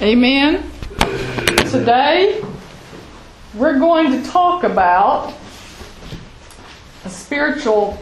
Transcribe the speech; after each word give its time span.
Amen. 0.00 0.70
Today, 1.72 2.40
we're 3.52 3.80
going 3.80 4.12
to 4.12 4.30
talk 4.30 4.62
about 4.62 5.34
a 7.04 7.10
spiritual 7.10 7.98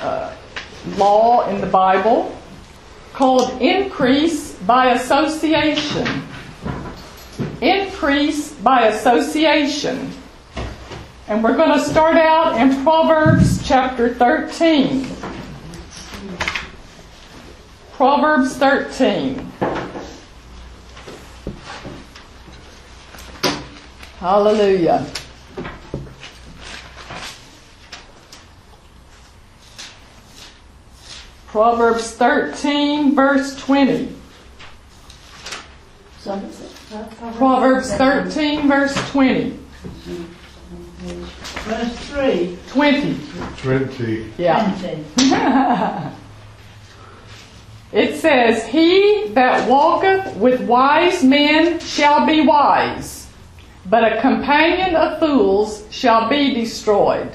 uh, 0.00 0.34
law 0.96 1.48
in 1.48 1.60
the 1.60 1.68
Bible 1.68 2.36
called 3.12 3.62
increase 3.62 4.54
by 4.54 4.94
association. 4.94 6.24
Increase 7.60 8.54
by 8.54 8.86
association. 8.88 10.10
And 11.28 11.44
we're 11.44 11.56
going 11.56 11.78
to 11.78 11.84
start 11.84 12.16
out 12.16 12.60
in 12.60 12.82
Proverbs 12.82 13.64
chapter 13.64 14.12
13. 14.12 15.06
Proverbs 17.92 18.56
13. 18.56 19.52
Hallelujah. 24.24 25.04
Proverbs 31.48 32.12
13, 32.12 33.14
verse 33.14 33.54
20. 33.60 34.16
Proverbs 37.36 37.92
13, 37.92 38.66
verse 38.66 38.94
20. 39.10 39.58
Verse 41.02 41.98
3. 42.08 42.58
20. 42.68 43.18
20. 43.58 44.32
Yeah. 44.38 46.10
It 47.92 48.16
says, 48.16 48.66
He 48.66 49.28
that 49.34 49.68
walketh 49.68 50.34
with 50.36 50.62
wise 50.62 51.22
men 51.22 51.78
shall 51.78 52.26
be 52.26 52.40
wise, 52.40 53.23
but 53.86 54.04
a 54.04 54.20
companion 54.20 54.96
of 54.96 55.18
fools 55.18 55.84
shall 55.90 56.28
be 56.28 56.54
destroyed. 56.54 57.30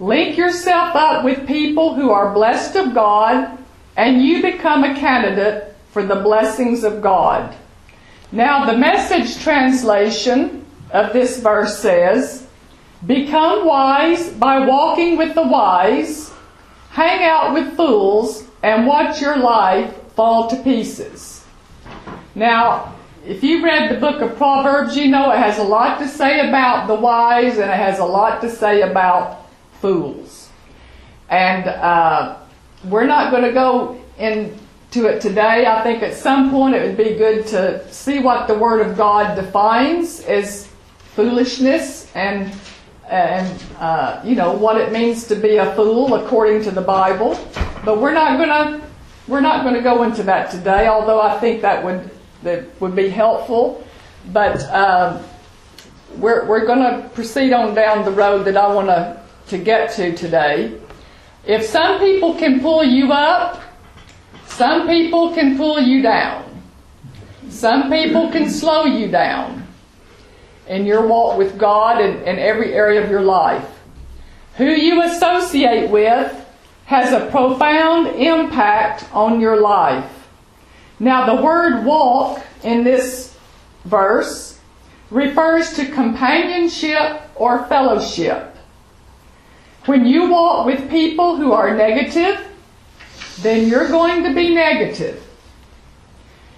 Link 0.00 0.36
yourself 0.36 0.96
up 0.96 1.24
with 1.24 1.46
people 1.46 1.94
who 1.94 2.10
are 2.10 2.34
blessed 2.34 2.76
of 2.76 2.94
God, 2.94 3.58
and 3.96 4.22
you 4.22 4.42
become 4.42 4.82
a 4.82 4.94
candidate 4.94 5.76
for 5.90 6.02
the 6.04 6.16
blessings 6.16 6.82
of 6.82 7.00
God. 7.00 7.54
Now, 8.32 8.64
the 8.64 8.76
message 8.76 9.40
translation 9.42 10.64
of 10.90 11.12
this 11.12 11.38
verse 11.38 11.78
says, 11.78 12.46
Become 13.06 13.66
wise 13.66 14.30
by 14.30 14.66
walking 14.66 15.16
with 15.16 15.34
the 15.34 15.46
wise, 15.46 16.32
hang 16.90 17.22
out 17.24 17.52
with 17.52 17.76
fools, 17.76 18.44
and 18.62 18.86
watch 18.86 19.20
your 19.20 19.36
life 19.36 19.94
fall 20.14 20.48
to 20.48 20.56
pieces. 20.62 21.44
Now, 22.34 22.93
if 23.26 23.42
you 23.42 23.64
read 23.64 23.90
the 23.90 23.98
book 23.98 24.20
of 24.20 24.36
Proverbs, 24.36 24.96
you 24.96 25.08
know 25.08 25.30
it 25.30 25.38
has 25.38 25.58
a 25.58 25.62
lot 25.62 25.98
to 25.98 26.08
say 26.08 26.46
about 26.46 26.86
the 26.86 26.94
wise 26.94 27.54
and 27.54 27.70
it 27.70 27.76
has 27.76 27.98
a 27.98 28.04
lot 28.04 28.42
to 28.42 28.50
say 28.50 28.82
about 28.82 29.46
fools. 29.80 30.50
And 31.30 31.66
uh, 31.66 32.36
we're 32.84 33.06
not 33.06 33.30
going 33.30 33.44
to 33.44 33.52
go 33.52 33.98
into 34.18 35.06
it 35.06 35.22
today. 35.22 35.64
I 35.66 35.82
think 35.82 36.02
at 36.02 36.14
some 36.14 36.50
point 36.50 36.74
it 36.74 36.86
would 36.86 36.98
be 36.98 37.14
good 37.14 37.46
to 37.48 37.90
see 37.90 38.18
what 38.18 38.46
the 38.46 38.54
Word 38.54 38.86
of 38.86 38.96
God 38.96 39.36
defines 39.36 40.20
as 40.20 40.68
foolishness 41.14 42.10
and 42.14 42.52
and 43.08 43.62
uh, 43.78 44.20
you 44.24 44.34
know 44.34 44.52
what 44.52 44.80
it 44.80 44.90
means 44.90 45.26
to 45.26 45.34
be 45.34 45.56
a 45.56 45.74
fool 45.74 46.14
according 46.14 46.62
to 46.64 46.70
the 46.70 46.80
Bible. 46.80 47.38
But 47.84 48.00
we're 48.00 48.14
not 48.14 48.38
going 48.38 48.48
to 48.48 48.86
we're 49.28 49.40
not 49.40 49.62
going 49.62 49.74
to 49.74 49.82
go 49.82 50.02
into 50.02 50.22
that 50.24 50.50
today. 50.50 50.88
Although 50.88 51.20
I 51.20 51.38
think 51.38 51.62
that 51.62 51.82
would 51.82 52.10
that 52.44 52.80
would 52.80 52.94
be 52.94 53.08
helpful. 53.08 53.86
But 54.32 54.62
um, 54.70 55.24
we're 56.16 56.46
we're 56.46 56.66
going 56.66 56.80
to 56.80 57.08
proceed 57.10 57.52
on 57.52 57.74
down 57.74 58.04
the 58.04 58.10
road 58.10 58.44
that 58.44 58.56
I 58.56 58.72
want 58.72 58.88
to 58.88 59.20
to 59.48 59.58
get 59.58 59.92
to 59.96 60.16
today. 60.16 60.80
If 61.44 61.64
some 61.64 61.98
people 61.98 62.34
can 62.34 62.60
pull 62.60 62.84
you 62.84 63.12
up, 63.12 63.60
some 64.46 64.86
people 64.86 65.34
can 65.34 65.56
pull 65.56 65.80
you 65.80 66.00
down. 66.00 66.62
Some 67.50 67.90
people 67.90 68.30
can 68.30 68.48
slow 68.48 68.84
you 68.84 69.08
down 69.08 69.66
in 70.66 70.86
your 70.86 71.06
walk 71.06 71.36
with 71.36 71.58
God 71.58 72.00
and 72.00 72.22
in 72.22 72.38
every 72.38 72.72
area 72.72 73.02
of 73.04 73.10
your 73.10 73.20
life. 73.20 73.68
Who 74.56 74.66
you 74.66 75.02
associate 75.02 75.90
with 75.90 76.40
has 76.86 77.12
a 77.12 77.30
profound 77.30 78.08
impact 78.08 79.04
on 79.12 79.40
your 79.40 79.60
life. 79.60 80.23
Now, 80.98 81.34
the 81.34 81.42
word 81.42 81.84
walk 81.84 82.44
in 82.62 82.84
this 82.84 83.36
verse 83.84 84.58
refers 85.10 85.74
to 85.74 85.86
companionship 85.86 87.22
or 87.34 87.66
fellowship. 87.66 88.56
When 89.86 90.06
you 90.06 90.30
walk 90.30 90.66
with 90.66 90.88
people 90.90 91.36
who 91.36 91.52
are 91.52 91.76
negative, 91.76 92.46
then 93.40 93.68
you're 93.68 93.88
going 93.88 94.22
to 94.24 94.32
be 94.34 94.54
negative. 94.54 95.22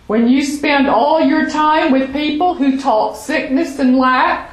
When 0.07 0.29
you 0.29 0.45
spend 0.45 0.87
all 0.87 1.21
your 1.21 1.51
time 1.51 1.91
with 1.91 2.13
people 2.13 2.55
who 2.55 2.81
talk 2.81 3.17
sickness 3.17 3.81
and 3.81 3.99
lack, 3.99 4.53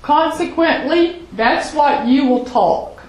consequently, 0.00 1.26
that's 1.32 1.74
what 1.74 2.06
you 2.06 2.24
will 2.24 2.46
talk. 2.46 3.02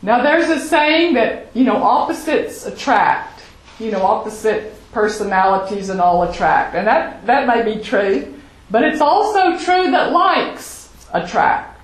Now, 0.00 0.22
there's 0.22 0.48
a 0.48 0.60
saying 0.60 1.14
that, 1.14 1.48
you 1.56 1.64
know, 1.64 1.82
opposites 1.82 2.64
attract. 2.64 3.37
You 3.78 3.92
know, 3.92 4.02
opposite 4.02 4.74
personalities 4.92 5.88
and 5.88 6.00
all 6.00 6.22
attract. 6.24 6.74
And 6.74 6.86
that, 6.86 7.26
that 7.26 7.46
may 7.46 7.62
be 7.62 7.82
true. 7.82 8.34
But 8.70 8.84
it's 8.84 9.00
also 9.00 9.58
true 9.58 9.90
that 9.90 10.12
likes 10.12 10.90
attract. 11.12 11.80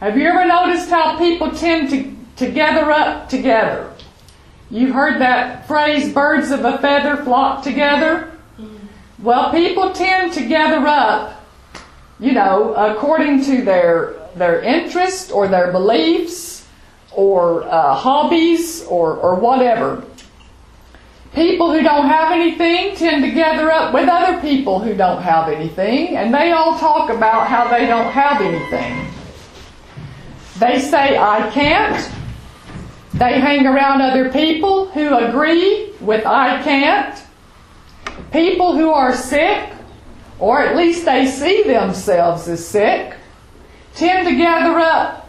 Have 0.00 0.18
you 0.18 0.26
ever 0.26 0.44
noticed 0.44 0.90
how 0.90 1.16
people 1.16 1.50
tend 1.52 1.90
to, 1.90 2.44
to 2.44 2.52
gather 2.52 2.90
up 2.90 3.28
together? 3.28 3.92
You've 4.70 4.94
heard 4.94 5.20
that 5.20 5.66
phrase, 5.66 6.12
birds 6.12 6.50
of 6.50 6.64
a 6.64 6.78
feather 6.78 7.16
flock 7.16 7.62
together? 7.62 8.32
Well, 9.22 9.50
people 9.50 9.92
tend 9.92 10.34
to 10.34 10.46
gather 10.46 10.86
up, 10.86 11.46
you 12.20 12.32
know, 12.32 12.74
according 12.74 13.44
to 13.44 13.62
their, 13.62 14.14
their 14.34 14.60
interest 14.60 15.32
or 15.32 15.48
their 15.48 15.72
beliefs 15.72 16.66
or 17.12 17.64
uh, 17.64 17.94
hobbies 17.94 18.84
or, 18.84 19.14
or 19.14 19.36
whatever. 19.36 20.04
People 21.36 21.70
who 21.70 21.82
don't 21.82 22.08
have 22.08 22.32
anything 22.32 22.96
tend 22.96 23.22
to 23.22 23.30
gather 23.30 23.70
up 23.70 23.92
with 23.92 24.08
other 24.08 24.40
people 24.40 24.78
who 24.78 24.94
don't 24.94 25.20
have 25.20 25.50
anything, 25.50 26.16
and 26.16 26.32
they 26.32 26.52
all 26.52 26.78
talk 26.78 27.10
about 27.10 27.46
how 27.46 27.68
they 27.68 27.84
don't 27.84 28.10
have 28.10 28.40
anything. 28.40 29.06
They 30.58 30.80
say, 30.80 31.18
I 31.18 31.50
can't, 31.50 32.10
they 33.12 33.38
hang 33.38 33.66
around 33.66 34.00
other 34.00 34.32
people 34.32 34.86
who 34.86 35.14
agree 35.14 35.92
with 36.00 36.24
I 36.24 36.62
can't. 36.62 37.22
People 38.32 38.74
who 38.74 38.88
are 38.88 39.14
sick, 39.14 39.70
or 40.38 40.62
at 40.62 40.74
least 40.74 41.04
they 41.04 41.26
see 41.26 41.64
themselves 41.64 42.48
as 42.48 42.66
sick, 42.66 43.14
tend 43.94 44.26
to 44.26 44.34
gather 44.36 44.78
up 44.78 45.28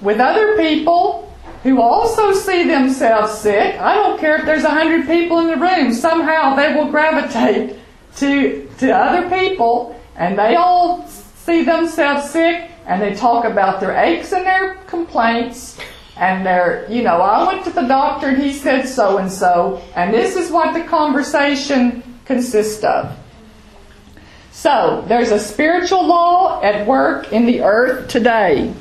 with 0.00 0.20
other 0.20 0.56
people 0.56 1.25
who 1.66 1.82
also 1.82 2.32
see 2.32 2.62
themselves 2.68 3.38
sick. 3.38 3.74
I 3.80 3.96
don't 3.96 4.20
care 4.20 4.36
if 4.36 4.46
there's 4.46 4.62
a 4.62 4.70
hundred 4.70 5.04
people 5.04 5.40
in 5.40 5.48
the 5.48 5.56
room, 5.56 5.92
somehow 5.92 6.54
they 6.54 6.72
will 6.72 6.92
gravitate 6.92 7.76
to, 8.18 8.70
to 8.78 8.92
other 8.92 9.28
people 9.28 10.00
and 10.14 10.38
they 10.38 10.54
all 10.54 11.08
see 11.08 11.64
themselves 11.64 12.30
sick 12.30 12.70
and 12.86 13.02
they 13.02 13.14
talk 13.14 13.44
about 13.44 13.80
their 13.80 13.96
aches 13.96 14.32
and 14.32 14.46
their 14.46 14.76
complaints 14.86 15.76
and 16.16 16.46
they're, 16.46 16.86
you 16.88 17.02
know, 17.02 17.20
I 17.20 17.48
went 17.48 17.64
to 17.64 17.70
the 17.70 17.82
doctor 17.82 18.28
and 18.28 18.40
he 18.40 18.52
said 18.52 18.86
so 18.86 19.18
and 19.18 19.30
so, 19.30 19.82
and 19.96 20.14
this 20.14 20.36
is 20.36 20.52
what 20.52 20.72
the 20.72 20.84
conversation 20.84 22.20
consists 22.26 22.84
of. 22.84 23.18
So, 24.52 25.04
there's 25.08 25.32
a 25.32 25.40
spiritual 25.40 26.06
law 26.06 26.62
at 26.62 26.86
work 26.86 27.32
in 27.32 27.44
the 27.44 27.62
earth 27.62 28.06
today. 28.06 28.72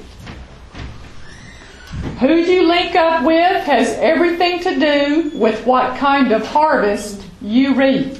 Who 2.19 2.33
you 2.33 2.65
link 2.65 2.95
up 2.95 3.25
with 3.25 3.63
has 3.65 3.89
everything 3.97 4.61
to 4.61 4.79
do 4.79 5.31
with 5.37 5.65
what 5.65 5.97
kind 5.97 6.31
of 6.31 6.47
harvest 6.47 7.21
you 7.41 7.73
reap. 7.73 8.17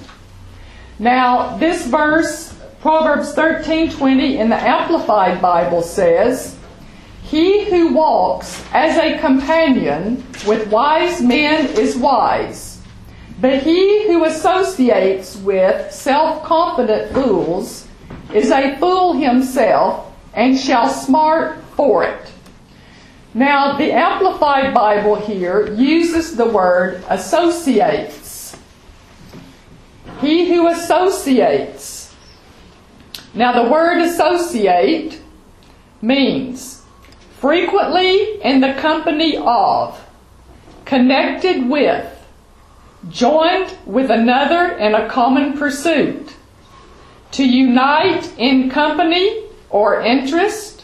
Now, 1.00 1.56
this 1.58 1.88
verse, 1.88 2.54
Proverbs 2.82 3.34
13:20 3.34 4.38
in 4.38 4.50
the 4.50 4.62
Amplified 4.62 5.42
Bible 5.42 5.82
says, 5.82 6.58
he 7.24 7.64
who 7.70 7.94
walks 7.94 8.62
as 8.74 8.98
a 8.98 9.18
companion 9.20 10.26
with 10.46 10.68
wise 10.68 11.22
men 11.22 11.66
is 11.78 11.96
wise, 11.96 12.82
but 13.40 13.64
he 13.64 14.08
who 14.08 14.26
associates 14.26 15.38
with 15.38 15.92
self 15.92 16.44
confident 16.44 17.14
fools 17.14 17.88
is 18.34 18.52
a 18.52 18.76
fool 18.78 19.14
himself 19.14 20.12
and 20.34 20.60
shall 20.60 20.90
smart 20.90 21.64
for 21.78 22.04
it. 22.04 22.35
Now, 23.36 23.78
the 23.78 23.92
Amplified 23.92 24.74
Bible 24.74 25.16
here 25.16 25.74
uses 25.74 26.38
the 26.38 26.46
word 26.46 27.04
associates. 27.10 28.56
he 30.22 30.48
who 30.48 30.70
associates. 30.70 32.16
Now, 33.34 33.52
the 33.62 33.70
word 33.70 34.02
associate 34.02 35.22
means 36.02 36.82
frequently 37.40 38.42
in 38.42 38.62
the 38.62 38.74
company 38.76 39.38
of, 39.38 40.02
connected 40.86 41.70
with, 41.70 42.06
joined 43.10 43.78
with 43.86 44.10
another 44.10 44.78
in 44.78 44.96
a 44.96 45.10
common 45.10 45.58
pursuit, 45.58 46.34
to 47.32 47.46
unite 47.46 48.32
in 48.38 48.70
company 48.70 49.44
or 49.70 50.02
interest, 50.02 50.75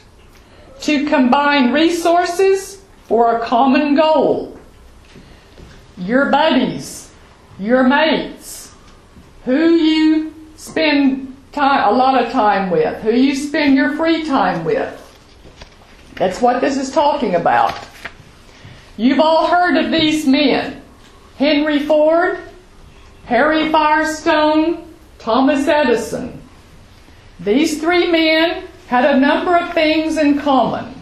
to 0.81 1.05
combine 1.07 1.71
resources 1.71 2.81
for 3.05 3.37
a 3.37 3.45
common 3.45 3.95
goal. 3.95 4.57
Your 5.97 6.31
buddies, 6.31 7.11
your 7.59 7.83
mates, 7.83 8.73
who 9.45 9.69
you 9.69 10.33
spend 10.55 11.35
time, 11.51 11.93
a 11.93 11.97
lot 11.97 12.23
of 12.23 12.31
time 12.31 12.69
with, 12.69 13.01
who 13.01 13.11
you 13.11 13.35
spend 13.35 13.75
your 13.75 13.95
free 13.95 14.25
time 14.25 14.63
with. 14.63 14.97
That's 16.15 16.41
what 16.41 16.61
this 16.61 16.77
is 16.77 16.91
talking 16.91 17.35
about. 17.35 17.77
You've 18.97 19.19
all 19.19 19.47
heard 19.47 19.77
of 19.77 19.91
these 19.91 20.25
men 20.27 20.81
Henry 21.37 21.79
Ford, 21.79 22.39
Harry 23.25 23.71
Firestone, 23.71 24.93
Thomas 25.17 25.67
Edison. 25.67 26.39
These 27.39 27.81
three 27.81 28.11
men 28.11 28.63
had 28.91 29.15
a 29.15 29.17
number 29.17 29.55
of 29.55 29.73
things 29.73 30.17
in 30.17 30.37
common. 30.37 30.93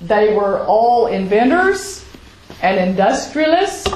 They 0.00 0.34
were 0.34 0.64
all 0.66 1.06
inventors 1.06 2.04
and 2.60 2.76
industrialists 2.76 3.88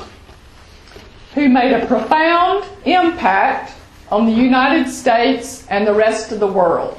who 1.35 1.49
made 1.49 1.73
a 1.73 1.85
profound 1.87 2.65
impact 2.85 3.75
on 4.09 4.27
the 4.27 4.33
United 4.33 4.89
States 4.89 5.67
and 5.67 5.85
the 5.85 5.93
rest 5.93 6.31
of 6.31 6.39
the 6.39 6.47
world. 6.47 6.97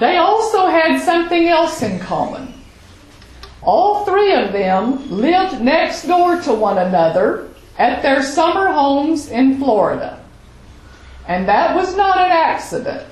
They 0.00 0.16
also 0.16 0.66
had 0.66 1.00
something 1.00 1.46
else 1.46 1.80
in 1.80 2.00
common. 2.00 2.52
All 3.62 4.04
three 4.04 4.34
of 4.34 4.52
them 4.52 5.08
lived 5.08 5.62
next 5.62 6.08
door 6.08 6.40
to 6.40 6.52
one 6.52 6.78
another 6.78 7.50
at 7.78 8.02
their 8.02 8.20
summer 8.20 8.72
homes 8.72 9.28
in 9.28 9.58
Florida. 9.58 10.20
And 11.28 11.46
that 11.46 11.76
was 11.76 11.94
not 11.94 12.18
an 12.18 12.32
accident. 12.32 13.11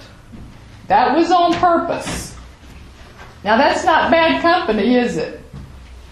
That 0.90 1.16
was 1.16 1.30
on 1.30 1.54
purpose. 1.54 2.34
Now 3.44 3.56
that's 3.56 3.84
not 3.84 4.10
bad 4.10 4.42
company, 4.42 4.96
is 4.96 5.18
it? 5.18 5.40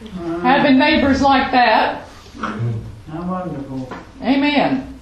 Uh-huh. 0.04 0.38
Having 0.38 0.78
neighbors 0.78 1.20
like 1.20 1.50
that. 1.50 2.06
How 2.38 3.22
wonderful. 3.28 3.92
Amen. 4.22 5.00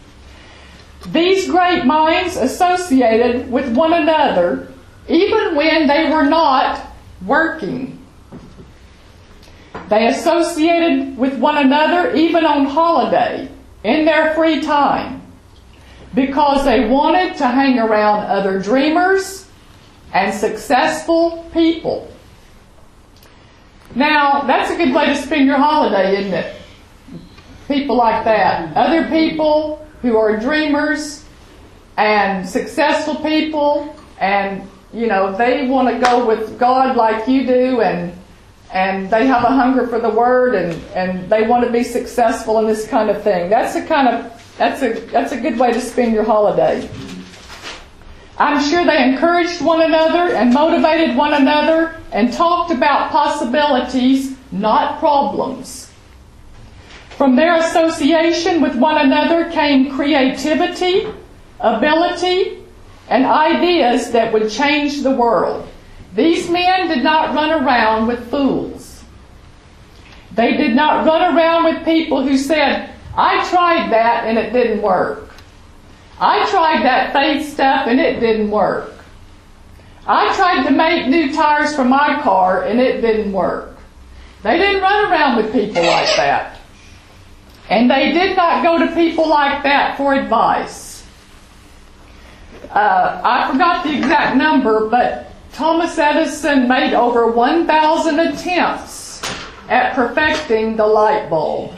These 1.08 1.50
great 1.50 1.84
minds 1.84 2.36
associated 2.36 3.52
with 3.52 3.76
one 3.76 3.92
another 3.92 4.72
even 5.08 5.54
when 5.54 5.86
they 5.86 6.08
were 6.08 6.24
not 6.24 6.82
working. 7.26 8.02
They 9.90 10.06
associated 10.06 11.18
with 11.18 11.38
one 11.38 11.58
another 11.58 12.14
even 12.14 12.46
on 12.46 12.64
holiday, 12.64 13.50
in 13.84 14.06
their 14.06 14.32
free 14.34 14.62
time, 14.62 15.20
because 16.14 16.64
they 16.64 16.88
wanted 16.88 17.36
to 17.36 17.46
hang 17.46 17.78
around 17.78 18.24
other 18.24 18.58
dreamers 18.58 19.45
and 20.12 20.34
successful 20.34 21.48
people. 21.52 22.10
Now, 23.94 24.42
that's 24.42 24.70
a 24.70 24.76
good 24.76 24.94
way 24.94 25.06
to 25.06 25.16
spend 25.16 25.46
your 25.46 25.56
holiday, 25.56 26.20
isn't 26.20 26.34
it? 26.34 26.56
People 27.68 27.96
like 27.96 28.24
that. 28.24 28.76
Other 28.76 29.08
people 29.08 29.86
who 30.02 30.16
are 30.16 30.36
dreamers 30.38 31.24
and 31.96 32.48
successful 32.48 33.16
people 33.16 33.94
and 34.20 34.68
you 34.92 35.06
know, 35.06 35.36
they 35.36 35.66
want 35.66 35.88
to 35.88 35.98
go 35.98 36.26
with 36.26 36.58
God 36.58 36.96
like 36.96 37.28
you 37.28 37.46
do 37.46 37.80
and 37.82 38.12
and 38.72 39.08
they 39.10 39.26
have 39.26 39.44
a 39.44 39.48
hunger 39.48 39.86
for 39.86 40.00
the 40.00 40.10
word 40.10 40.54
and, 40.54 40.72
and 40.94 41.30
they 41.30 41.46
want 41.46 41.64
to 41.64 41.70
be 41.70 41.84
successful 41.84 42.58
in 42.58 42.66
this 42.66 42.86
kind 42.88 43.10
of 43.10 43.22
thing. 43.22 43.48
That's 43.48 43.76
a 43.76 43.86
kind 43.86 44.08
of 44.08 44.54
that's 44.58 44.82
a 44.82 44.94
that's 45.06 45.32
a 45.32 45.40
good 45.40 45.58
way 45.58 45.72
to 45.72 45.80
spend 45.80 46.12
your 46.12 46.24
holiday. 46.24 46.88
I'm 48.38 48.62
sure 48.62 48.84
they 48.84 49.02
encouraged 49.02 49.62
one 49.62 49.80
another 49.80 50.34
and 50.34 50.52
motivated 50.52 51.16
one 51.16 51.32
another 51.32 52.00
and 52.12 52.32
talked 52.32 52.70
about 52.70 53.10
possibilities, 53.10 54.36
not 54.52 54.98
problems. 54.98 55.90
From 57.16 57.34
their 57.34 57.56
association 57.56 58.60
with 58.60 58.76
one 58.76 58.98
another 58.98 59.50
came 59.50 59.90
creativity, 59.90 61.06
ability, 61.60 62.62
and 63.08 63.24
ideas 63.24 64.10
that 64.10 64.32
would 64.34 64.50
change 64.50 65.02
the 65.02 65.12
world. 65.12 65.66
These 66.14 66.50
men 66.50 66.88
did 66.88 67.02
not 67.02 67.34
run 67.34 67.50
around 67.62 68.06
with 68.06 68.30
fools. 68.30 69.02
They 70.32 70.58
did 70.58 70.76
not 70.76 71.06
run 71.06 71.34
around 71.34 71.64
with 71.64 71.84
people 71.86 72.22
who 72.22 72.36
said, 72.36 72.90
I 73.16 73.48
tried 73.48 73.90
that 73.90 74.24
and 74.26 74.36
it 74.36 74.52
didn't 74.52 74.82
work. 74.82 75.25
I 76.18 76.48
tried 76.50 76.82
that 76.84 77.12
faith 77.12 77.52
stuff 77.52 77.86
and 77.86 78.00
it 78.00 78.20
didn't 78.20 78.50
work. 78.50 78.92
I 80.06 80.34
tried 80.36 80.64
to 80.64 80.70
make 80.70 81.08
new 81.08 81.32
tires 81.34 81.74
for 81.74 81.84
my 81.84 82.20
car 82.22 82.64
and 82.64 82.80
it 82.80 83.00
didn't 83.00 83.32
work. 83.32 83.76
They 84.42 84.56
didn't 84.58 84.82
run 84.82 85.10
around 85.10 85.36
with 85.36 85.52
people 85.52 85.82
like 85.82 86.16
that. 86.16 86.60
And 87.68 87.90
they 87.90 88.12
did 88.12 88.36
not 88.36 88.62
go 88.62 88.78
to 88.78 88.94
people 88.94 89.28
like 89.28 89.64
that 89.64 89.96
for 89.96 90.14
advice. 90.14 91.04
Uh, 92.70 93.20
I 93.24 93.50
forgot 93.50 93.84
the 93.84 93.96
exact 93.96 94.36
number, 94.36 94.88
but 94.88 95.32
Thomas 95.52 95.98
Edison 95.98 96.68
made 96.68 96.94
over 96.94 97.30
1,000 97.30 98.20
attempts 98.20 99.22
at 99.68 99.94
perfecting 99.94 100.76
the 100.76 100.86
light 100.86 101.28
bulb. 101.28 101.76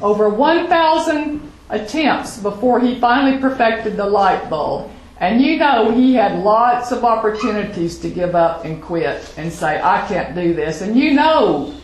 Over 0.00 0.28
1,000 0.28 1.51
attempts 1.72 2.38
before 2.38 2.78
he 2.78 3.00
finally 3.00 3.38
perfected 3.38 3.96
the 3.96 4.06
light 4.06 4.48
bulb. 4.48 4.90
And 5.18 5.40
you 5.40 5.56
know 5.56 5.90
he 5.90 6.14
had 6.14 6.42
lots 6.42 6.92
of 6.92 7.04
opportunities 7.04 7.98
to 8.00 8.10
give 8.10 8.34
up 8.34 8.64
and 8.64 8.82
quit 8.82 9.34
and 9.36 9.52
say, 9.52 9.80
I 9.80 10.06
can't 10.06 10.34
do 10.34 10.54
this. 10.54 10.80
And 10.82 10.96
you 10.96 11.12
know 11.12 11.74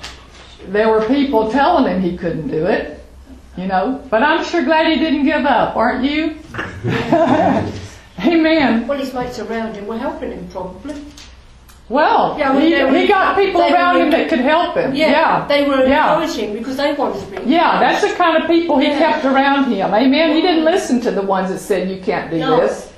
there 0.66 0.88
were 0.88 1.04
people 1.06 1.50
telling 1.50 1.92
him 1.92 2.02
he 2.02 2.16
couldn't 2.16 2.48
do 2.48 2.66
it, 2.66 3.04
you 3.56 3.66
know. 3.66 4.04
But 4.10 4.22
I'm 4.22 4.44
sure 4.44 4.64
glad 4.64 4.86
he 4.88 4.96
didn't 4.96 5.24
give 5.24 5.46
up, 5.46 5.76
aren't 5.76 6.04
you? 6.04 6.38
Amen. 8.26 8.86
Well, 8.86 8.98
his 8.98 9.14
mates 9.14 9.38
around 9.38 9.74
him 9.74 9.86
were 9.86 9.98
helping 9.98 10.32
him 10.32 10.48
probably. 10.48 11.04
Well, 11.88 12.36
Yeah, 12.38 12.50
well, 12.52 12.60
he, 12.60 12.74
were- 12.84 12.92
he 12.98 13.06
got 13.06 13.34
people 13.36 13.62
around 13.62 13.96
were- 13.96 14.02
him 14.04 14.10
that 14.10 14.28
could 14.28 14.40
help 14.40 14.76
him. 14.76 14.94
Yeah, 14.94 15.10
Yeah. 15.10 15.44
they 15.48 15.64
were 15.66 15.86
Yeah. 15.86 16.14
encouraging 16.20 16.52
because 16.52 16.76
they 16.76 16.92
wanted 16.92 17.20
to 17.20 17.40
be. 17.40 17.50
Yeah, 17.50 17.80
that's 17.80 18.02
the 18.02 18.10
kind 18.14 18.36
of 18.36 18.46
people 18.46 18.78
he 18.78 18.88
Yeah. 18.88 18.98
kept 18.98 19.24
around 19.24 19.64
him. 19.72 19.94
Amen. 19.94 20.32
He 20.32 20.42
didn't 20.42 20.64
listen 20.66 21.00
to 21.02 21.10
the 21.10 21.22
ones 21.22 21.48
that 21.50 21.60
said 21.60 21.88
you 21.88 21.96
can't 22.02 22.30
do 22.30 22.38
No. 22.40 22.60
this. 22.60 22.88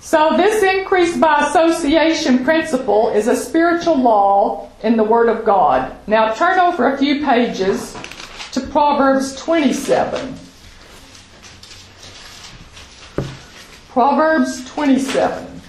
So 0.00 0.34
this 0.36 0.62
increase 0.62 1.16
by 1.16 1.46
association 1.48 2.44
principle 2.44 3.08
is 3.10 3.28
a 3.28 3.34
spiritual 3.34 3.96
law 3.96 4.68
in 4.82 4.96
the 4.96 5.02
Word 5.02 5.28
of 5.30 5.44
God. 5.44 5.90
Now 6.06 6.32
turn 6.32 6.60
over 6.60 6.92
a 6.92 6.98
few 6.98 7.24
pages 7.24 7.96
to 8.52 8.60
Proverbs 8.60 9.34
27. 9.36 10.34
Proverbs 13.88 14.64
27. 14.70 15.62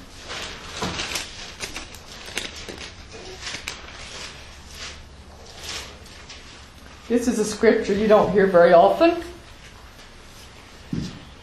This 7.08 7.30
is 7.30 7.40
a 7.40 7.46
scripture 7.46 7.94
you 7.94 8.08
don't 8.10 8.34
hear 8.34 8.48
very 8.48 8.74
often. 8.74 9.24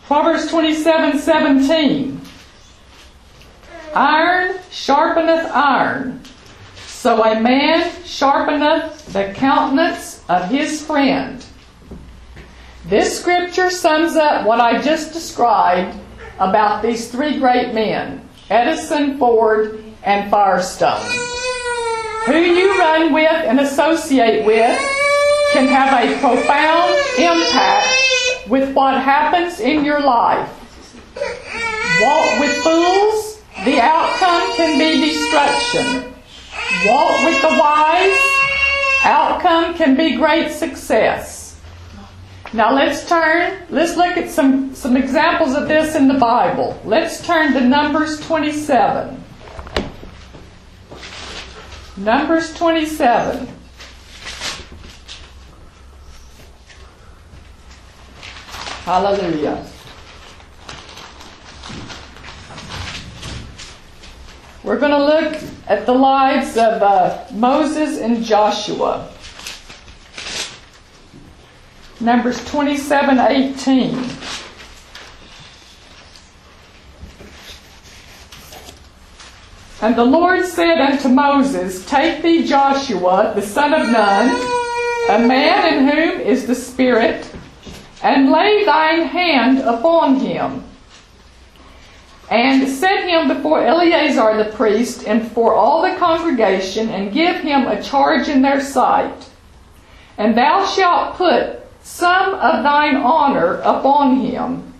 Proverbs 0.06 0.46
27 0.48 1.18
17. 1.18 2.20
Iron 3.94 4.58
sharpeneth 4.70 5.50
iron, 5.50 6.20
so 6.86 7.24
a 7.24 7.40
man 7.40 7.90
sharpeneth 8.02 9.10
the 9.14 9.32
countenance 9.32 10.22
of 10.28 10.50
his 10.50 10.84
friend. 10.84 11.42
This 12.84 13.18
scripture 13.18 13.70
sums 13.70 14.16
up 14.16 14.46
what 14.46 14.60
I 14.60 14.82
just 14.82 15.14
described 15.14 15.96
about 16.38 16.82
these 16.82 17.10
three 17.10 17.38
great 17.38 17.72
men 17.72 18.28
Edison, 18.50 19.16
Ford, 19.16 19.82
and 20.02 20.30
Firestone. 20.30 21.00
Who 22.26 22.36
you 22.36 22.78
run 22.78 23.14
with 23.14 23.32
and 23.32 23.60
associate 23.60 24.44
with 24.44 24.93
can 25.54 25.68
have 25.68 25.92
a 26.02 26.18
profound 26.18 26.92
impact 27.16 28.48
with 28.48 28.74
what 28.74 29.00
happens 29.00 29.60
in 29.60 29.84
your 29.84 30.00
life. 30.00 30.50
Walk 32.00 32.40
with 32.40 32.56
fools, 32.64 33.40
the 33.64 33.80
outcome 33.80 34.56
can 34.56 34.76
be 34.80 35.12
destruction. 35.12 36.12
Walk 36.88 37.24
with 37.24 37.40
the 37.40 37.56
wise, 37.56 38.18
outcome 39.04 39.74
can 39.74 39.96
be 39.96 40.16
great 40.16 40.50
success. 40.50 41.60
Now 42.52 42.74
let's 42.74 43.08
turn, 43.08 43.62
let's 43.70 43.96
look 43.96 44.16
at 44.16 44.30
some, 44.30 44.74
some 44.74 44.96
examples 44.96 45.54
of 45.54 45.68
this 45.68 45.94
in 45.94 46.08
the 46.08 46.18
Bible. 46.18 46.80
Let's 46.84 47.24
turn 47.24 47.52
to 47.52 47.60
Numbers 47.60 48.20
27. 48.26 49.22
Numbers 51.96 52.52
27. 52.54 53.63
Hallelujah. 58.84 59.66
We're 64.62 64.78
going 64.78 64.92
to 64.92 65.04
look 65.04 65.42
at 65.66 65.86
the 65.86 65.94
lives 65.94 66.58
of 66.58 66.82
uh, 66.82 67.24
Moses 67.32 67.98
and 67.98 68.22
Joshua. 68.22 69.10
Numbers 71.98 72.44
27 72.44 73.18
18. 73.18 74.10
And 79.80 79.96
the 79.96 80.04
Lord 80.04 80.44
said 80.44 80.78
unto 80.78 81.08
Moses, 81.08 81.86
Take 81.86 82.22
thee 82.22 82.46
Joshua, 82.46 83.32
the 83.34 83.40
son 83.40 83.72
of 83.72 83.90
Nun, 83.90 84.28
a 85.10 85.26
man 85.26 85.72
in 85.72 85.88
whom 85.88 86.20
is 86.20 86.46
the 86.46 86.54
Spirit, 86.54 87.30
and 88.04 88.30
lay 88.30 88.64
thine 88.64 89.06
hand 89.06 89.58
upon 89.60 90.20
him 90.20 90.62
and 92.30 92.68
set 92.68 93.08
him 93.08 93.28
before 93.28 93.64
Eleazar 93.64 94.36
the 94.36 94.50
priest 94.52 95.06
and 95.06 95.22
before 95.22 95.54
all 95.54 95.82
the 95.82 95.96
congregation, 95.98 96.88
and 96.88 97.12
give 97.12 97.36
him 97.36 97.66
a 97.66 97.82
charge 97.82 98.28
in 98.28 98.40
their 98.40 98.60
sight. 98.60 99.30
And 100.16 100.36
thou 100.36 100.64
shalt 100.66 101.16
put 101.16 101.60
some 101.82 102.34
of 102.34 102.62
thine 102.62 102.96
honor 102.96 103.56
upon 103.60 104.20
him, 104.20 104.72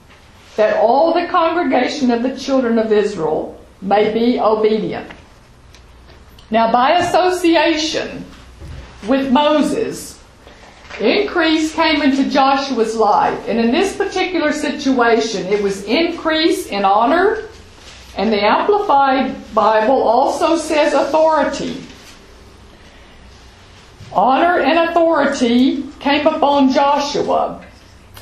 that 0.56 0.76
all 0.76 1.12
the 1.12 1.26
congregation 1.26 2.10
of 2.10 2.22
the 2.22 2.36
children 2.36 2.78
of 2.78 2.92
Israel 2.92 3.60
may 3.82 4.12
be 4.12 4.40
obedient. 4.40 5.10
Now, 6.50 6.72
by 6.72 6.92
association 6.92 8.24
with 9.06 9.30
Moses, 9.30 10.13
Increase 11.00 11.74
came 11.74 12.02
into 12.02 12.30
Joshua's 12.30 12.94
life. 12.94 13.48
And 13.48 13.58
in 13.58 13.72
this 13.72 13.96
particular 13.96 14.52
situation, 14.52 15.46
it 15.46 15.62
was 15.62 15.84
increase 15.84 16.66
in 16.66 16.84
honor. 16.84 17.48
And 18.16 18.32
the 18.32 18.42
Amplified 18.42 19.54
Bible 19.54 20.02
also 20.02 20.56
says 20.56 20.94
authority. 20.94 21.82
Honor 24.12 24.60
and 24.60 24.90
authority 24.90 25.82
came 25.98 26.26
upon 26.26 26.70
Joshua 26.70 27.64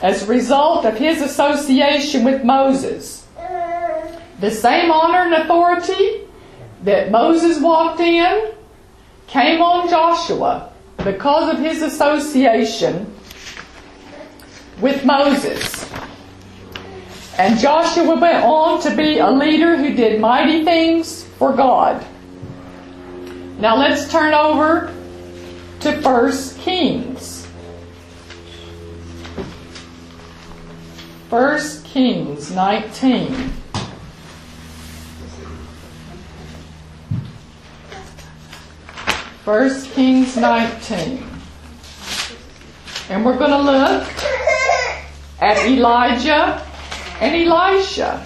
as 0.00 0.22
a 0.22 0.26
result 0.26 0.86
of 0.86 0.96
his 0.96 1.20
association 1.20 2.24
with 2.24 2.42
Moses. 2.42 3.26
The 4.40 4.50
same 4.50 4.90
honor 4.90 5.32
and 5.32 5.34
authority 5.34 6.22
that 6.84 7.10
Moses 7.10 7.60
walked 7.60 8.00
in 8.00 8.52
came 9.26 9.60
on 9.60 9.88
Joshua 9.90 10.71
because 11.04 11.52
of 11.54 11.60
his 11.60 11.82
association 11.82 13.12
with 14.80 15.04
Moses. 15.04 15.90
And 17.38 17.58
Joshua 17.58 18.18
went 18.18 18.44
on 18.44 18.80
to 18.82 18.94
be 18.94 19.18
a 19.18 19.30
leader 19.30 19.76
who 19.76 19.94
did 19.94 20.20
mighty 20.20 20.64
things 20.64 21.24
for 21.38 21.52
God. 21.52 22.04
Now 23.58 23.76
let's 23.76 24.10
turn 24.10 24.34
over 24.34 24.92
to 25.80 26.00
1 26.00 26.32
Kings. 26.58 27.44
1 31.30 31.60
Kings 31.84 32.50
19. 32.50 33.61
1 39.44 39.82
Kings 39.86 40.36
19. 40.36 41.28
And 43.08 43.24
we're 43.24 43.36
going 43.36 43.50
to 43.50 43.58
look 43.58 44.06
at 45.40 45.58
Elijah 45.66 46.64
and 47.20 47.34
Elisha. 47.34 48.24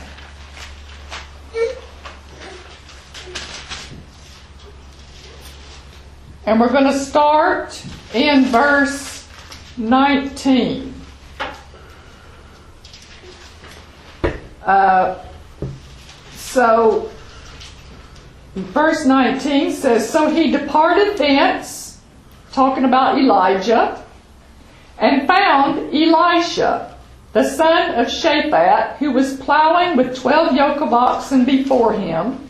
And 6.45 6.61
we're 6.61 6.71
going 6.71 6.85
to 6.85 6.99
start 6.99 7.83
in 8.13 8.45
verse 8.45 9.27
19. 9.79 10.93
Uh, 14.67 15.19
so 16.35 17.11
Verse 18.57 19.05
19 19.05 19.71
says, 19.73 20.09
So 20.09 20.31
he 20.31 20.51
departed 20.51 21.19
thence, 21.19 22.01
talking 22.53 22.85
about 22.85 23.19
Elijah, 23.19 24.03
and 24.99 25.27
found 25.27 25.95
Elisha, 25.95 26.97
the 27.35 27.45
son 27.45 27.97
of 27.97 28.07
Shaphat, 28.07 28.97
who 28.97 29.13
was 29.13 29.37
plowing 29.37 29.95
with 29.95 30.17
twelve 30.17 30.57
yoke 30.57 30.81
of 30.81 30.95
oxen 30.95 31.45
before 31.45 31.93
him, 31.93 32.49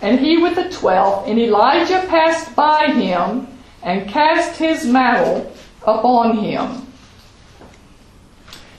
and 0.00 0.20
he 0.20 0.38
with 0.38 0.54
the 0.54 0.70
twelfth. 0.70 1.28
And 1.28 1.36
Elijah 1.36 2.06
passed 2.06 2.54
by 2.54 2.92
him 2.92 3.48
and 3.82 4.08
cast 4.08 4.56
his 4.56 4.86
mantle 4.86 5.52
upon 5.82 6.38
him. 6.38 6.86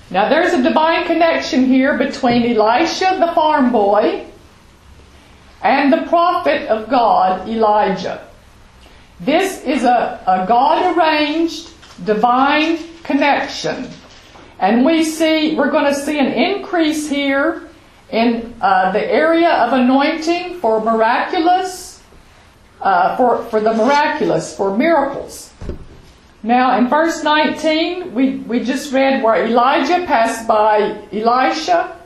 Now 0.09 0.29
there's 0.29 0.53
a 0.53 0.63
divine 0.63 1.05
connection 1.05 1.65
here 1.65 1.97
between 1.97 2.57
Elisha, 2.57 3.17
the 3.19 3.33
farm 3.33 3.73
boy, 3.73 4.30
and 5.63 5.93
the 5.93 6.03
prophet 6.07 6.67
of 6.67 6.89
God, 6.89 7.47
Elijah. 7.47 8.27
This 9.19 9.63
is 9.63 9.83
a, 9.83 10.23
a 10.25 10.45
God 10.47 10.97
arranged 10.97 11.69
divine 12.05 12.79
connection. 13.03 13.87
And 14.59 14.85
we 14.85 15.03
see, 15.03 15.55
we're 15.55 15.71
going 15.71 15.85
to 15.85 15.95
see 15.95 16.19
an 16.19 16.27
increase 16.27 17.09
here 17.09 17.69
in 18.11 18.53
uh, 18.61 18.91
the 18.91 19.03
area 19.03 19.49
of 19.49 19.73
anointing 19.73 20.59
for 20.59 20.81
miraculous, 20.81 22.01
uh, 22.81 23.15
for, 23.15 23.43
for 23.45 23.59
the 23.59 23.73
miraculous, 23.73 24.55
for 24.55 24.75
miracles. 24.75 25.51
Now, 26.43 26.77
in 26.79 26.87
verse 26.87 27.23
19, 27.23 28.15
we, 28.15 28.37
we 28.37 28.63
just 28.63 28.91
read 28.91 29.23
where 29.23 29.45
Elijah 29.45 30.05
passed 30.07 30.47
by 30.47 30.99
Elisha 31.11 32.00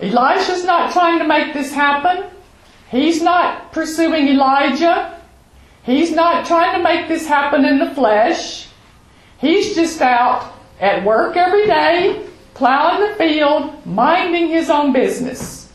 Elisha's 0.00 0.64
not 0.64 0.92
trying 0.92 1.18
to 1.18 1.26
make 1.26 1.54
this 1.54 1.72
happen. 1.72 2.24
He's 2.90 3.22
not 3.22 3.72
pursuing 3.72 4.28
Elijah. 4.28 5.20
He's 5.84 6.12
not 6.12 6.46
trying 6.46 6.76
to 6.76 6.82
make 6.82 7.08
this 7.08 7.26
happen 7.26 7.64
in 7.64 7.78
the 7.78 7.94
flesh. 7.94 8.68
He's 9.38 9.74
just 9.74 10.00
out 10.00 10.54
at 10.80 11.04
work 11.04 11.36
every 11.36 11.66
day, 11.66 12.26
plowing 12.54 13.08
the 13.08 13.14
field, 13.16 13.86
minding 13.86 14.48
his 14.48 14.70
own 14.70 14.92
business. 14.92 15.70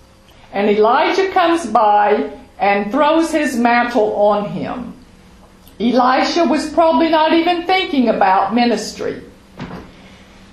And 0.52 0.70
Elijah 0.70 1.30
comes 1.32 1.66
by 1.68 2.32
and 2.58 2.92
throws 2.92 3.32
his 3.32 3.56
mantle 3.56 4.16
on 4.16 4.50
him. 4.50 4.96
Elisha 5.80 6.44
was 6.46 6.70
probably 6.74 7.10
not 7.10 7.34
even 7.34 7.66
thinking 7.66 8.10
about 8.10 8.54
ministry. 8.54 9.22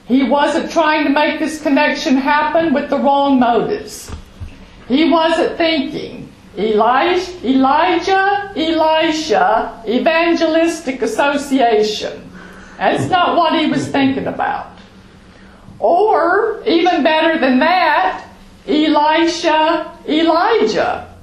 He 0.06 0.22
wasn't 0.22 0.70
trying 0.70 1.04
to 1.04 1.10
make 1.10 1.40
this 1.40 1.60
connection 1.60 2.16
happen 2.16 2.72
with 2.72 2.90
the 2.90 2.98
wrong 2.98 3.40
motives. 3.40 4.10
He 4.86 5.10
wasn't 5.10 5.56
thinking, 5.56 6.32
Elijah, 6.56 7.44
Elijah, 7.44 8.52
Elisha, 8.56 9.82
evangelistic 9.86 11.02
association. 11.02 12.30
That's 12.78 13.10
not 13.10 13.36
what 13.36 13.58
he 13.58 13.66
was 13.68 13.88
thinking 13.88 14.28
about. 14.28 14.70
Or, 15.80 16.62
even 16.64 17.02
better 17.02 17.38
than 17.38 17.58
that, 17.58 18.28
Elisha, 18.66 19.92
Elijah, 20.08 21.14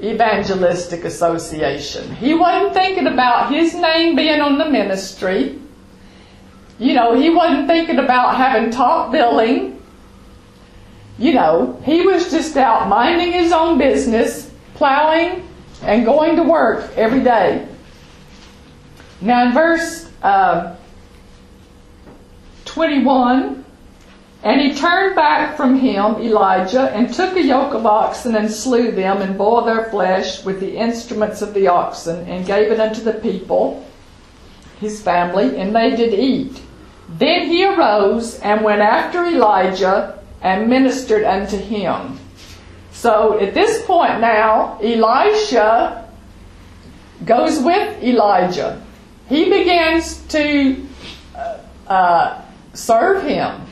evangelistic 0.00 1.04
association. 1.04 2.14
He 2.16 2.34
wasn't 2.34 2.72
thinking 2.72 3.08
about 3.08 3.52
his 3.52 3.74
name 3.74 4.14
being 4.14 4.40
on 4.40 4.58
the 4.58 4.70
ministry 4.70 5.58
you 6.78 6.94
know, 6.94 7.18
he 7.18 7.30
wasn't 7.30 7.66
thinking 7.66 7.98
about 7.98 8.36
having 8.36 8.70
top 8.70 9.12
billing. 9.12 9.82
You 11.18 11.32
know, 11.32 11.80
he 11.84 12.02
was 12.02 12.30
just 12.30 12.56
out 12.56 12.88
minding 12.88 13.32
his 13.32 13.52
own 13.52 13.78
business, 13.78 14.50
plowing, 14.74 15.48
and 15.82 16.04
going 16.04 16.36
to 16.36 16.42
work 16.42 16.90
every 16.96 17.20
day. 17.20 17.66
Now, 19.20 19.46
in 19.46 19.54
verse 19.54 20.10
uh, 20.22 20.76
21, 22.66 23.64
and 24.42 24.60
he 24.60 24.74
turned 24.74 25.16
back 25.16 25.56
from 25.56 25.78
him, 25.78 26.16
Elijah, 26.16 26.90
and 26.94 27.12
took 27.12 27.34
a 27.36 27.42
yoke 27.42 27.72
of 27.72 27.86
oxen 27.86 28.36
and 28.36 28.50
slew 28.50 28.92
them, 28.92 29.22
and 29.22 29.38
boiled 29.38 29.66
their 29.66 29.90
flesh 29.90 30.44
with 30.44 30.60
the 30.60 30.76
instruments 30.76 31.40
of 31.40 31.54
the 31.54 31.66
oxen, 31.68 32.26
and 32.28 32.46
gave 32.46 32.70
it 32.70 32.78
unto 32.78 33.00
the 33.00 33.14
people, 33.14 33.84
his 34.80 35.02
family, 35.02 35.58
and 35.58 35.74
they 35.74 35.96
did 35.96 36.14
eat. 36.14 36.62
Then 37.08 37.46
he 37.48 37.64
arose 37.64 38.38
and 38.40 38.64
went 38.64 38.82
after 38.82 39.24
Elijah 39.24 40.18
and 40.42 40.68
ministered 40.68 41.24
unto 41.24 41.56
him. 41.56 42.18
So 42.92 43.38
at 43.40 43.54
this 43.54 43.84
point 43.84 44.20
now, 44.20 44.78
Elisha 44.82 46.08
goes 47.24 47.60
with 47.60 48.02
Elijah. 48.02 48.82
He 49.28 49.44
begins 49.50 50.22
to 50.28 50.86
uh, 51.34 51.58
uh, 51.86 52.42
serve 52.74 53.22
him. 53.22 53.62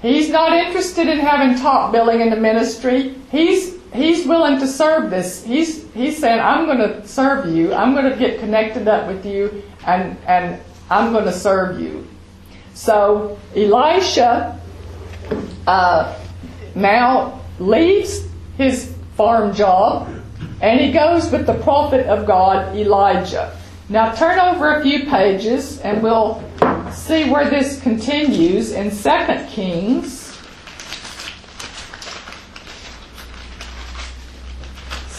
He's 0.00 0.28
not 0.28 0.52
interested 0.52 1.08
in 1.08 1.18
having 1.18 1.58
top 1.58 1.92
billing 1.92 2.20
in 2.20 2.30
the 2.30 2.36
ministry. 2.36 3.16
He's 3.30 3.76
he's 3.92 4.26
willing 4.26 4.58
to 4.60 4.66
serve 4.66 5.10
this. 5.10 5.44
He's 5.44 5.92
he's 5.92 6.18
saying, 6.18 6.40
I'm 6.40 6.66
going 6.66 6.78
to 6.78 7.06
serve 7.06 7.54
you. 7.54 7.74
I'm 7.74 7.94
going 7.94 8.10
to 8.10 8.16
get 8.16 8.38
connected 8.38 8.86
up 8.86 9.08
with 9.08 9.26
you, 9.26 9.62
and 9.88 10.16
and 10.26 10.60
I'm 10.90 11.12
going 11.12 11.24
to 11.24 11.32
serve 11.32 11.80
you. 11.80 12.06
So 12.74 13.38
Elisha 13.56 14.60
uh, 15.66 16.18
now 16.74 17.40
leaves 17.58 18.28
his 18.56 18.94
farm 19.16 19.54
job, 19.54 20.08
and 20.60 20.80
he 20.80 20.92
goes 20.92 21.30
with 21.30 21.46
the 21.46 21.54
prophet 21.54 22.06
of 22.06 22.26
God 22.26 22.76
Elijah. 22.76 23.56
Now 23.88 24.14
turn 24.14 24.38
over 24.38 24.74
a 24.74 24.82
few 24.82 25.06
pages, 25.06 25.80
and 25.80 26.02
we'll 26.02 26.44
see 26.92 27.28
where 27.30 27.48
this 27.48 27.80
continues 27.80 28.72
in 28.72 28.90
Second 28.90 29.48
Kings. 29.48 30.26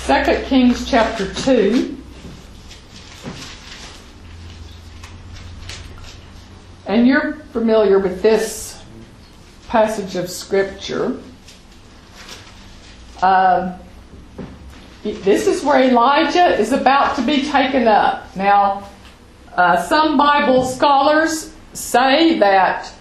2 0.06 0.44
Kings 0.46 0.90
chapter 0.90 1.32
2. 1.34 1.99
And 6.90 7.06
you're 7.06 7.34
familiar 7.54 8.00
with 8.00 8.24
this 8.24 8.82
passage 9.68 10.16
of 10.16 10.28
Scripture. 10.28 11.22
Uh, 13.22 13.78
this 15.04 15.46
is 15.46 15.64
where 15.64 15.84
Elijah 15.84 16.60
is 16.60 16.72
about 16.72 17.16
to 17.18 17.22
be 17.22 17.44
taken 17.44 17.88
up. 17.88 18.36
Now, 18.36 18.90
uh, 19.54 19.84
some 19.84 20.18
Bible 20.18 20.66
scholars 20.66 21.54
say 21.74 22.40
that 22.40 22.92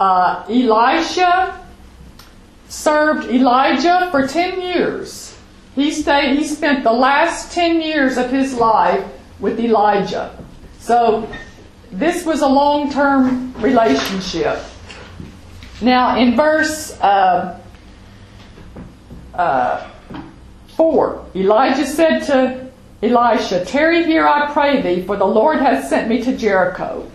uh, 0.00 0.44
Elisha 0.48 1.64
served 2.68 3.30
Elijah 3.30 4.08
for 4.10 4.26
10 4.26 4.60
years. 4.60 5.38
He 5.76 5.92
stayed, 5.92 6.36
he 6.36 6.44
spent 6.44 6.82
the 6.82 6.92
last 6.92 7.52
10 7.52 7.82
years 7.82 8.18
of 8.18 8.32
his 8.32 8.52
life 8.54 9.06
with 9.38 9.60
Elijah. 9.60 10.36
So 10.80 11.30
this 11.92 12.24
was 12.24 12.40
a 12.40 12.48
long-term 12.48 13.52
relationship. 13.62 14.58
Now 15.80 16.18
in 16.18 16.36
verse 16.36 16.98
uh, 17.00 17.60
uh, 19.34 19.90
4, 20.76 21.26
Elijah 21.34 21.86
said 21.86 22.20
to 22.20 22.70
Elisha, 23.02 23.64
Tarry 23.64 24.04
here, 24.04 24.26
I 24.26 24.52
pray 24.52 24.80
thee, 24.80 25.04
for 25.04 25.16
the 25.16 25.26
Lord 25.26 25.58
hath 25.58 25.88
sent 25.88 26.08
me 26.08 26.22
to 26.22 26.36
Jericho. 26.36 27.10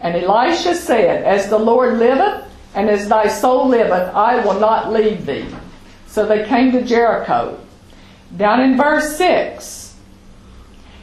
And 0.00 0.16
Elisha 0.16 0.74
said, 0.74 1.24
As 1.24 1.48
the 1.48 1.58
Lord 1.58 1.98
liveth, 1.98 2.44
and 2.74 2.88
as 2.88 3.08
thy 3.08 3.28
soul 3.28 3.68
liveth, 3.68 4.14
I 4.14 4.44
will 4.44 4.58
not 4.58 4.92
leave 4.92 5.26
thee. 5.26 5.46
So 6.06 6.26
they 6.26 6.46
came 6.46 6.72
to 6.72 6.82
Jericho. 6.82 7.58
Down 8.36 8.60
in 8.60 8.76
verse 8.76 9.16
6. 9.16 9.96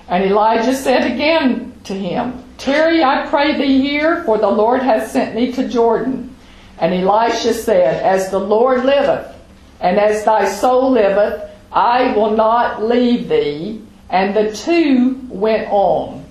And 0.07 0.23
Elijah 0.23 0.75
said 0.75 1.11
again 1.11 1.73
to 1.85 1.93
him, 1.93 2.43
Tarry, 2.59 3.03
I 3.03 3.25
pray 3.27 3.57
thee 3.57 3.81
here, 3.81 4.23
for 4.23 4.37
the 4.37 4.49
Lord 4.49 4.83
hath 4.83 5.09
sent 5.09 5.33
me 5.33 5.51
to 5.53 5.67
Jordan. 5.67 6.35
And 6.77 6.93
Elisha 6.93 7.53
said, 7.53 8.03
As 8.03 8.29
the 8.29 8.39
Lord 8.39 8.85
liveth, 8.85 9.35
and 9.79 9.97
as 9.97 10.23
thy 10.23 10.47
soul 10.47 10.91
liveth, 10.91 11.49
I 11.71 12.13
will 12.15 12.35
not 12.35 12.83
leave 12.83 13.27
thee. 13.27 13.81
And 14.11 14.35
the 14.35 14.55
two 14.55 15.19
went 15.29 15.67
on. 15.71 16.25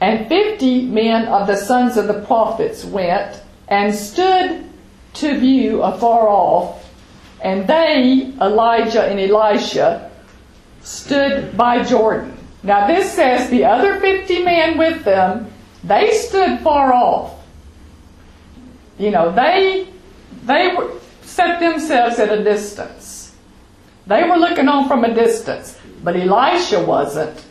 And 0.00 0.28
fifty 0.28 0.82
men 0.82 1.26
of 1.26 1.48
the 1.48 1.56
sons 1.56 1.96
of 1.96 2.06
the 2.06 2.22
prophets 2.22 2.84
went 2.84 3.42
and 3.68 3.92
stood 3.92 4.68
to 5.14 5.38
view 5.38 5.82
afar 5.82 6.28
off 6.28 6.84
and 7.44 7.66
they, 7.66 8.32
Elijah 8.40 9.04
and 9.04 9.20
Elisha, 9.20 10.10
stood 10.80 11.54
by 11.56 11.84
Jordan. 11.84 12.33
Now 12.64 12.86
this 12.86 13.12
says 13.12 13.50
the 13.50 13.66
other 13.66 14.00
50 14.00 14.42
men 14.42 14.78
with 14.78 15.04
them, 15.04 15.52
they 15.84 16.12
stood 16.12 16.60
far 16.60 16.92
off. 16.94 17.44
You 18.98 19.10
know, 19.10 19.30
they, 19.30 19.86
they 20.44 20.74
set 21.22 21.60
themselves 21.60 22.18
at 22.18 22.32
a 22.32 22.42
distance. 22.42 23.34
They 24.06 24.24
were 24.24 24.36
looking 24.36 24.66
on 24.68 24.88
from 24.88 25.04
a 25.04 25.14
distance. 25.14 25.78
But 26.02 26.16
Elisha 26.16 26.82
wasn't. 26.82 27.44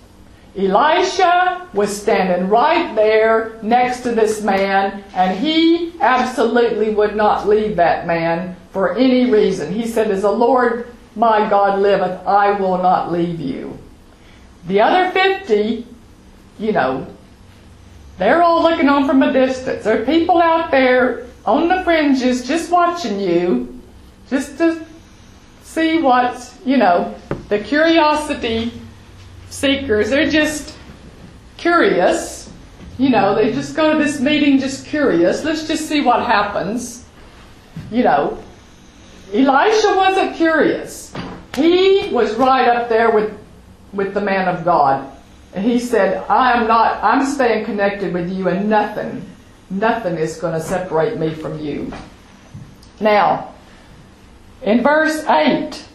Elisha 0.56 1.68
was 1.74 1.96
standing 1.96 2.50
right 2.50 2.96
there 2.96 3.60
next 3.64 4.02
to 4.02 4.12
this 4.12 4.44
man, 4.44 5.04
and 5.16 5.38
he 5.38 5.94
absolutely 6.00 6.94
would 6.94 7.16
not 7.16 7.48
leave 7.48 7.76
that 7.76 8.06
man 8.06 8.56
for 8.72 8.96
any 8.96 9.30
reason. 9.32 9.74
He 9.74 9.88
said, 9.88 10.12
As 10.12 10.22
the 10.22 10.32
Lord 10.32 10.88
my 11.16 11.50
God 11.50 11.80
liveth, 11.80 12.26
I 12.26 12.52
will 12.52 12.78
not 12.78 13.12
leave 13.12 13.40
you. 13.40 13.78
The 14.68 14.82
other 14.82 15.12
50, 15.12 15.86
you 16.60 16.72
know, 16.72 17.08
they're 18.18 18.42
all 18.42 18.62
looking 18.62 18.88
on 18.88 19.08
from 19.08 19.22
a 19.24 19.34
distance. 19.34 19.84
There 19.84 20.02
are 20.02 20.06
people 20.06 20.42
out 20.42 20.72
there 20.72 21.26
on 21.46 21.68
the 21.68 21.84
fringes 21.84 22.48
just 22.48 22.72
watching 22.72 23.20
you, 23.20 23.82
just 24.30 24.58
to 24.60 24.86
see 25.64 26.00
what, 26.00 26.54
you 26.66 26.78
know, 26.78 27.16
the 27.50 27.60
curiosity 27.60 28.72
seekers, 29.50 30.10
they're 30.10 30.30
just 30.30 30.76
curious. 31.58 32.50
You 32.98 33.10
know, 33.10 33.36
they 33.36 33.52
just 33.52 33.76
go 33.76 33.98
to 33.98 34.04
this 34.04 34.20
meeting 34.20 34.60
just 34.60 34.86
curious. 34.86 35.44
Let's 35.44 35.68
just 35.68 35.88
see 35.88 36.02
what 36.02 36.26
happens. 36.26 37.06
You 37.92 38.04
know, 38.04 38.44
Elisha 39.34 39.96
wasn't 39.96 40.36
curious. 40.36 41.14
He 41.56 42.10
was 42.12 42.36
right 42.36 42.68
up 42.68 42.88
there 42.90 43.12
with, 43.12 43.38
with 43.94 44.14
the 44.14 44.22
man 44.22 44.48
of 44.48 44.66
God. 44.66 45.10
And 45.54 45.64
he 45.64 45.80
said, 45.80 46.26
I 46.30 46.54
am 46.54 46.68
not, 46.68 47.04
I'm 47.04 47.26
staying 47.26 47.66
connected 47.66 48.14
with 48.14 48.30
you 48.32 48.50
and 48.50 48.70
nothing, 48.70 49.24
nothing 49.70 50.18
is 50.18 50.38
going 50.38 50.54
to 50.54 50.62
separate 50.62 51.18
me 51.18 51.34
from 51.34 51.60
you. 51.60 51.94
Now, 53.00 53.54
in 54.64 54.82
verse 54.82 55.24
8, 55.26 55.86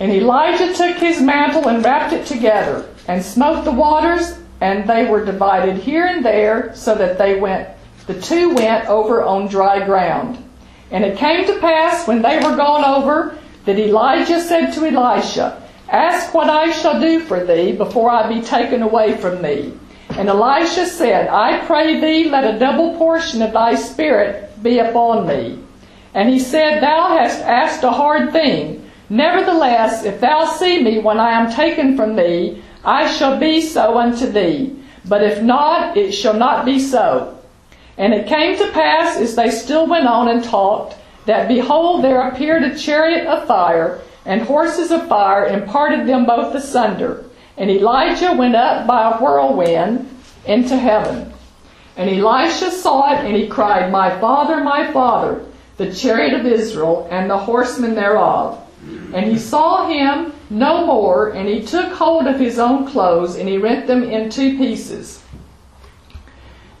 and 0.00 0.12
Elijah 0.12 0.72
took 0.74 0.96
his 0.96 1.20
mantle 1.20 1.68
and 1.68 1.84
wrapped 1.84 2.12
it 2.12 2.26
together 2.26 2.88
and 3.08 3.22
smote 3.22 3.64
the 3.64 3.72
waters, 3.72 4.38
and 4.60 4.88
they 4.88 5.06
were 5.06 5.24
divided 5.24 5.76
here 5.76 6.06
and 6.06 6.24
there, 6.24 6.74
so 6.74 6.94
that 6.94 7.18
they 7.18 7.38
went, 7.38 7.68
the 8.06 8.20
two 8.20 8.54
went 8.54 8.88
over 8.88 9.22
on 9.22 9.48
dry 9.48 9.84
ground. 9.84 10.42
And 10.90 11.04
it 11.04 11.18
came 11.18 11.46
to 11.46 11.58
pass 11.58 12.06
when 12.06 12.22
they 12.22 12.36
were 12.36 12.56
gone 12.56 12.84
over 12.84 13.38
that 13.64 13.78
Elijah 13.78 14.40
said 14.40 14.72
to 14.72 14.86
Elisha, 14.86 15.61
Ask 15.92 16.32
what 16.32 16.48
I 16.48 16.72
shall 16.72 16.98
do 16.98 17.20
for 17.20 17.44
thee 17.44 17.72
before 17.72 18.10
I 18.10 18.26
be 18.26 18.40
taken 18.40 18.80
away 18.80 19.18
from 19.18 19.42
thee. 19.42 19.74
And 20.16 20.30
Elisha 20.30 20.86
said, 20.86 21.28
I 21.28 21.64
pray 21.66 22.00
thee, 22.00 22.30
let 22.30 22.54
a 22.54 22.58
double 22.58 22.96
portion 22.96 23.42
of 23.42 23.52
thy 23.52 23.74
spirit 23.74 24.50
be 24.62 24.78
upon 24.78 25.26
me. 25.26 25.58
And 26.14 26.30
he 26.30 26.38
said, 26.38 26.80
Thou 26.80 27.08
hast 27.08 27.40
asked 27.40 27.84
a 27.84 27.90
hard 27.90 28.32
thing. 28.32 28.90
Nevertheless, 29.10 30.04
if 30.04 30.18
thou 30.18 30.46
see 30.46 30.82
me 30.82 30.98
when 30.98 31.20
I 31.20 31.32
am 31.32 31.52
taken 31.52 31.94
from 31.94 32.16
thee, 32.16 32.62
I 32.82 33.06
shall 33.12 33.38
be 33.38 33.60
so 33.60 33.98
unto 33.98 34.30
thee. 34.30 34.74
But 35.04 35.22
if 35.22 35.42
not, 35.42 35.98
it 35.98 36.12
shall 36.12 36.34
not 36.34 36.64
be 36.64 36.78
so. 36.78 37.38
And 37.98 38.14
it 38.14 38.26
came 38.26 38.56
to 38.56 38.72
pass, 38.72 39.18
as 39.18 39.36
they 39.36 39.50
still 39.50 39.86
went 39.86 40.06
on 40.06 40.28
and 40.28 40.42
talked, 40.42 40.96
that 41.26 41.48
behold, 41.48 42.02
there 42.02 42.26
appeared 42.28 42.62
a 42.62 42.78
chariot 42.78 43.26
of 43.26 43.46
fire 43.46 44.00
and 44.24 44.42
horses 44.42 44.90
of 44.90 45.08
fire 45.08 45.44
and 45.44 45.68
parted 45.68 46.06
them 46.06 46.26
both 46.26 46.54
asunder. 46.54 47.24
And 47.56 47.70
Elijah 47.70 48.32
went 48.32 48.54
up 48.54 48.86
by 48.86 49.10
a 49.10 49.18
whirlwind 49.18 50.08
into 50.46 50.76
heaven. 50.76 51.32
And 51.96 52.08
Elisha 52.08 52.70
saw 52.70 53.12
it, 53.12 53.24
and 53.24 53.36
he 53.36 53.48
cried, 53.48 53.92
My 53.92 54.18
father, 54.18 54.62
my 54.64 54.90
father, 54.92 55.44
the 55.76 55.92
chariot 55.92 56.32
of 56.32 56.46
Israel, 56.46 57.06
and 57.10 57.28
the 57.28 57.38
horsemen 57.38 57.94
thereof. 57.94 58.58
And 59.14 59.30
he 59.30 59.38
saw 59.38 59.86
him 59.88 60.32
no 60.50 60.86
more, 60.86 61.30
and 61.34 61.48
he 61.48 61.62
took 61.62 61.92
hold 61.92 62.26
of 62.26 62.40
his 62.40 62.58
own 62.58 62.86
clothes, 62.86 63.36
and 63.36 63.48
he 63.48 63.58
rent 63.58 63.86
them 63.86 64.02
in 64.02 64.30
two 64.30 64.56
pieces. 64.56 65.22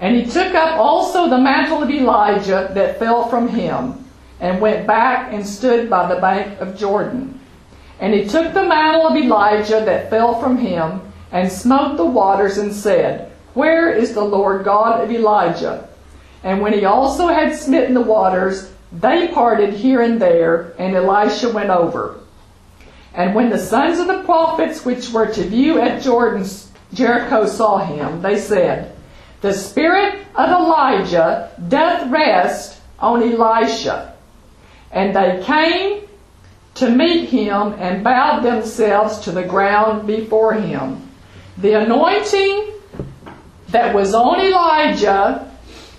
And 0.00 0.16
he 0.16 0.24
took 0.24 0.54
up 0.54 0.78
also 0.78 1.28
the 1.28 1.38
mantle 1.38 1.82
of 1.82 1.90
Elijah 1.90 2.70
that 2.74 2.98
fell 2.98 3.28
from 3.28 3.48
him, 3.48 4.01
and 4.42 4.60
went 4.60 4.88
back 4.88 5.32
and 5.32 5.46
stood 5.46 5.88
by 5.88 6.12
the 6.12 6.20
bank 6.20 6.60
of 6.60 6.76
Jordan. 6.76 7.38
And 8.00 8.12
he 8.12 8.26
took 8.26 8.52
the 8.52 8.66
mantle 8.66 9.06
of 9.06 9.16
Elijah 9.16 9.84
that 9.84 10.10
fell 10.10 10.38
from 10.40 10.58
him, 10.58 11.00
and 11.30 11.50
smote 11.50 11.96
the 11.96 12.04
waters, 12.04 12.58
and 12.58 12.74
said, 12.74 13.30
Where 13.54 13.90
is 13.94 14.12
the 14.12 14.24
Lord 14.24 14.64
God 14.64 15.02
of 15.02 15.12
Elijah? 15.12 15.88
And 16.42 16.60
when 16.60 16.72
he 16.72 16.84
also 16.84 17.28
had 17.28 17.54
smitten 17.54 17.94
the 17.94 18.00
waters, 18.00 18.72
they 18.90 19.28
parted 19.28 19.74
here 19.74 20.02
and 20.02 20.20
there, 20.20 20.74
and 20.76 20.96
Elisha 20.96 21.48
went 21.50 21.70
over. 21.70 22.18
And 23.14 23.36
when 23.36 23.48
the 23.48 23.58
sons 23.58 24.00
of 24.00 24.08
the 24.08 24.24
prophets 24.24 24.84
which 24.84 25.10
were 25.10 25.32
to 25.32 25.44
view 25.44 25.80
at 25.80 26.02
Jordan's 26.02 26.68
Jericho 26.92 27.46
saw 27.46 27.78
him, 27.78 28.20
they 28.22 28.38
said, 28.38 28.96
The 29.40 29.54
spirit 29.54 30.26
of 30.34 30.50
Elijah 30.50 31.52
doth 31.68 32.10
rest 32.10 32.80
on 32.98 33.22
Elisha. 33.22 34.11
And 34.92 35.16
they 35.16 35.42
came 35.44 36.02
to 36.74 36.90
meet 36.90 37.28
him 37.28 37.74
and 37.78 38.04
bowed 38.04 38.42
themselves 38.42 39.18
to 39.20 39.32
the 39.32 39.42
ground 39.42 40.06
before 40.06 40.54
him. 40.54 41.08
The 41.58 41.74
anointing 41.74 42.72
that 43.68 43.94
was 43.94 44.14
on 44.14 44.40
Elijah 44.40 45.50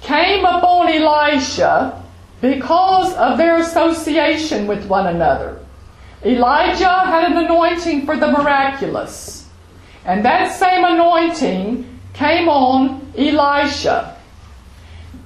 came 0.02 0.46
upon 0.46 0.90
Elisha 0.90 2.04
because 2.42 3.14
of 3.16 3.38
their 3.38 3.58
association 3.58 4.68
with 4.68 4.86
one 4.88 5.08
another. 5.08 5.60
Elijah 6.26 7.06
had 7.06 7.32
an 7.32 7.38
anointing 7.38 8.06
for 8.06 8.18
the 8.18 8.28
miraculous, 8.28 9.48
and 10.06 10.24
that 10.26 10.52
same 10.52 10.84
anointing 10.84 12.00
came 12.14 12.48
on 12.48 13.12
Elisha. 13.18 14.13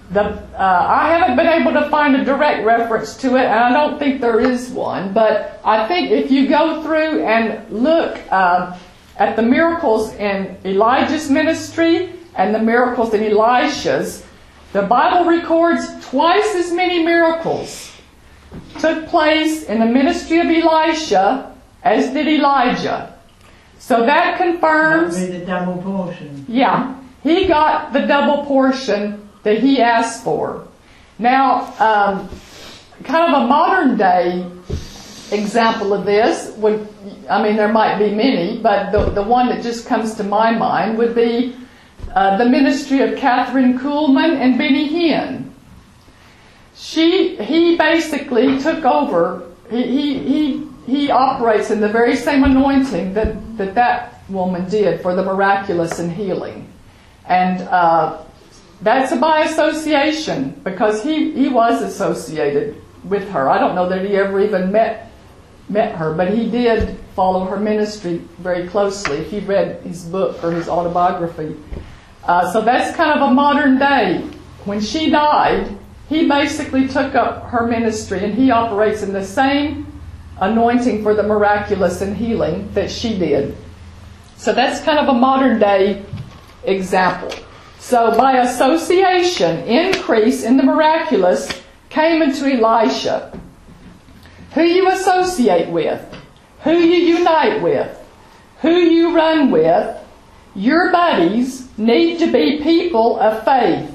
The, 0.10 0.22
uh, 0.22 0.86
I 0.89 1.10
haven't 1.10 1.36
been 1.36 1.48
able 1.48 1.74
to 1.74 1.89
find 1.89 2.15
a 2.15 2.24
direct 2.24 2.65
reference 2.65 3.17
to 3.17 3.36
it, 3.36 3.43
and 3.43 3.60
I 3.60 3.74
don't 3.74 4.00
think 4.00 4.22
there 4.22 4.39
is 4.39 4.70
one, 4.70 5.13
but 5.13 5.60
I 5.65 5.86
think 5.88 6.12
if 6.12 6.32
you 6.32 6.48
go 6.48 6.82
through 6.82 7.26
and 7.26 7.70
look 7.70 8.17
uh, 8.32 8.78
at 9.17 9.36
the 9.36 9.41
miracles 9.41 10.13
in 10.13 10.58
Elijah's 10.63 11.30
ministry 11.30 12.13
and 12.36 12.56
the 12.56 12.60
miracles 12.60 13.13
in 13.13 13.24
Elisha's, 13.24 14.24
the 14.72 14.84
Bible 14.84 15.26
records 15.26 15.86
twice 16.06 16.56
as 16.56 16.72
many 16.72 17.04
miracles 17.04 17.91
took 18.80 19.08
place 19.08 19.63
in 19.63 19.80
the 19.80 19.86
ministry 19.86 20.39
of 20.39 20.48
Elisha 20.48 21.54
as 21.84 22.13
did 22.13 22.28
Elijah. 22.28 23.13
So 23.80 24.06
that 24.06 24.38
confirms. 24.38 25.20
That'd 25.20 25.41
the 25.41 25.46
double 25.46 25.82
portion. 25.82 26.46
Yeah, 26.48 27.00
he 27.24 27.48
got 27.48 27.93
the 27.93 28.02
double 28.06 28.46
portion 28.46 29.27
that 29.47 29.60
he 29.60 29.81
asked 29.81 30.25
for. 30.25 30.67
Now, 31.19 31.73
um, 31.79 32.29
kind 33.05 33.33
of 33.33 33.43
a 33.43 33.47
modern 33.47 33.97
day 33.97 34.45
example 35.31 35.93
of 35.93 36.05
this 36.05 36.53
would, 36.57 36.86
I 37.29 37.41
mean, 37.41 37.55
there 37.55 37.71
might 37.71 37.97
be 37.97 38.13
many, 38.13 38.57
but 38.57 38.91
the, 38.91 39.10
the 39.12 39.23
one 39.23 39.47
that 39.47 39.63
just 39.63 39.88
comes 39.88 40.15
to 40.15 40.23
my 40.25 40.51
mind 40.51 40.97
would 40.97 41.15
be 41.15 41.55
uh, 42.13 42.36
the 42.36 42.43
ministry 42.43 42.99
of 42.99 43.17
Kathryn 43.17 43.79
Kuhlman 43.79 44.36
and 44.36 44.57
Benny 44.57 44.89
Hinn. 44.89 45.49
She, 46.75 47.38
he 47.38 47.77
basically 47.77 48.60
took 48.60 48.83
over, 48.83 49.43
he, 49.69 49.83
he, 49.83 50.19
he, 50.27 50.67
he 50.86 51.10
operates 51.10 51.71
in 51.71 51.79
the 51.79 51.89
very 51.89 52.17
same 52.17 52.43
anointing 52.43 53.13
that, 53.13 53.57
that 53.57 53.75
that 53.75 54.29
woman 54.29 54.69
did 54.69 55.01
for 55.01 55.15
the 55.15 55.23
miraculous 55.23 55.99
and 55.99 56.12
healing. 56.12 56.67
And 57.25 57.62
uh, 57.62 58.23
that's 58.82 59.16
by 59.18 59.42
association 59.42 60.60
because 60.63 61.04
he, 61.04 61.32
he 61.32 61.50
was 61.50 61.82
associated 61.82 62.82
with 63.04 63.28
her. 63.30 63.50
I 63.50 63.60
don't 63.60 63.76
know 63.76 63.90
that 63.90 64.06
he 64.06 64.16
ever 64.16 64.40
even 64.40 64.72
met 64.72 65.12
met 65.70 65.96
her, 65.96 66.13
but 66.13 66.34
he 66.34 66.50
did 66.50 66.98
follow 67.13 67.44
her 67.44 67.58
ministry 67.58 68.22
very 68.38 68.68
closely. 68.70 69.26
He 69.26 69.40
read 69.40 69.82
his 69.82 70.06
book 70.06 70.42
or 70.42 70.52
his 70.52 70.70
autobiography, 70.70 71.58
uh, 72.24 72.52
so 72.54 72.62
that's 72.62 72.96
kind 72.96 73.12
of 73.12 73.30
a 73.30 73.34
modern 73.34 73.78
day. 73.78 74.20
When 74.63 74.80
she 74.80 75.10
died, 75.10 75.78
he 76.08 76.28
basically 76.28 76.88
took 76.88 77.16
up 77.16 77.50
her 77.50 77.68
ministry 77.68 78.24
and 78.24 78.34
he 78.34 78.52
operates 78.52 79.02
in 79.02 79.12
the 79.12 79.26
same 79.26 79.88
anointing 80.40 81.04
for 81.04 81.13
the 81.13 81.24
miraculous 81.24 82.02
and 82.02 82.16
healing 82.16 82.72
that 82.74 82.90
she 82.90 83.18
did. 83.18 83.56
So 84.38 84.54
that's 84.54 84.82
kind 84.82 85.00
of 85.00 85.10
a 85.10 85.18
modern 85.18 85.60
day 85.60 86.06
example. 86.63 87.34
So 87.88 88.17
by 88.17 88.39
association, 88.39 89.60
increase 89.60 90.43
in 90.43 90.58
the 90.58 90.63
miraculous 90.63 91.50
came 91.88 92.21
into 92.21 92.45
Elisha. 92.45 93.32
Who 94.56 94.63
you 94.63 94.89
associate 94.89 95.69
with, 95.69 96.04
who 96.65 96.73
you 96.73 97.17
unite 97.17 97.62
with, 97.62 97.97
who 98.60 98.76
you 98.76 99.15
run 99.15 99.52
with, 99.52 100.04
your 100.54 100.91
buddies 100.91 101.65
need 101.78 102.19
to 102.19 102.30
be 102.30 102.62
people 102.62 103.21
of 103.21 103.45
faith. 103.45 103.89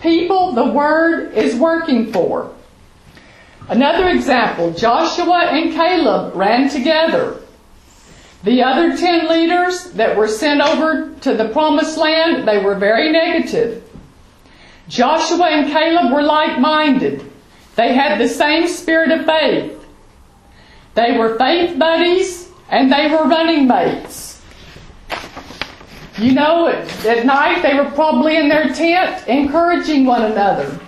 People 0.00 0.52
the 0.52 0.70
Word 0.70 1.34
is 1.34 1.56
working 1.56 2.12
for. 2.12 2.54
Another 3.68 4.10
example 4.10 4.72
Joshua 4.74 5.46
and 5.46 5.72
Caleb 5.72 6.36
ran 6.36 6.68
together. 6.68 7.41
The 8.44 8.62
other 8.62 8.96
ten 8.96 9.28
leaders 9.28 9.92
that 9.92 10.16
were 10.16 10.28
sent 10.28 10.60
over 10.60 11.14
to 11.20 11.34
the 11.34 11.48
promised 11.50 11.96
land, 11.96 12.46
they 12.46 12.58
were 12.58 12.74
very 12.74 13.10
negative. 13.10 13.88
Joshua 14.88 15.46
and 15.46 15.70
Caleb 15.70 16.12
were 16.12 16.22
like 16.22 16.58
minded. 16.58 17.30
They 17.76 17.94
had 17.94 18.20
the 18.20 18.28
same 18.28 18.66
spirit 18.66 19.10
of 19.12 19.24
faith. 19.24 19.78
They 20.94 21.16
were 21.16 21.38
faith 21.38 21.78
buddies 21.78 22.50
and 22.68 22.92
they 22.92 23.08
were 23.08 23.24
running 23.24 23.66
mates. 23.66 24.42
You 26.18 26.32
know, 26.32 26.68
at, 26.68 27.06
at 27.06 27.24
night 27.24 27.62
they 27.62 27.74
were 27.74 27.90
probably 27.92 28.36
in 28.36 28.48
their 28.48 28.68
tent 28.74 29.26
encouraging 29.28 30.04
one 30.04 30.30
another. 30.30 30.78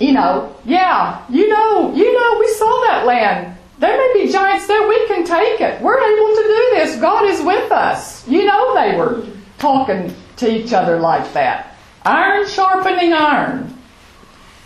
You 0.00 0.12
know, 0.12 0.56
yeah, 0.64 1.24
you 1.30 1.48
know, 1.48 1.94
you 1.94 2.12
know, 2.12 2.38
we 2.38 2.48
saw 2.54 2.84
that 2.86 3.06
land. 3.06 3.55
There 3.78 3.96
may 3.96 4.24
be 4.24 4.32
giants 4.32 4.66
there, 4.66 4.88
we 4.88 5.06
can 5.06 5.24
take 5.24 5.60
it. 5.60 5.80
We're 5.82 5.98
able 5.98 6.34
to 6.36 6.42
do 6.42 6.68
this. 6.72 6.96
God 7.00 7.26
is 7.26 7.42
with 7.42 7.70
us. 7.70 8.26
You 8.26 8.46
know, 8.46 8.74
they 8.74 8.96
were 8.96 9.26
talking 9.58 10.14
to 10.36 10.50
each 10.50 10.72
other 10.72 10.98
like 10.98 11.32
that. 11.34 11.76
Iron 12.04 12.46
sharpening 12.48 13.12
iron. 13.12 13.76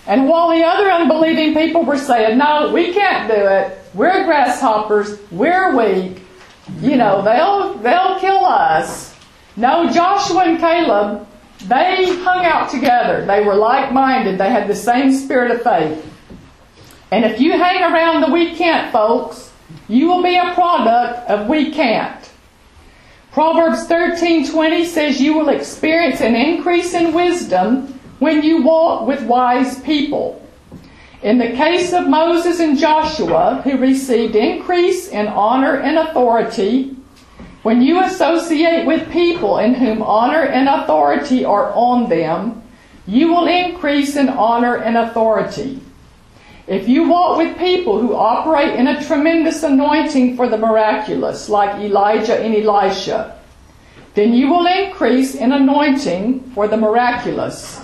And 0.07 0.29
while 0.29 0.51
the 0.51 0.65
other 0.65 0.91
unbelieving 0.91 1.55
people 1.55 1.85
were 1.85 1.99
saying, 1.99 2.39
no, 2.39 2.73
we 2.73 2.93
can't 2.93 3.29
do 3.29 3.35
it. 3.35 3.79
We're 3.95 4.25
grasshoppers. 4.25 5.19
We're 5.31 5.77
weak. 5.77 6.23
You 6.81 6.97
know, 6.97 7.23
they'll, 7.23 7.75
they'll 7.79 8.19
kill 8.21 8.45
us. 8.45 9.15
No, 9.57 9.91
Joshua 9.91 10.45
and 10.45 10.59
Caleb, 10.59 11.27
they 11.67 12.17
hung 12.19 12.45
out 12.45 12.71
together. 12.71 13.27
They 13.27 13.45
were 13.45 13.55
like 13.55 13.93
minded. 13.93 14.39
They 14.39 14.51
had 14.51 14.69
the 14.69 14.75
same 14.75 15.13
spirit 15.13 15.51
of 15.51 15.63
faith. 15.63 16.10
And 17.11 17.25
if 17.25 17.41
you 17.41 17.53
hang 17.53 17.83
around 17.83 18.21
the 18.21 18.33
we 18.33 18.55
can't 18.55 18.93
folks, 18.93 19.51
you 19.89 20.07
will 20.07 20.23
be 20.23 20.37
a 20.37 20.55
product 20.55 21.29
of 21.29 21.49
we 21.49 21.73
can't. 21.73 22.31
Proverbs 23.33 23.87
13:20 23.87 24.85
says 24.85 25.21
you 25.21 25.35
will 25.35 25.49
experience 25.49 26.21
an 26.21 26.35
increase 26.35 26.95
in 26.95 27.13
wisdom 27.13 28.01
when 28.19 28.43
you 28.43 28.63
walk 28.63 29.07
with 29.07 29.23
wise 29.23 29.81
people. 29.81 30.41
In 31.23 31.39
the 31.39 31.51
case 31.51 31.93
of 31.93 32.09
Moses 32.09 32.61
and 32.61 32.79
Joshua, 32.79 33.61
who 33.63 33.77
received 33.77 34.35
increase 34.35 35.09
in 35.09 35.29
honor 35.29 35.77
and 35.77 35.99
authority 35.99 36.97
when 37.63 37.83
you 37.83 38.03
associate 38.03 38.87
with 38.87 39.11
people 39.11 39.59
in 39.59 39.75
whom 39.75 40.01
honor 40.03 40.45
and 40.45 40.67
authority 40.67 41.45
are 41.45 41.73
on 41.75 42.09
them, 42.09 42.63
you 43.07 43.29
will 43.29 43.47
increase 43.47 44.17
in 44.17 44.31
honor 44.31 44.77
and 44.77 44.97
authority. 44.97 45.81
If 46.67 46.89
you 46.89 47.09
walk 47.09 47.39
with 47.39 47.59
people 47.59 48.01
who 48.01 48.15
operate 48.15 48.79
in 48.79 48.87
a 48.87 49.05
tremendous 49.05 49.63
anointing 49.63 50.37
for 50.37 50.49
the 50.49 50.59
miraculous, 50.59 51.49
like 51.49 51.81
Elijah 51.81 52.39
and 52.39 52.55
Elisha, 52.55 53.39
then 54.15 54.33
you 54.33 54.49
will 54.49 54.67
increase 54.67 55.35
in 55.35 55.53
anointing 55.53 56.51
for 56.55 56.69
the 56.69 56.77
miraculous. 56.77 57.81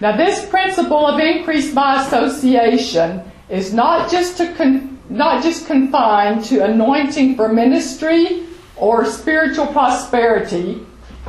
Now, 0.00 0.16
this 0.16 0.44
principle 0.48 1.06
of 1.06 1.20
increase 1.20 1.72
by 1.72 2.02
association 2.02 3.22
is 3.48 3.72
not 3.72 4.10
just 4.10 4.36
to 4.38 4.52
con- 4.54 4.98
not 5.08 5.42
just 5.42 5.66
confined 5.66 6.44
to 6.46 6.64
anointing 6.64 7.36
for 7.36 7.52
ministry 7.52 8.46
or 8.76 9.04
spiritual 9.04 9.66
prosperity, 9.66 10.84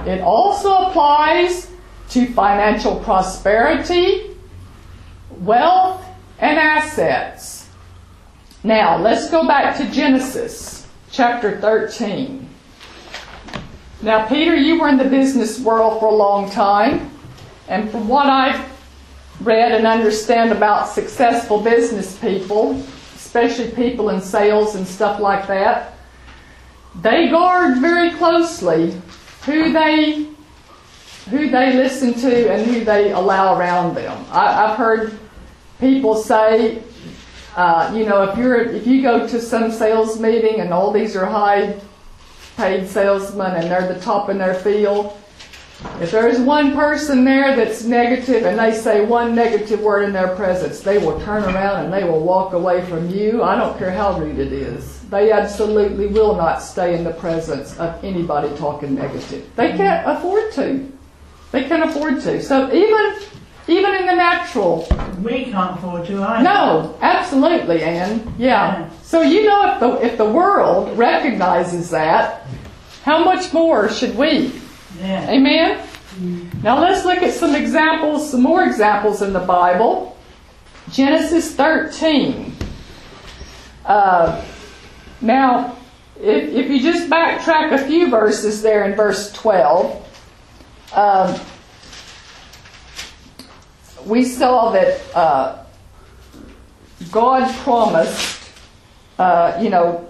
it 0.05 0.21
also 0.21 0.73
applies 0.87 1.69
to 2.09 2.31
financial 2.33 2.99
prosperity, 3.01 4.31
wealth, 5.29 6.04
and 6.39 6.59
assets. 6.59 7.69
Now, 8.63 8.97
let's 8.97 9.29
go 9.29 9.47
back 9.47 9.77
to 9.77 9.89
Genesis 9.91 10.87
chapter 11.11 11.59
13. 11.59 12.49
Now, 14.01 14.27
Peter, 14.27 14.55
you 14.55 14.79
were 14.79 14.89
in 14.89 14.97
the 14.97 15.05
business 15.05 15.59
world 15.59 15.99
for 15.99 16.07
a 16.07 16.15
long 16.15 16.49
time, 16.49 17.11
and 17.67 17.89
from 17.89 18.07
what 18.07 18.27
I've 18.27 18.71
read 19.41 19.71
and 19.71 19.85
understand 19.85 20.51
about 20.51 20.89
successful 20.89 21.61
business 21.61 22.17
people, 22.17 22.83
especially 23.15 23.71
people 23.71 24.09
in 24.09 24.21
sales 24.21 24.75
and 24.75 24.87
stuff 24.87 25.19
like 25.19 25.47
that, 25.47 25.93
they 27.01 27.29
guard 27.29 27.79
very 27.79 28.11
closely 28.11 28.99
who 29.45 29.73
they 29.73 30.27
who 31.29 31.49
they 31.49 31.73
listen 31.73 32.13
to 32.13 32.51
and 32.51 32.65
who 32.67 32.83
they 32.83 33.11
allow 33.11 33.57
around 33.57 33.95
them. 33.95 34.25
I, 34.29 34.65
I've 34.65 34.77
heard 34.77 35.17
people 35.79 36.15
say, 36.15 36.81
uh, 37.55 37.91
you 37.95 38.05
know, 38.05 38.23
if 38.23 38.37
you're 38.37 38.61
if 38.61 38.85
you 38.85 39.01
go 39.01 39.27
to 39.27 39.41
some 39.41 39.71
sales 39.71 40.19
meeting 40.19 40.59
and 40.59 40.73
all 40.73 40.91
these 40.91 41.15
are 41.15 41.25
high 41.25 41.79
paid 42.57 42.87
salesmen 42.87 43.55
and 43.55 43.69
they're 43.69 43.91
the 43.91 43.99
top 43.99 44.29
in 44.29 44.37
their 44.37 44.55
field, 44.55 45.17
if 46.01 46.11
there's 46.11 46.39
one 46.39 46.73
person 46.73 47.23
there 47.25 47.55
that's 47.55 47.83
negative 47.83 48.45
and 48.45 48.57
they 48.57 48.73
say 48.73 49.05
one 49.05 49.35
negative 49.35 49.81
word 49.81 50.03
in 50.03 50.13
their 50.13 50.35
presence, 50.35 50.81
they 50.81 50.97
will 50.97 51.19
turn 51.21 51.43
around 51.43 51.85
and 51.85 51.93
they 51.93 52.03
will 52.03 52.21
walk 52.23 52.53
away 52.53 52.85
from 52.85 53.09
you. 53.09 53.43
I 53.43 53.55
don't 53.55 53.77
care 53.77 53.91
how 53.91 54.17
rude 54.19 54.39
it 54.39 54.51
is. 54.51 55.01
They 55.09 55.31
absolutely 55.31 56.07
will 56.07 56.35
not 56.35 56.61
stay 56.61 56.95
in 56.95 57.03
the 57.03 57.13
presence 57.13 57.77
of 57.77 58.03
anybody 58.03 58.55
talking 58.57 58.95
negative. 58.95 59.49
They 59.55 59.73
can't 59.73 60.09
afford 60.09 60.51
to. 60.53 60.91
They 61.51 61.67
can't 61.67 61.89
afford 61.89 62.21
to. 62.21 62.41
So 62.41 62.73
even 62.73 63.15
even 63.67 63.95
in 63.95 64.05
the 64.05 64.15
natural. 64.15 64.87
We 65.23 65.45
can't 65.45 65.77
afford 65.77 66.05
to 66.07 66.23
either. 66.23 66.43
No, 66.43 66.97
absolutely, 67.01 67.81
Anne. 67.83 68.33
Yeah. 68.37 68.79
Yeah. 68.79 68.89
So 69.01 69.21
you 69.21 69.45
know 69.45 69.73
if 69.73 69.79
the 69.79 70.05
if 70.05 70.17
the 70.17 70.29
world 70.29 70.97
recognizes 70.97 71.89
that, 71.89 72.45
how 73.03 73.23
much 73.23 73.53
more 73.53 73.89
should 73.89 74.15
we? 74.15 74.51
Yeah. 74.99 75.29
Amen? 75.29 75.87
Now 76.63 76.79
let's 76.79 77.05
look 77.05 77.17
at 77.19 77.33
some 77.33 77.55
examples, 77.55 78.29
some 78.29 78.41
more 78.41 78.63
examples 78.63 79.21
in 79.21 79.33
the 79.33 79.39
Bible. 79.39 80.17
Genesis 80.91 81.53
13. 81.55 82.55
Uh, 83.85 84.43
now, 85.21 85.77
if, 86.19 86.53
if 86.53 86.69
you 86.69 86.81
just 86.81 87.09
backtrack 87.09 87.73
a 87.73 87.85
few 87.85 88.09
verses 88.09 88.61
there 88.61 88.85
in 88.85 88.95
verse 88.95 89.31
12, 89.33 90.01
um, 90.93 91.39
we 94.05 94.23
saw 94.23 94.71
that 94.71 95.01
uh, 95.15 95.63
God 97.11 97.53
promised, 97.57 98.49
uh, 99.17 99.57
you 99.61 99.69
know, 99.69 100.07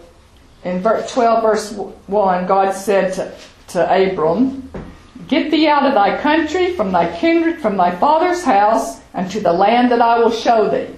in 0.64 0.82
ver- 0.82 1.06
12 1.08 1.44
verse 1.44 1.72
1, 1.72 2.48
God 2.48 2.74
said 2.74 3.14
to, 3.14 3.34
to 3.70 4.12
Abram, 4.12 4.70
Get 5.28 5.50
thee 5.50 5.68
out 5.68 5.86
of 5.86 5.94
thy 5.94 6.22
country, 6.22 6.74
from 6.74 6.92
thy 6.92 7.16
kindred, 7.18 7.60
from 7.60 7.78
thy 7.78 7.96
father's 7.96 8.44
house, 8.44 9.00
and 9.14 9.30
to 9.32 9.40
the 9.40 9.54
land 9.54 9.92
that 9.92 10.02
I 10.02 10.20
will 10.20 10.32
show 10.32 10.70
thee. 10.70 10.94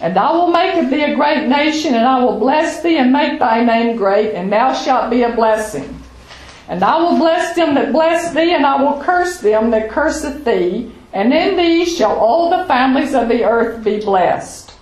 And 0.00 0.16
I 0.16 0.30
will 0.32 0.48
make 0.48 0.76
of 0.76 0.90
thee 0.90 1.02
a 1.02 1.16
great 1.16 1.48
nation, 1.48 1.94
and 1.94 2.06
I 2.06 2.22
will 2.22 2.38
bless 2.38 2.82
thee 2.82 2.98
and 2.98 3.12
make 3.12 3.38
thy 3.40 3.64
name 3.64 3.96
great, 3.96 4.34
and 4.34 4.50
thou 4.50 4.72
shalt 4.72 5.10
be 5.10 5.22
a 5.22 5.34
blessing. 5.34 6.02
And 6.68 6.84
I 6.84 6.98
will 6.98 7.18
bless 7.18 7.56
them 7.56 7.74
that 7.74 7.92
bless 7.92 8.32
thee, 8.32 8.54
and 8.54 8.64
I 8.64 8.80
will 8.80 9.02
curse 9.02 9.40
them 9.40 9.70
that 9.70 9.90
curseth 9.90 10.44
thee, 10.44 10.92
and 11.12 11.32
in 11.32 11.56
thee 11.56 11.84
shall 11.84 12.16
all 12.18 12.50
the 12.50 12.64
families 12.66 13.14
of 13.14 13.28
the 13.28 13.44
earth 13.44 13.82
be 13.82 14.00
blessed. 14.00 14.72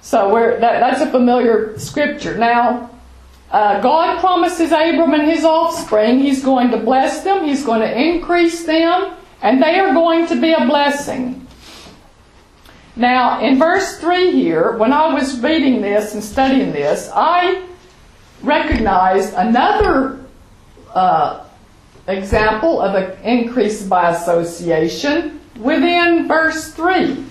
So 0.00 0.34
that, 0.60 0.60
that's 0.60 1.00
a 1.00 1.10
familiar 1.10 1.78
scripture. 1.78 2.36
Now, 2.36 2.90
uh, 3.50 3.80
God 3.80 4.20
promises 4.20 4.72
Abram 4.72 5.14
and 5.14 5.30
his 5.30 5.44
offspring 5.44 6.18
He's 6.18 6.44
going 6.44 6.70
to 6.72 6.76
bless 6.76 7.22
them, 7.22 7.44
He's 7.44 7.64
going 7.64 7.80
to 7.80 8.00
increase 8.00 8.64
them, 8.64 9.14
and 9.42 9.62
they 9.62 9.78
are 9.78 9.94
going 9.94 10.26
to 10.26 10.40
be 10.40 10.52
a 10.52 10.66
blessing. 10.66 11.46
Now, 12.96 13.40
in 13.40 13.58
verse 13.58 13.98
3 13.98 14.32
here, 14.32 14.76
when 14.76 14.92
I 14.92 15.12
was 15.12 15.40
reading 15.40 15.80
this 15.80 16.14
and 16.14 16.22
studying 16.22 16.72
this, 16.72 17.10
I 17.12 17.66
recognized 18.42 19.34
another 19.34 20.24
uh, 20.94 21.43
example 22.06 22.80
of 22.80 22.94
an 22.94 23.22
increase 23.22 23.82
by 23.82 24.10
association 24.10 25.40
within 25.58 26.28
verse 26.28 26.72
3, 26.74 27.24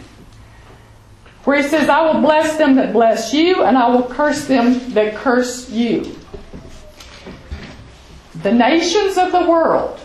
where 1.44 1.62
he 1.62 1.68
says, 1.68 1.90
I 1.90 2.12
will 2.12 2.22
bless 2.22 2.58
them 2.58 2.76
that 2.76 2.94
bless 2.94 3.34
you, 3.34 3.64
and 3.64 3.78
I 3.78 3.90
will 3.90 4.04
curse 4.04 4.46
them 4.46 4.94
that 4.94 5.16
curse 5.16 5.70
you. 5.70 6.16
The 8.42 8.54
nations 8.54 9.18
of 9.18 9.32
the 9.32 9.50
world 9.50 10.00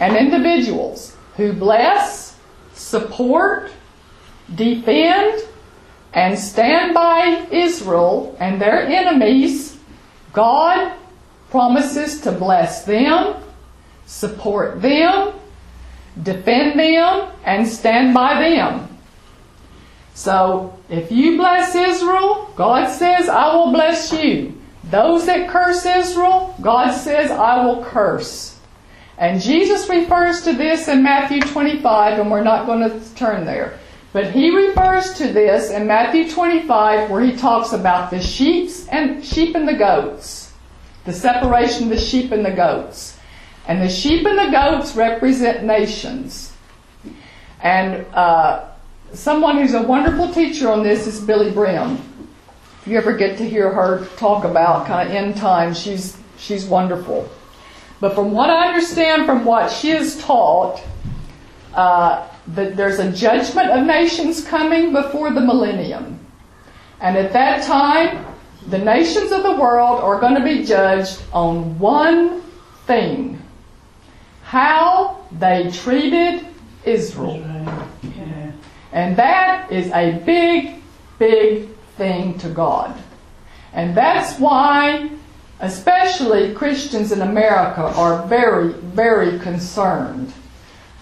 and 0.00 0.16
individuals 0.16 1.16
who 1.36 1.52
bless, 1.52 2.36
support, 2.74 3.70
defend, 4.54 5.42
and 6.12 6.38
stand 6.38 6.92
by 6.92 7.46
Israel 7.50 8.36
and 8.38 8.60
their 8.60 8.82
enemies, 8.82 9.78
God 10.32 10.92
promises 11.50 12.20
to 12.22 12.32
bless 12.32 12.84
them, 12.84 13.42
support 14.12 14.82
them, 14.82 15.32
defend 16.22 16.78
them, 16.78 17.32
and 17.44 17.66
stand 17.66 18.12
by 18.12 18.38
them. 18.38 18.86
So, 20.14 20.78
if 20.90 21.10
you 21.10 21.38
bless 21.38 21.74
Israel, 21.74 22.52
God 22.54 22.90
says, 22.90 23.30
I 23.30 23.54
will 23.56 23.72
bless 23.72 24.12
you. 24.12 24.60
Those 24.84 25.24
that 25.26 25.48
curse 25.48 25.86
Israel, 25.86 26.54
God 26.60 26.92
says, 26.92 27.30
I 27.30 27.64
will 27.64 27.82
curse. 27.82 28.58
And 29.16 29.40
Jesus 29.40 29.88
refers 29.88 30.42
to 30.42 30.52
this 30.52 30.88
in 30.88 31.02
Matthew 31.02 31.40
25, 31.40 32.18
and 32.18 32.30
we're 32.30 32.44
not 32.44 32.66
going 32.66 32.88
to 32.88 33.14
turn 33.14 33.46
there. 33.46 33.78
But 34.12 34.32
he 34.32 34.54
refers 34.54 35.14
to 35.14 35.32
this 35.32 35.70
in 35.70 35.86
Matthew 35.86 36.30
25 36.30 37.08
where 37.08 37.22
he 37.22 37.34
talks 37.34 37.72
about 37.72 38.10
the 38.10 38.20
sheep 38.20 38.70
and 38.90 39.24
sheep 39.24 39.54
and 39.54 39.66
the 39.66 39.74
goats. 39.74 40.52
The 41.06 41.14
separation 41.14 41.84
of 41.84 41.88
the 41.88 41.98
sheep 41.98 42.30
and 42.30 42.44
the 42.44 42.50
goats. 42.50 43.11
And 43.66 43.80
the 43.80 43.88
sheep 43.88 44.26
and 44.26 44.38
the 44.38 44.50
goats 44.50 44.96
represent 44.96 45.64
nations. 45.64 46.52
And 47.60 48.04
uh, 48.12 48.68
someone 49.12 49.58
who's 49.58 49.74
a 49.74 49.82
wonderful 49.82 50.32
teacher 50.32 50.70
on 50.70 50.82
this 50.82 51.06
is 51.06 51.20
Billye 51.20 51.54
Brim. 51.54 51.98
If 52.80 52.88
you 52.88 52.98
ever 52.98 53.16
get 53.16 53.38
to 53.38 53.48
hear 53.48 53.72
her 53.72 54.06
talk 54.16 54.44
about 54.44 54.86
kind 54.86 55.08
of 55.08 55.14
end 55.14 55.36
times, 55.36 55.80
she's 55.80 56.16
she's 56.36 56.64
wonderful. 56.64 57.30
But 58.00 58.16
from 58.16 58.32
what 58.32 58.50
I 58.50 58.66
understand 58.66 59.26
from 59.26 59.44
what 59.44 59.70
she 59.70 59.90
has 59.90 60.20
taught, 60.20 60.82
uh, 61.74 62.28
that 62.48 62.76
there's 62.76 62.98
a 62.98 63.12
judgment 63.12 63.70
of 63.70 63.86
nations 63.86 64.44
coming 64.44 64.92
before 64.92 65.32
the 65.32 65.40
millennium. 65.40 66.18
And 67.00 67.16
at 67.16 67.32
that 67.32 67.62
time, 67.62 68.26
the 68.68 68.78
nations 68.78 69.30
of 69.30 69.44
the 69.44 69.56
world 69.56 70.00
are 70.00 70.20
going 70.20 70.34
to 70.34 70.42
be 70.42 70.64
judged 70.64 71.22
on 71.32 71.78
one 71.78 72.42
thing 72.86 73.41
how 74.52 75.16
they 75.38 75.70
treated 75.70 76.46
Israel. 76.84 77.38
Yeah. 78.02 78.52
And 78.92 79.16
that 79.16 79.72
is 79.72 79.90
a 79.92 80.20
big, 80.26 80.82
big 81.18 81.70
thing 81.96 82.38
to 82.40 82.50
God. 82.50 82.94
And 83.72 83.96
that's 83.96 84.38
why, 84.38 85.08
especially 85.60 86.52
Christians 86.52 87.12
in 87.12 87.22
America, 87.22 87.80
are 87.80 88.26
very, 88.26 88.74
very 88.74 89.38
concerned 89.38 90.34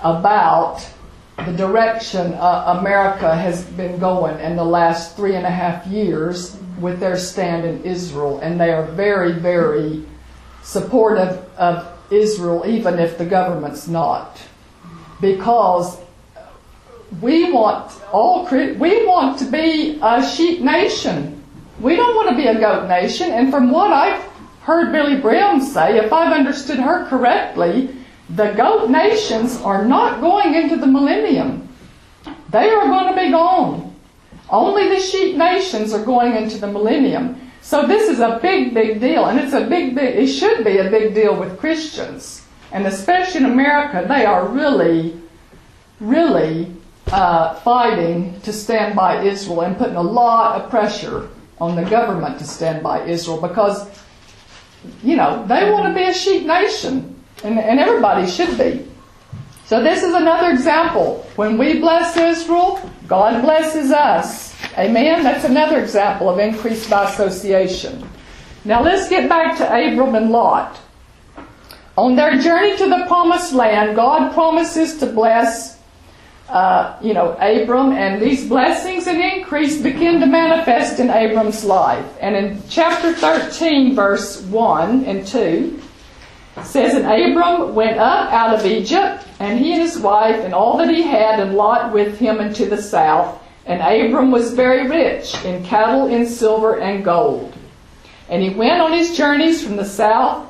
about 0.00 0.88
the 1.38 1.52
direction 1.52 2.34
uh, 2.34 2.76
America 2.78 3.34
has 3.34 3.64
been 3.64 3.98
going 3.98 4.38
in 4.38 4.54
the 4.54 4.64
last 4.64 5.16
three 5.16 5.34
and 5.34 5.44
a 5.44 5.50
half 5.50 5.84
years 5.88 6.56
with 6.78 7.00
their 7.00 7.18
stand 7.18 7.66
in 7.66 7.82
Israel. 7.82 8.38
And 8.38 8.60
they 8.60 8.70
are 8.70 8.84
very, 8.84 9.32
very 9.32 10.04
supportive 10.62 11.44
of 11.58 11.96
Israel, 12.11 12.64
even 12.66 12.99
if 12.99 13.18
the 13.18 13.25
government's 13.25 13.88
not. 13.88 14.40
Because 15.20 15.99
we 17.20 17.53
want 17.53 17.92
all 18.12 18.46
we 18.49 19.07
want 19.07 19.38
to 19.40 19.44
be 19.51 19.99
a 20.03 20.27
sheep 20.27 20.61
nation. 20.61 21.42
We 21.81 21.96
don't 21.96 22.14
want 22.14 22.31
to 22.31 22.37
be 22.37 22.46
a 22.46 22.59
goat 22.59 22.88
nation. 22.88 23.31
And 23.31 23.51
from 23.51 23.70
what 23.70 23.92
I've 23.92 24.23
heard 24.62 24.94
Billye 24.94 25.20
Brim 25.20 25.61
say, 25.61 25.99
if 25.99 26.12
I've 26.12 26.33
understood 26.33 26.79
her 26.79 27.07
correctly, 27.07 27.96
the 28.29 28.53
goat 28.53 28.90
nations 28.90 29.61
are 29.62 29.85
not 29.85 30.20
going 30.20 30.55
into 30.55 30.77
the 30.77 30.87
millennium. 30.87 31.68
They 32.51 32.68
are 32.68 32.87
going 32.87 33.14
to 33.14 33.20
be 33.20 33.31
gone. 33.31 33.96
Only 34.49 34.88
the 34.88 35.01
sheep 35.01 35.37
nations 35.37 35.92
are 35.92 36.05
going 36.05 36.37
into 36.37 36.59
the 36.59 36.66
millennium. 36.66 37.49
So 37.62 37.87
this 37.87 38.09
is 38.09 38.20
a 38.20 38.38
big, 38.42 38.75
big 38.75 39.01
deal, 39.01 39.27
and 39.27 39.38
it's 39.38 39.53
a 39.53 39.66
big, 39.66 39.94
big. 39.94 40.16
It 40.16 40.27
should 40.29 40.64
be 40.64 40.79
a 40.79 40.90
big 40.90 41.14
deal 41.14 41.38
with 41.38 41.59
Christians, 41.59 42.46
and 42.73 42.87
especially 42.87 43.44
in 43.44 43.46
America, 43.46 44.05
they 44.09 44.25
are 44.25 44.49
really, 44.49 45.20
really 46.01 46.73
uh, 47.12 47.55
fighting 47.57 48.40
to 48.42 48.53
stand 48.53 48.96
by 48.96 49.23
Israel 49.23 49.62
and 49.62 49.77
putting 49.77 49.96
a 49.96 50.03
lot 50.03 50.61
of 50.61 50.70
pressure 50.70 51.29
on 51.61 51.77
the 51.77 51.85
government 51.85 52.38
to 52.38 52.44
stand 52.44 52.83
by 52.83 53.05
Israel 53.05 53.40
because, 53.40 53.88
you 55.03 55.16
know, 55.16 55.44
they 55.46 55.70
want 55.70 55.87
to 55.87 55.94
be 55.94 56.07
a 56.07 56.14
sheep 56.14 56.46
nation, 56.46 57.23
and, 57.44 57.59
and 57.59 57.79
everybody 57.79 58.27
should 58.27 58.57
be. 58.57 58.87
So 59.66 59.83
this 59.83 60.03
is 60.03 60.14
another 60.14 60.51
example. 60.51 61.27
When 61.37 61.57
we 61.57 61.79
bless 61.79 62.16
Israel, 62.16 62.81
God 63.07 63.42
blesses 63.42 63.92
us. 63.92 64.49
Amen? 64.79 65.23
That's 65.25 65.44
another 65.44 65.81
example 65.81 66.29
of 66.29 66.38
increase 66.38 66.88
by 66.88 67.11
association. 67.11 68.09
Now 68.64 68.83
let's 68.83 69.09
get 69.09 69.29
back 69.29 69.57
to 69.59 69.64
Abram 69.66 70.14
and 70.14 70.31
Lot. 70.31 70.79
on 71.96 72.16
their 72.16 72.38
journey 72.38 72.77
to 72.77 72.88
the 72.88 73.05
promised 73.07 73.53
land, 73.53 73.96
God 73.96 74.33
promises 74.33 74.99
to 74.99 75.07
bless, 75.07 75.79
uh, 76.49 76.96
you 77.03 77.12
know, 77.12 77.33
Abram, 77.33 77.92
and 77.92 78.23
these 78.23 78.49
blessings 78.49 79.07
and 79.07 79.20
increase 79.20 79.81
begin 79.81 80.20
to 80.20 80.27
manifest 80.27 81.01
in 81.01 81.11
Abram's 81.11 81.64
life. 81.64 82.07
And 82.20 82.37
in 82.37 82.62
chapter 82.68 83.12
13, 83.12 83.94
verse 83.94 84.40
1 84.42 85.05
and 85.05 85.27
2, 85.27 85.83
it 86.57 86.64
says, 86.64 86.94
And 86.94 87.07
Abram 87.07 87.75
went 87.75 87.99
up 87.99 88.33
out 88.33 88.59
of 88.59 88.64
Egypt, 88.66 89.27
and 89.38 89.59
he 89.59 89.73
and 89.73 89.83
his 89.83 89.99
wife, 89.99 90.40
and 90.44 90.55
all 90.55 90.79
that 90.79 90.88
he 90.88 91.03
had, 91.03 91.40
and 91.40 91.55
Lot 91.55 91.92
with 91.92 92.18
him 92.18 92.40
into 92.40 92.66
the 92.66 92.81
south. 92.81 93.42
And 93.66 93.81
Abram 93.81 94.31
was 94.31 94.55
very 94.55 94.88
rich 94.88 95.35
in 95.44 95.64
cattle, 95.64 96.07
in 96.07 96.27
silver, 96.27 96.81
and 96.81 97.05
gold. 97.05 97.55
And 98.29 98.42
he 98.42 98.51
went 98.51 98.81
on 98.81 98.92
his 98.92 99.16
journeys 99.16 99.62
from 99.62 99.77
the 99.77 99.85
south 99.85 100.46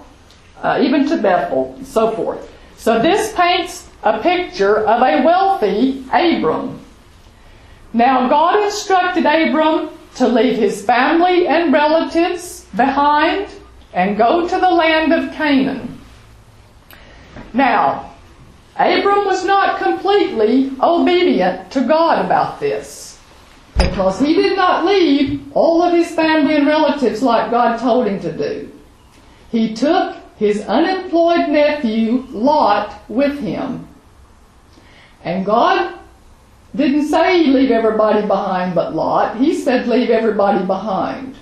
uh, 0.63 0.79
even 0.83 1.07
to 1.09 1.17
Bethel, 1.17 1.75
and 1.77 1.87
so 1.87 2.11
forth. 2.13 2.51
So 2.77 3.01
this 3.01 3.33
paints 3.35 3.89
a 4.03 4.21
picture 4.21 4.79
of 4.79 5.03
a 5.03 5.23
wealthy 5.25 6.05
Abram. 6.13 6.81
Now 7.93 8.29
God 8.29 8.63
instructed 8.63 9.27
Abram 9.27 9.91
to 10.17 10.29
leave 10.29 10.57
his 10.57 10.85
family 10.85 11.47
and 11.47 11.73
relatives 11.73 12.67
behind 12.77 13.49
and 13.93 14.17
go 14.17 14.49
to 14.49 14.59
the 14.59 14.71
land 14.71 15.13
of 15.13 15.33
Canaan. 15.35 15.99
Now, 17.53 18.10
Abram 18.77 19.25
was 19.25 19.45
not 19.45 19.79
completely 19.79 20.73
obedient 20.81 21.71
to 21.73 21.83
God 21.83 22.25
about 22.25 22.61
this 22.61 23.19
because 23.79 24.21
he 24.21 24.35
did 24.35 24.57
not 24.57 24.85
leave 24.85 25.55
all 25.57 25.83
of 25.83 25.93
his 25.93 26.11
family 26.11 26.57
and 26.57 26.67
relatives 26.67 27.23
like 27.23 27.51
God 27.51 27.79
told 27.79 28.07
him 28.07 28.21
to 28.21 28.33
do. 28.33 28.71
He 29.51 29.75
took 29.75 30.17
his 30.37 30.63
unemployed 30.63 31.49
nephew 31.49 32.27
Lot 32.31 33.03
with 33.09 33.39
him. 33.41 33.87
And 35.25 35.45
God 35.45 35.99
didn't 36.75 37.09
say 37.09 37.47
leave 37.47 37.71
everybody 37.71 38.27
behind 38.27 38.75
but 38.75 38.95
Lot. 38.95 39.37
He 39.37 39.55
said 39.55 39.87
leave 39.87 40.11
everybody 40.11 40.65
behind. 40.65 41.37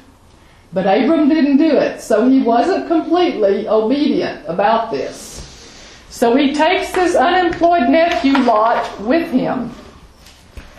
But 0.72 0.86
Abram 0.86 1.28
didn't 1.28 1.58
do 1.58 1.76
it, 1.76 2.00
so 2.00 2.28
he 2.28 2.42
wasn't 2.42 2.88
completely 2.88 3.68
obedient 3.68 4.44
about 4.46 4.90
this. 4.90 5.27
So 6.18 6.35
he 6.35 6.52
takes 6.52 6.92
his 6.92 7.14
unemployed 7.14 7.88
nephew 7.88 8.33
Lot 8.38 9.00
with 9.02 9.31
him. 9.31 9.70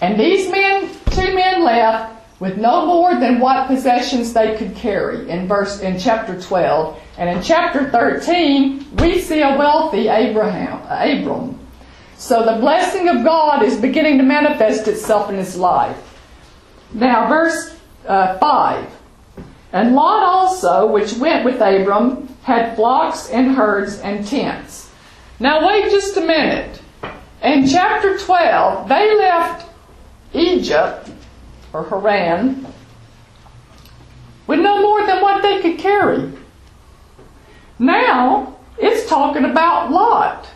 And 0.01 0.19
these 0.19 0.51
men, 0.51 0.89
two 1.11 1.33
men 1.33 1.63
left 1.63 2.41
with 2.41 2.57
no 2.57 2.85
more 2.85 3.17
than 3.17 3.39
what 3.39 3.67
possessions 3.67 4.33
they 4.33 4.57
could 4.57 4.75
carry 4.75 5.29
in 5.29 5.47
verse 5.47 5.79
in 5.79 5.97
chapter 5.97 6.41
12. 6.41 7.01
And 7.17 7.29
in 7.29 7.41
chapter 7.41 7.89
13, 7.89 8.97
we 8.97 9.21
see 9.21 9.41
a 9.41 9.55
wealthy 9.55 10.09
Abraham, 10.09 10.81
Abram. 10.89 11.57
So 12.17 12.43
the 12.43 12.59
blessing 12.59 13.07
of 13.07 13.23
God 13.23 13.63
is 13.63 13.79
beginning 13.79 14.17
to 14.17 14.25
manifest 14.25 14.89
itself 14.89 15.29
in 15.29 15.37
his 15.37 15.55
life. 15.55 16.19
Now, 16.91 17.29
verse 17.29 17.79
uh, 18.05 18.37
5. 18.39 18.91
And 19.71 19.95
Lot 19.95 20.21
also, 20.21 20.91
which 20.91 21.13
went 21.13 21.45
with 21.45 21.61
Abram, 21.61 22.27
had 22.41 22.75
flocks 22.75 23.29
and 23.29 23.55
herds 23.55 24.01
and 24.01 24.27
tents. 24.27 24.88
Now, 25.39 25.65
wait 25.65 25.89
just 25.89 26.17
a 26.17 26.21
minute. 26.21 26.81
In 27.41 27.67
chapter 27.67 28.17
12, 28.17 28.89
they 28.89 29.17
left 29.17 29.65
Egypt 30.33 31.09
or 31.71 31.85
Haran 31.85 32.67
with 34.47 34.59
no 34.59 34.81
more 34.81 35.05
than 35.05 35.21
what 35.21 35.41
they 35.41 35.61
could 35.61 35.77
carry. 35.77 36.31
Now, 37.77 38.57
it's 38.77 39.07
talking 39.09 39.45
about 39.45 39.91
Lot. 39.91 40.49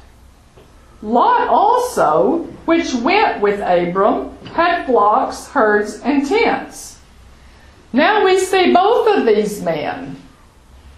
Lot 1.02 1.48
also, 1.48 2.40
which 2.66 2.94
went 2.96 3.42
with 3.42 3.60
Abram, 3.60 4.36
had 4.48 4.86
flocks, 4.86 5.48
herds, 5.48 6.00
and 6.00 6.28
tents. 6.28 7.00
Now 7.92 8.26
we 8.26 8.40
see 8.40 8.74
both 8.74 9.18
of 9.18 9.26
these 9.26 9.62
men. 9.62 10.16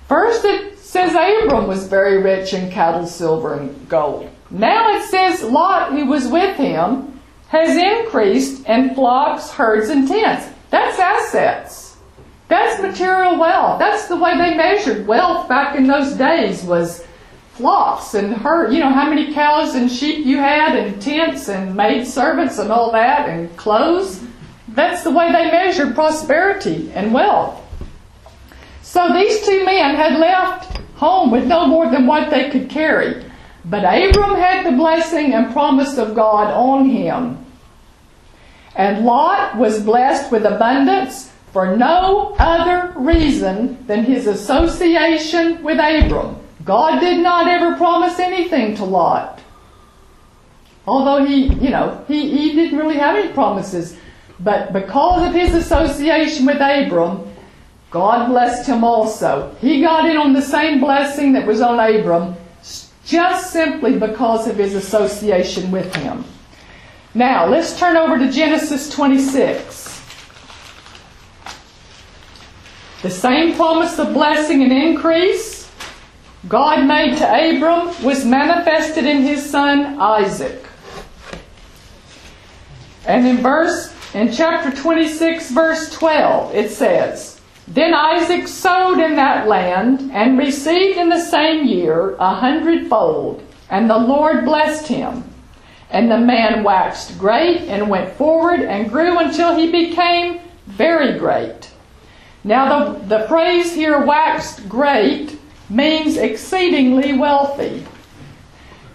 First 0.08 0.46
it 0.46 0.75
says 0.96 1.12
Abram 1.12 1.68
was 1.68 1.88
very 1.88 2.22
rich 2.22 2.54
in 2.54 2.72
cattle, 2.72 3.06
silver, 3.06 3.56
and 3.56 3.90
gold. 3.90 4.30
Now 4.50 4.96
it 4.96 5.04
says 5.04 5.44
Lot, 5.44 5.92
who 5.92 6.06
was 6.06 6.26
with 6.26 6.56
him, 6.56 7.20
has 7.50 7.76
increased 7.76 8.66
in 8.66 8.96
flocks, 8.96 9.52
herds, 9.52 9.90
and 9.90 10.08
tents. 10.08 10.48
That's 10.70 10.98
assets. 10.98 11.98
That's 12.48 12.82
material 12.82 13.38
wealth. 13.38 13.78
That's 13.78 14.08
the 14.08 14.16
way 14.16 14.38
they 14.38 14.56
measured 14.56 15.06
wealth 15.06 15.50
back 15.50 15.76
in 15.76 15.86
those 15.86 16.14
days 16.14 16.64
was 16.64 17.06
flocks 17.56 18.14
and 18.14 18.34
herd. 18.34 18.72
You 18.72 18.80
know 18.80 18.94
how 18.94 19.10
many 19.10 19.34
cows 19.34 19.76
and 19.76 19.92
sheep 19.92 20.26
you 20.26 20.38
had, 20.38 20.78
and 20.78 21.02
tents 21.02 21.50
and 21.50 21.76
maid 21.76 22.08
servants 22.08 22.58
and 22.58 22.72
all 22.72 22.94
that, 22.94 23.28
and 23.28 23.54
clothes. 23.58 24.24
That's 24.70 25.04
the 25.04 25.12
way 25.12 25.30
they 25.34 25.52
measured 25.52 25.94
prosperity 25.94 26.90
and 26.94 27.14
wealth. 27.14 27.62
So 28.82 29.12
these 29.12 29.46
two 29.46 29.66
men 29.66 29.96
had 29.96 30.18
left 30.18 30.85
home 30.96 31.32
with 31.32 31.46
no 31.46 31.68
more 31.68 31.90
than 31.90 32.08
what 32.08 32.30
they 32.30 32.50
could 32.50 32.70
carry. 32.70 33.24
But 33.66 33.84
Abram 33.84 34.36
had 34.36 34.66
the 34.66 34.72
blessing 34.72 35.34
and 35.34 35.52
promise 35.52 35.98
of 35.98 36.16
God 36.16 36.54
on 36.54 36.90
him. 36.90 37.46
And 38.76 39.06
Lot 39.06 39.58
was 39.58 39.82
blessed 39.82 40.32
with 40.32 40.46
abundance 40.46 41.32
for 41.52 41.76
no 41.76 42.36
other 42.38 42.94
reason 42.98 43.86
than 43.88 44.04
his 44.04 44.28
association 44.28 45.64
with 45.64 45.80
Abram. 45.80 46.38
God 46.66 47.00
did 47.00 47.20
not 47.20 47.48
ever 47.48 47.78
promise 47.78 48.20
anything 48.20 48.76
to 48.76 48.86
Lot. 48.86 49.42
Although 50.88 51.26
he, 51.26 51.46
you 51.46 51.70
know, 51.70 52.04
he, 52.08 52.30
he 52.30 52.54
didn't 52.54 52.78
really 52.78 52.98
have 52.98 53.16
any 53.16 53.32
promises. 53.34 53.98
But 54.40 54.74
because 54.74 55.28
of 55.28 55.34
his 55.34 55.56
association 55.56 56.46
with 56.46 56.58
Abram, 56.58 57.35
God 57.96 58.28
blessed 58.28 58.68
him 58.68 58.84
also. 58.84 59.56
He 59.62 59.80
got 59.80 60.06
in 60.10 60.18
on 60.18 60.34
the 60.34 60.42
same 60.42 60.82
blessing 60.82 61.32
that 61.32 61.48
was 61.48 61.62
on 61.62 61.80
Abram 61.80 62.36
just 63.06 63.54
simply 63.54 63.98
because 63.98 64.50
of 64.50 64.58
his 64.58 64.76
association 64.76 65.72
with 65.72 65.96
him. 65.96 66.26
Now, 67.14 67.48
let's 67.48 67.80
turn 67.80 67.96
over 67.96 68.18
to 68.18 68.30
Genesis 68.30 68.90
26. 68.90 70.02
The 73.02 73.10
same 73.10 73.56
promise 73.56 73.98
of 73.98 74.14
blessing 74.14 74.62
and 74.62 74.74
increase 74.74 75.72
God 76.50 76.86
made 76.86 77.18
to 77.20 77.26
Abram 77.26 78.04
was 78.04 78.26
manifested 78.26 79.06
in 79.06 79.22
his 79.22 79.50
son 79.50 80.02
Isaac. 80.02 80.66
And 83.08 83.26
in 83.26 83.38
verse 83.38 83.96
in 84.14 84.34
chapter 84.34 84.76
26 84.76 85.52
verse 85.52 85.94
12 85.94 86.56
it 86.56 86.72
says, 86.72 87.35
then 87.68 87.94
Isaac 87.94 88.48
sowed 88.48 89.00
in 89.00 89.16
that 89.16 89.48
land 89.48 90.12
and 90.14 90.38
received 90.38 90.98
in 90.98 91.10
the 91.10 91.20
same 91.20 91.66
year 91.66 92.16
a 92.20 92.36
hundredfold, 92.36 93.44
and 93.70 93.90
the 93.90 93.98
Lord 93.98 94.46
blessed 94.46 94.88
him. 94.88 95.24
And 95.90 96.12
the 96.12 96.20
man 96.20 96.64
waxed 96.64 97.18
great 97.18 97.62
and 97.62 97.90
went 97.90 98.14
forward 98.14 98.62
and 98.62 98.90
grew 98.90 99.18
until 99.20 99.56
he 99.56 99.72
became 99.72 100.40
very 100.68 101.18
great. 101.18 101.72
Now, 102.44 102.94
the, 102.94 103.00
the 103.06 103.28
phrase 103.28 103.74
here, 103.74 104.06
waxed 104.06 104.70
great, 104.70 105.40
means 105.70 106.18
exceedingly 106.18 107.18
wealthy. 107.18 107.86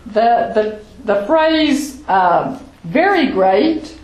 The, 0.06 0.52
the, 0.54 0.84
the 1.04 1.26
phrase 1.26 2.02
uh, 2.06 2.60
very 2.84 3.26
great 3.26 3.96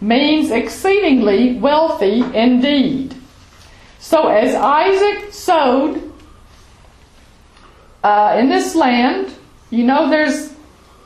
means 0.00 0.50
exceedingly 0.50 1.58
wealthy 1.58 2.22
indeed. 2.34 3.15
So 4.06 4.28
as 4.28 4.54
Isaac 4.54 5.32
sowed 5.32 6.12
uh, 8.04 8.36
in 8.38 8.48
this 8.48 8.76
land, 8.76 9.34
you 9.70 9.82
know, 9.82 10.08
there's, 10.08 10.54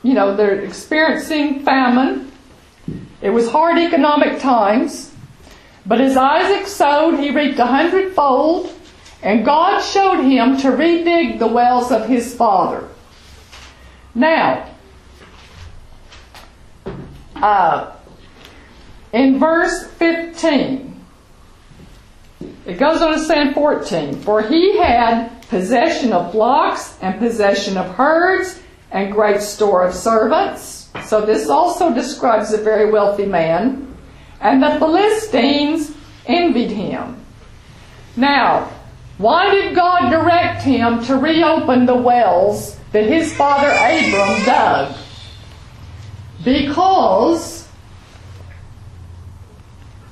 you 0.02 0.12
know, 0.12 0.36
they're 0.36 0.60
experiencing 0.60 1.60
famine. 1.60 2.30
It 3.22 3.30
was 3.30 3.48
hard 3.48 3.78
economic 3.78 4.38
times. 4.38 5.14
But 5.86 6.02
as 6.02 6.14
Isaac 6.14 6.66
sowed, 6.66 7.18
he 7.18 7.30
reaped 7.30 7.58
a 7.58 7.64
hundredfold, 7.64 8.70
and 9.22 9.46
God 9.46 9.80
showed 9.80 10.22
him 10.22 10.58
to 10.58 10.68
redig 10.68 11.38
the 11.38 11.46
wells 11.46 11.90
of 11.90 12.06
his 12.06 12.34
father. 12.34 12.86
Now, 14.14 14.68
uh, 17.36 17.96
in 19.14 19.38
verse 19.38 19.86
15, 19.86 20.89
it 22.70 22.78
goes 22.78 23.02
on 23.02 23.12
to 23.12 23.18
say 23.18 23.40
in 23.40 23.52
14, 23.52 24.20
For 24.20 24.42
he 24.42 24.78
had 24.78 25.42
possession 25.48 26.12
of 26.12 26.30
flocks 26.30 26.96
and 27.02 27.18
possession 27.18 27.76
of 27.76 27.92
herds 27.96 28.60
and 28.92 29.12
great 29.12 29.40
store 29.40 29.84
of 29.84 29.92
servants. 29.92 30.88
So 31.04 31.26
this 31.26 31.48
also 31.48 31.92
describes 31.92 32.52
a 32.52 32.58
very 32.58 32.88
wealthy 32.92 33.26
man. 33.26 33.92
And 34.40 34.62
the 34.62 34.78
Philistines 34.78 35.96
envied 36.26 36.70
him. 36.70 37.16
Now, 38.16 38.70
Why 39.18 39.50
did 39.50 39.74
God 39.74 40.08
direct 40.08 40.62
him 40.62 41.04
to 41.04 41.16
reopen 41.16 41.84
the 41.84 41.94
wells 41.94 42.78
that 42.92 43.04
his 43.04 43.34
father 43.34 43.68
Abram 43.68 44.44
dug? 44.46 44.96
Because 46.42 47.59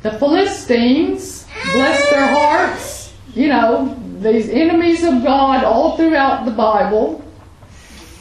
the 0.02 0.12
Philistines, 0.18 1.46
bless 1.72 2.10
their 2.10 2.26
hearts, 2.26 3.14
you 3.34 3.48
know, 3.48 3.96
these 4.20 4.48
enemies 4.48 5.04
of 5.04 5.22
God 5.22 5.64
all 5.64 5.96
throughout 5.96 6.44
the 6.44 6.50
Bible, 6.50 7.24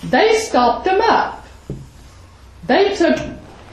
they 0.05 0.35
stopped 0.35 0.85
them 0.85 1.01
up. 1.01 1.45
They 2.65 2.95
took 2.95 3.17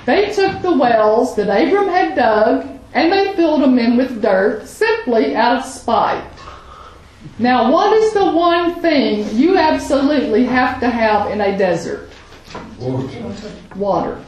they 0.06 0.32
took 0.32 0.60
the 0.60 0.76
wells 0.76 1.34
that 1.36 1.48
Abram 1.48 1.88
had 1.88 2.14
dug 2.14 2.66
and 2.92 3.10
they 3.10 3.34
filled 3.34 3.62
them 3.62 3.78
in 3.78 3.96
with 3.96 4.20
dirt 4.20 4.66
simply 4.66 5.34
out 5.34 5.58
of 5.58 5.64
spite. 5.64 6.24
Now, 7.38 7.72
what 7.72 7.92
is 7.94 8.12
the 8.12 8.30
one 8.32 8.80
thing 8.80 9.36
you 9.36 9.56
absolutely 9.56 10.44
have 10.44 10.78
to 10.80 10.90
have 10.90 11.30
in 11.30 11.40
a 11.40 11.56
desert? 11.56 12.10
Water. 12.78 13.34
Water. 13.74 14.24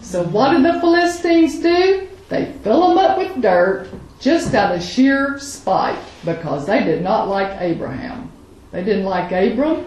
So, 0.00 0.24
what 0.24 0.52
did 0.52 0.64
the 0.64 0.80
Philistines 0.80 1.60
do? 1.60 2.08
They 2.34 2.50
fill 2.64 2.88
them 2.88 2.98
up 2.98 3.16
with 3.16 3.40
dirt 3.40 3.88
just 4.18 4.54
out 4.54 4.74
of 4.74 4.82
sheer 4.82 5.38
spite 5.38 5.98
because 6.24 6.66
they 6.66 6.82
did 6.82 7.00
not 7.00 7.28
like 7.28 7.60
Abraham. 7.60 8.32
They 8.72 8.82
didn't 8.82 9.04
like 9.04 9.30
Abram 9.30 9.86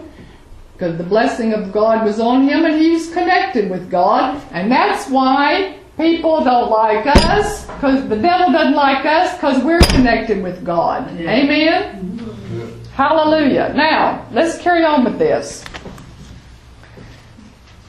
because 0.72 0.96
the 0.96 1.04
blessing 1.04 1.52
of 1.52 1.72
God 1.72 2.06
was 2.06 2.18
on 2.18 2.48
him 2.48 2.64
and 2.64 2.80
he 2.80 2.92
was 2.92 3.12
connected 3.12 3.70
with 3.70 3.90
God. 3.90 4.42
And 4.50 4.72
that's 4.72 5.10
why 5.10 5.76
people 5.98 6.42
don't 6.42 6.70
like 6.70 7.06
us 7.06 7.66
because 7.66 8.08
the 8.08 8.16
devil 8.16 8.50
doesn't 8.50 8.74
like 8.74 9.04
us 9.04 9.34
because 9.34 9.62
we're 9.62 9.80
connected 9.80 10.42
with 10.42 10.64
God. 10.64 11.20
Yeah. 11.20 11.30
Amen? 11.30 12.80
Hallelujah. 12.94 13.74
Now, 13.76 14.26
let's 14.32 14.56
carry 14.56 14.86
on 14.86 15.04
with 15.04 15.18
this. 15.18 15.62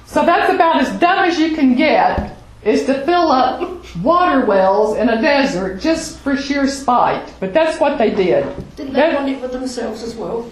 So 0.05 0.26
that's 0.26 0.53
about 0.53 0.82
as 0.82 0.99
dumb 0.99 1.20
as 1.20 1.39
you 1.39 1.55
can 1.55 1.76
get 1.76 2.38
is 2.64 2.86
to 2.86 2.93
fill 3.05 3.32
up 3.32 3.62
water 4.03 4.45
wells 4.45 4.97
in 4.97 5.10
a 5.10 5.22
desert 5.22 5.80
just 5.80 6.20
for 6.20 6.36
sheer 6.36 6.68
spite. 6.68 7.34
But 7.39 7.53
that's 7.53 7.80
what 7.80 7.97
they 7.97 8.12
did. 8.12 8.45
Didn't 8.76 8.93
they 8.93 8.99
That- 8.99 9.16
want 9.16 9.30
it 9.30 9.39
for 9.39 9.47
themselves 9.47 10.03
as 10.03 10.16
well? 10.16 10.45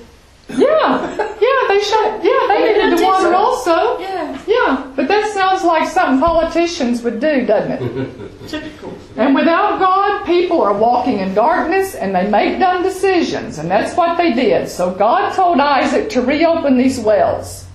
Yeah, 0.50 1.14
yeah, 1.18 1.68
they 1.68 1.82
should. 1.82 2.24
Yeah, 2.24 2.48
they 2.48 2.72
needed 2.74 2.98
the 2.98 3.04
water 3.04 3.34
also. 3.36 4.00
Yeah, 4.00 4.38
Yeah, 4.48 4.84
but 4.96 5.10
that 5.10 5.34
sounds 5.34 5.66
like 5.66 5.90
something 5.90 6.22
politicians 6.22 7.02
would 7.04 7.20
do, 7.20 7.46
doesn't 7.46 7.72
it? 7.74 8.12
typical. 8.48 8.94
And 9.18 9.36
without 9.36 9.78
God, 9.80 10.26
people 10.26 10.62
are 10.62 10.72
walking 10.74 11.20
in 11.20 11.34
darkness 11.34 11.96
and 11.96 12.16
they 12.16 12.30
make 12.30 12.60
dumb 12.60 12.82
decisions, 12.82 13.58
and 13.58 13.70
that's 13.70 13.98
what 13.98 14.18
they 14.18 14.32
did. 14.32 14.70
So 14.70 14.92
God 14.92 15.34
told 15.34 15.60
Isaac 15.60 16.10
to 16.12 16.22
reopen 16.22 16.78
these 16.78 16.98
wells. 16.98 17.66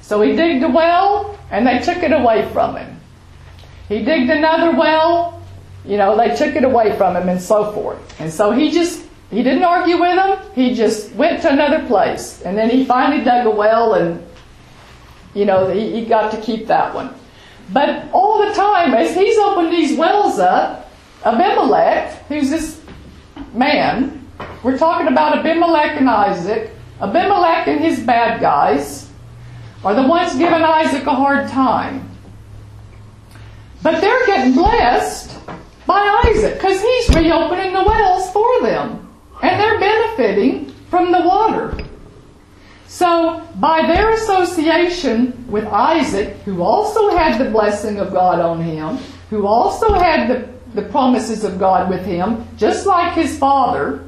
So 0.00 0.22
he 0.22 0.34
digged 0.34 0.64
a 0.64 0.68
well 0.70 1.38
and 1.50 1.66
they 1.66 1.78
took 1.80 1.98
it 2.02 2.12
away 2.12 2.48
from 2.54 2.76
him. 2.76 3.00
He 3.88 4.02
digged 4.02 4.30
another 4.30 4.76
well, 4.76 5.42
you 5.84 5.96
know, 5.96 6.16
they 6.16 6.34
took 6.34 6.56
it 6.56 6.64
away 6.64 6.96
from 6.96 7.16
him 7.16 7.28
and 7.28 7.40
so 7.40 7.72
forth. 7.72 8.20
And 8.20 8.32
so 8.32 8.50
he 8.50 8.70
just, 8.70 9.04
he 9.30 9.42
didn't 9.42 9.64
argue 9.64 10.00
with 10.00 10.16
them, 10.16 10.38
he 10.54 10.74
just 10.74 11.12
went 11.12 11.42
to 11.42 11.50
another 11.50 11.86
place. 11.86 12.42
And 12.42 12.56
then 12.56 12.70
he 12.70 12.84
finally 12.84 13.22
dug 13.22 13.46
a 13.46 13.50
well 13.50 13.94
and, 13.94 14.24
you 15.34 15.44
know, 15.44 15.70
he, 15.70 15.92
he 15.92 16.04
got 16.06 16.30
to 16.32 16.40
keep 16.40 16.66
that 16.68 16.94
one. 16.94 17.14
But 17.72 18.10
all 18.12 18.46
the 18.46 18.54
time, 18.54 18.94
as 18.94 19.14
he's 19.14 19.38
opened 19.38 19.72
these 19.72 19.96
wells 19.96 20.38
up, 20.38 20.90
Abimelech, 21.24 22.26
who's 22.28 22.50
this 22.50 22.80
man, 23.54 24.26
we're 24.62 24.78
talking 24.78 25.08
about 25.08 25.38
Abimelech 25.38 25.96
and 25.98 26.08
Isaac. 26.08 26.70
Abimelech 27.00 27.66
and 27.68 27.80
his 27.80 28.00
bad 28.00 28.40
guys 28.40 29.10
are 29.84 29.94
the 29.94 30.06
ones 30.06 30.34
giving 30.34 30.62
Isaac 30.62 31.06
a 31.06 31.14
hard 31.14 31.48
time. 31.48 32.10
But 33.84 34.00
they're 34.00 34.24
getting 34.24 34.54
blessed 34.54 35.36
by 35.86 36.22
Isaac 36.24 36.54
because 36.54 36.80
he's 36.80 37.14
reopening 37.14 37.74
the 37.74 37.84
wells 37.84 38.30
for 38.30 38.62
them. 38.62 39.06
And 39.42 39.60
they're 39.60 39.78
benefiting 39.78 40.70
from 40.88 41.12
the 41.12 41.20
water. 41.20 41.76
So, 42.86 43.46
by 43.56 43.86
their 43.86 44.14
association 44.14 45.46
with 45.50 45.66
Isaac, 45.66 46.36
who 46.46 46.62
also 46.62 47.14
had 47.14 47.38
the 47.38 47.50
blessing 47.50 47.98
of 47.98 48.10
God 48.10 48.40
on 48.40 48.62
him, 48.62 48.96
who 49.28 49.46
also 49.46 49.92
had 49.92 50.28
the, 50.28 50.48
the 50.80 50.88
promises 50.88 51.44
of 51.44 51.58
God 51.58 51.90
with 51.90 52.06
him, 52.06 52.48
just 52.56 52.86
like 52.86 53.12
his 53.12 53.38
father, 53.38 54.02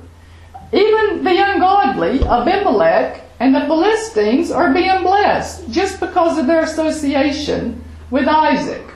even 0.72 1.22
the 1.22 1.36
ungodly, 1.36 2.22
Abimelech, 2.24 3.22
and 3.40 3.54
the 3.54 3.66
Philistines 3.66 4.50
are 4.50 4.72
being 4.72 5.02
blessed 5.02 5.70
just 5.70 6.00
because 6.00 6.38
of 6.38 6.46
their 6.46 6.62
association 6.62 7.84
with 8.10 8.26
Isaac. 8.26 8.95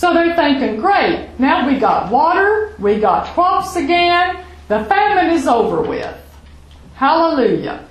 So 0.00 0.14
they're 0.14 0.34
thinking, 0.34 0.80
great, 0.80 1.28
now 1.38 1.66
we 1.66 1.78
got 1.78 2.10
water, 2.10 2.74
we 2.78 2.98
got 2.98 3.26
crops 3.34 3.76
again, 3.76 4.42
the 4.66 4.82
famine 4.86 5.30
is 5.30 5.46
over 5.46 5.82
with. 5.82 6.16
Hallelujah. 6.94 7.86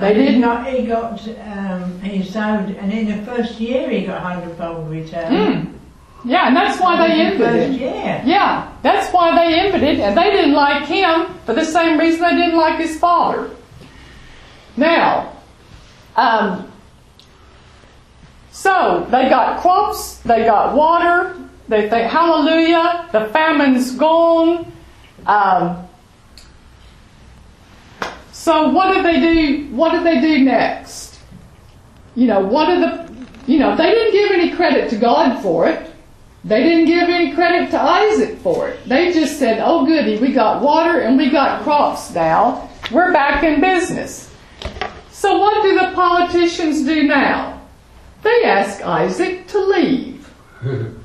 They 0.00 0.14
he 0.14 0.32
did 0.32 0.40
got, 0.40 0.66
he 0.66 0.86
got, 0.86 1.28
um, 1.28 2.00
he 2.00 2.24
sowed, 2.24 2.70
and 2.70 2.90
in 2.90 3.04
the 3.04 3.26
first 3.26 3.60
year 3.60 3.90
he 3.90 4.06
got 4.06 4.16
a 4.16 4.20
hundredfold 4.20 4.88
return. 4.90 5.30
Mm. 5.30 5.74
Yeah, 6.24 6.46
and 6.46 6.56
that's 6.56 6.80
why 6.80 7.06
they 7.06 7.20
In 7.20 7.32
envied 7.32 7.78
him. 7.78 8.26
Yeah, 8.26 8.72
that's 8.82 9.12
why 9.12 9.36
they 9.36 9.60
envied 9.60 9.82
it, 9.82 10.00
and 10.00 10.16
they 10.16 10.30
didn't 10.30 10.54
like 10.54 10.86
him 10.86 11.34
for 11.44 11.52
the 11.52 11.66
same 11.66 11.98
reason 11.98 12.22
they 12.22 12.34
didn't 12.34 12.56
like 12.56 12.80
his 12.80 12.98
father. 12.98 13.50
Now, 14.78 15.36
um, 16.16 16.71
so 18.52 19.06
they 19.10 19.30
got 19.30 19.60
crops, 19.60 20.18
they 20.18 20.44
got 20.44 20.76
water, 20.76 21.36
they 21.68 21.88
think, 21.88 22.10
hallelujah, 22.10 23.08
the 23.10 23.26
famine's 23.28 23.92
gone. 23.96 24.70
Um, 25.26 25.88
so 28.30 28.68
what 28.68 28.92
did 28.92 29.04
they 29.06 29.20
do? 29.20 29.74
What 29.74 29.92
did 29.92 30.04
they 30.04 30.20
do 30.20 30.44
next? 30.44 31.18
You 32.14 32.26
know, 32.26 32.40
what 32.40 32.68
are 32.68 32.78
the, 32.78 33.26
you 33.46 33.58
know, 33.58 33.74
they 33.74 33.90
didn't 33.90 34.12
give 34.12 34.32
any 34.32 34.54
credit 34.54 34.90
to 34.90 34.96
God 34.96 35.42
for 35.42 35.66
it. 35.66 35.90
They 36.44 36.62
didn't 36.62 36.86
give 36.86 37.08
any 37.08 37.32
credit 37.32 37.70
to 37.70 37.80
Isaac 37.80 38.38
for 38.40 38.68
it. 38.68 38.86
They 38.86 39.12
just 39.12 39.38
said, 39.38 39.60
oh 39.64 39.86
goody, 39.86 40.18
we 40.18 40.32
got 40.32 40.60
water 40.60 41.00
and 41.00 41.16
we 41.16 41.30
got 41.30 41.62
crops 41.62 42.12
now. 42.12 42.68
We're 42.90 43.12
back 43.12 43.44
in 43.44 43.62
business. 43.62 44.30
So 45.10 45.38
what 45.38 45.62
do 45.62 45.78
the 45.78 45.92
politicians 45.94 46.84
do 46.84 47.04
now? 47.04 47.51
They 48.22 48.44
ask 48.44 48.82
Isaac 48.82 49.48
to 49.48 49.58
leave. 49.58 50.28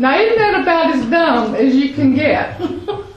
Now 0.00 0.16
isn't 0.16 0.38
that 0.38 0.60
about 0.62 0.94
as 0.94 1.04
dumb 1.10 1.56
as 1.56 1.74
you 1.74 1.92
can 1.92 2.14
get? 2.14 2.60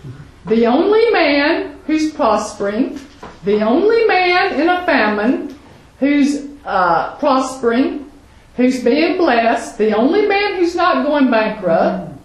The 0.45 0.65
only 0.65 1.09
man 1.11 1.79
who's 1.85 2.11
prospering, 2.11 2.99
the 3.43 3.61
only 3.61 4.05
man 4.05 4.59
in 4.59 4.67
a 4.67 4.85
famine 4.85 5.57
who's 5.99 6.47
uh, 6.65 7.15
prospering, 7.17 8.11
who's 8.57 8.83
being 8.83 9.17
blessed, 9.17 9.77
the 9.77 9.95
only 9.95 10.27
man 10.27 10.55
who's 10.55 10.75
not 10.75 11.05
going 11.05 11.29
bankrupt, 11.29 12.19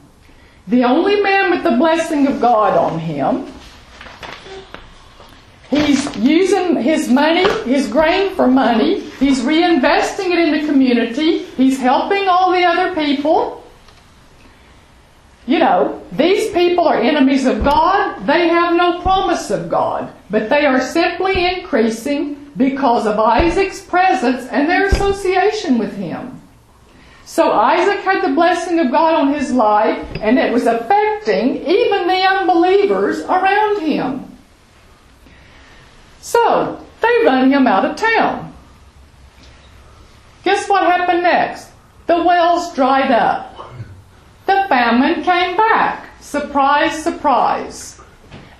the 0.67 0.83
only 0.83 1.21
man 1.21 1.51
with 1.51 1.63
the 1.63 1.77
blessing 1.77 2.27
of 2.27 2.41
God 2.41 2.77
on 2.77 2.99
him. 2.99 3.47
He's 5.71 6.15
using 6.17 6.77
his 6.77 7.09
money, 7.11 7.49
his 7.65 7.89
grain 7.89 8.35
for 8.35 8.47
money. 8.47 9.01
He's 9.19 9.41
reinvesting 9.41 10.31
it 10.31 10.39
in 10.39 10.53
the 10.53 10.67
community. 10.67 11.45
He's 11.57 11.81
helping 11.81 12.29
all 12.29 12.53
the 12.53 12.65
other 12.65 12.95
people. 12.95 13.65
You 15.47 15.59
know, 15.59 16.03
these 16.13 16.53
people 16.53 16.87
are 16.87 17.01
enemies 17.01 17.47
of 17.47 17.65
God. 17.65 18.27
They 18.27 18.49
have 18.49 18.77
no 18.77 19.01
promise 19.01 19.51
of 19.51 19.69
God. 19.69 20.13
But 20.31 20.49
they 20.49 20.67
are 20.67 20.81
simply 20.81 21.47
increasing 21.47 22.53
because 22.57 23.07
of 23.07 23.19
Isaac's 23.19 23.81
presence 23.81 24.47
and 24.49 24.69
their 24.69 24.87
association 24.87 25.79
with 25.79 25.97
him. 25.97 26.41
So 27.25 27.53
Isaac 27.53 28.05
had 28.05 28.23
the 28.23 28.35
blessing 28.35 28.79
of 28.79 28.93
God 28.93 29.15
on 29.15 29.35
his 29.35 29.53
life, 29.53 29.99
and 30.21 30.39
it 30.39 30.53
was 30.53 30.67
affecting 30.67 31.57
even 31.57 32.07
the 32.07 32.23
unbelievers 32.23 33.21
around 33.23 33.83
him. 33.83 34.36
So, 36.27 36.85
they 37.03 37.25
run 37.25 37.53
him 37.53 37.69
out 37.69 37.85
of 37.85 37.95
town. 37.95 38.53
Guess 40.43 40.69
what 40.69 40.83
happened 40.83 41.23
next? 41.23 41.71
The 42.09 42.21
wells 42.21 42.75
dried 42.75 43.13
up. 43.13 43.71
The 44.47 44.67
famine 44.69 45.23
came 45.23 45.57
back. 45.57 46.21
Surprise, 46.21 47.01
surprise. 47.01 48.01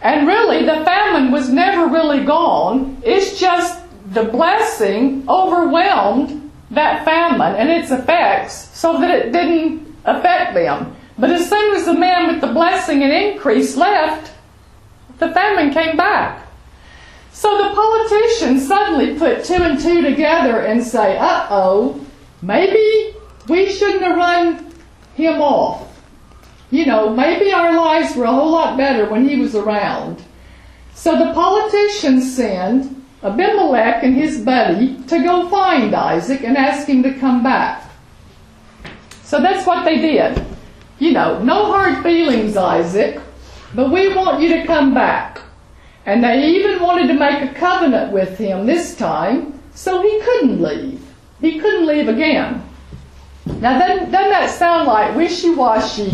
And 0.01 0.29
really, 0.29 0.65
the 0.65 0.85
famine 0.85 1.33
was 1.33 1.49
never 1.49 1.89
really 1.89 2.25
gone. 2.25 3.03
It's 3.05 3.37
just 3.37 3.83
the 4.13 4.23
blessing 4.23 5.29
overwhelmed 5.29 6.53
that 6.71 7.05
famine 7.05 7.57
and 7.57 7.69
its 7.69 7.91
effects 7.91 8.71
so 8.79 9.01
that 9.01 9.11
it 9.11 9.33
didn't 9.33 9.93
affect 10.05 10.55
them. 10.55 10.95
But 11.19 11.31
as 11.31 11.51
soon 11.51 11.75
as 11.75 11.87
the 11.87 11.95
man 11.95 12.29
with 12.29 12.41
the 12.41 12.53
blessing 12.53 13.03
and 13.03 13.13
increase 13.13 13.77
left, 13.77 14.33
the 15.19 15.35
famine 15.35 15.73
came 15.73 15.97
back. 15.97 16.46
So 17.37 17.55
the 17.59 17.75
politicians 17.75 18.67
suddenly 18.67 19.19
put 19.19 19.45
two 19.45 19.63
and 19.63 19.79
two 19.79 20.01
together 20.01 20.61
and 20.61 20.83
say, 20.83 21.19
uh 21.19 21.47
oh, 21.51 22.01
maybe 22.41 23.15
we 23.47 23.71
shouldn't 23.71 24.01
have 24.01 24.17
run 24.17 24.73
him 25.17 25.43
off. 25.43 25.87
You 26.71 26.87
know, 26.87 27.11
maybe 27.11 27.53
our 27.53 27.77
lives 27.77 28.17
were 28.17 28.25
a 28.25 28.33
whole 28.33 28.53
lot 28.53 28.79
better 28.79 29.11
when 29.11 29.29
he 29.29 29.37
was 29.37 29.55
around. 29.55 30.25
So 30.95 31.13
the 31.13 31.35
politicians 31.35 32.35
send 32.35 33.05
Abimelech 33.23 34.03
and 34.03 34.15
his 34.15 34.41
buddy 34.41 34.97
to 35.03 35.23
go 35.23 35.47
find 35.51 35.95
Isaac 35.95 36.43
and 36.43 36.57
ask 36.57 36.89
him 36.89 37.03
to 37.03 37.13
come 37.13 37.43
back. 37.43 37.85
So 39.25 39.43
that's 39.43 39.67
what 39.67 39.85
they 39.85 39.99
did. 40.01 40.43
You 40.99 41.13
know, 41.13 41.43
no 41.43 41.67
hard 41.67 42.03
feelings, 42.03 42.57
Isaac, 42.57 43.21
but 43.75 43.93
we 43.93 44.15
want 44.15 44.41
you 44.41 44.49
to 44.57 44.67
come 44.67 44.95
back. 44.95 45.43
And 46.07 46.23
they 46.23 46.47
even 46.47 46.81
wanted 46.81 47.09
to 47.09 47.15
make 47.15 47.43
a 47.43 47.53
covenant 47.53 48.13
with 48.13 48.39
him 48.39 48.65
this 48.65 48.95
time 48.95 49.61
so 49.75 50.01
he 50.01 50.21
couldn't 50.21 50.63
leave. 50.63 51.03
He 51.41 51.59
couldn't 51.59 51.87
leave 51.87 52.09
again. 52.09 52.63
Now, 53.45 53.79
doesn't, 53.79 54.11
doesn't 54.11 54.31
that 54.31 54.51
sound 54.51 54.87
like 54.87 55.17
wishy 55.17 55.51
washy 55.51 56.11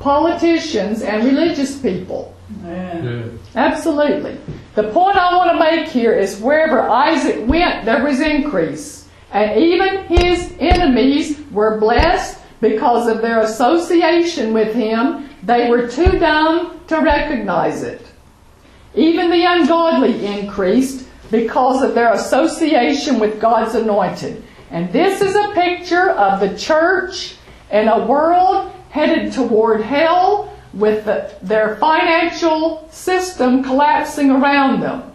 politicians 0.00 1.02
and 1.02 1.24
religious 1.24 1.78
people? 1.78 2.36
Yeah. 2.62 3.24
Absolutely. 3.54 4.38
The 4.74 4.90
point 4.90 5.16
I 5.16 5.36
want 5.36 5.52
to 5.52 5.58
make 5.58 5.88
here 5.88 6.12
is 6.12 6.40
wherever 6.40 6.82
Isaac 6.82 7.46
went, 7.48 7.86
there 7.86 8.04
was 8.04 8.20
increase. 8.20 9.08
And 9.32 9.58
even 9.58 10.04
his 10.04 10.52
enemies 10.60 11.40
were 11.50 11.80
blessed 11.80 12.40
because 12.60 13.08
of 13.08 13.22
their 13.22 13.40
association 13.40 14.52
with 14.52 14.74
him. 14.74 15.30
They 15.42 15.70
were 15.70 15.88
too 15.88 16.18
dumb 16.18 16.80
to 16.88 17.00
recognize 17.00 17.82
it. 17.82 18.06
Even 18.94 19.30
the 19.30 19.44
ungodly 19.44 20.24
increased 20.24 21.06
because 21.30 21.82
of 21.82 21.94
their 21.94 22.12
association 22.12 23.18
with 23.18 23.40
God's 23.40 23.74
anointed. 23.74 24.42
And 24.70 24.92
this 24.92 25.20
is 25.20 25.34
a 25.34 25.52
picture 25.54 26.10
of 26.10 26.40
the 26.40 26.56
church 26.56 27.36
in 27.70 27.88
a 27.88 28.06
world 28.06 28.72
headed 28.90 29.32
toward 29.32 29.80
hell 29.80 30.56
with 30.72 31.04
the, 31.04 31.34
their 31.42 31.76
financial 31.76 32.88
system 32.90 33.62
collapsing 33.62 34.30
around 34.30 34.80
them. 34.80 35.12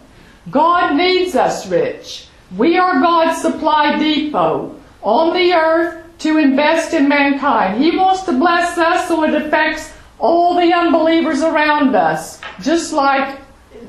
God 0.50 0.96
needs 0.96 1.34
us 1.34 1.66
rich. 1.66 2.26
We 2.56 2.76
are 2.76 3.00
God's 3.00 3.40
supply 3.40 3.98
depot 3.98 4.74
on 5.02 5.34
the 5.34 5.52
earth 5.52 6.04
to 6.18 6.38
invest 6.38 6.92
in 6.92 7.08
mankind. 7.08 7.82
He 7.82 7.96
wants 7.96 8.22
to 8.24 8.32
bless 8.32 8.76
us 8.76 9.08
so 9.08 9.24
it 9.24 9.34
affects 9.34 9.92
all 10.18 10.54
the 10.54 10.72
unbelievers 10.72 11.42
around 11.42 11.94
us, 11.94 12.40
just 12.60 12.92
like 12.92 13.38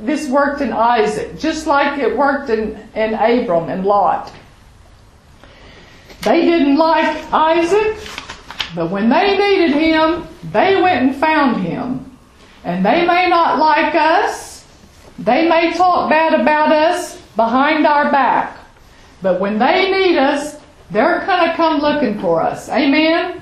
this 0.01 0.27
worked 0.29 0.61
in 0.61 0.73
Isaac, 0.73 1.37
just 1.37 1.67
like 1.67 1.99
it 1.99 2.15
worked 2.15 2.49
in, 2.49 2.75
in 2.95 3.13
Abram 3.13 3.69
and 3.69 3.85
Lot. 3.85 4.31
They 6.21 6.41
didn't 6.41 6.77
like 6.77 7.31
Isaac, 7.33 7.97
but 8.75 8.89
when 8.89 9.09
they 9.09 9.37
needed 9.37 9.71
him, 9.71 10.27
they 10.51 10.81
went 10.81 11.03
and 11.03 11.15
found 11.15 11.63
him. 11.63 12.17
And 12.63 12.85
they 12.85 13.05
may 13.05 13.27
not 13.27 13.57
like 13.57 13.95
us, 13.95 14.65
they 15.17 15.47
may 15.47 15.73
talk 15.73 16.09
bad 16.09 16.39
about 16.39 16.71
us 16.71 17.19
behind 17.35 17.87
our 17.87 18.11
back, 18.11 18.57
but 19.21 19.39
when 19.39 19.57
they 19.57 19.91
need 19.91 20.17
us, 20.17 20.57
they're 20.91 21.25
going 21.25 21.49
to 21.49 21.55
come 21.55 21.79
looking 21.79 22.19
for 22.19 22.41
us. 22.41 22.69
Amen? 22.69 23.41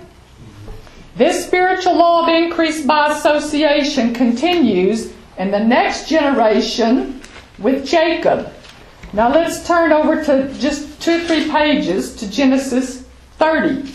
This 1.15 1.45
spiritual 1.45 1.97
law 1.97 2.23
of 2.23 2.29
increase 2.29 2.85
by 2.85 3.11
association 3.11 4.13
continues 4.13 5.11
and 5.39 5.53
the 5.53 5.59
next 5.59 6.09
generation 6.09 7.21
with 7.57 7.87
Jacob. 7.87 8.53
Now 9.13 9.33
let's 9.33 9.65
turn 9.65 9.91
over 9.91 10.23
to 10.25 10.53
just 10.59 11.01
two 11.01 11.15
or 11.15 11.19
three 11.21 11.49
pages 11.49 12.15
to 12.17 12.29
Genesis 12.29 13.05
30. 13.37 13.91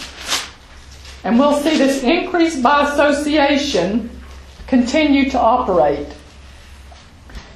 And 1.23 1.39
we'll 1.39 1.61
see 1.61 1.77
this 1.77 2.03
increase 2.03 2.61
by 2.61 2.91
association 2.91 4.11
continue 4.67 5.31
to 5.31 5.39
operate. 5.39 6.09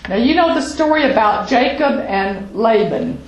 Now 0.09 0.17
you 0.17 0.35
know 0.35 0.55
the 0.55 0.63
story 0.63 1.11
about 1.11 1.49
Jacob 1.49 2.01
and 2.01 2.55
Laban. 2.55 3.21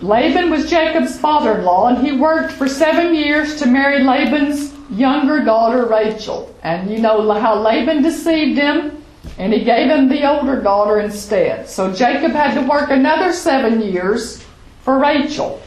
Laban 0.00 0.50
was 0.50 0.70
Jacob's 0.70 1.18
father 1.18 1.58
in 1.58 1.64
law, 1.64 1.88
and 1.88 2.04
he 2.04 2.12
worked 2.12 2.52
for 2.52 2.68
seven 2.68 3.14
years 3.14 3.56
to 3.56 3.66
marry 3.66 4.02
Laban's 4.02 4.72
younger 4.92 5.44
daughter 5.44 5.86
Rachel. 5.86 6.54
And 6.62 6.90
you 6.90 6.98
know 6.98 7.30
how 7.32 7.54
Laban 7.60 8.02
deceived 8.02 8.58
him, 8.58 9.02
and 9.38 9.52
he 9.52 9.64
gave 9.64 9.90
him 9.90 10.08
the 10.08 10.28
older 10.28 10.60
daughter 10.60 11.00
instead. 11.00 11.68
So 11.68 11.92
Jacob 11.92 12.32
had 12.32 12.54
to 12.54 12.66
work 12.68 12.90
another 12.90 13.32
seven 13.32 13.80
years 13.80 14.44
for 14.82 14.98
Rachel. 14.98 15.62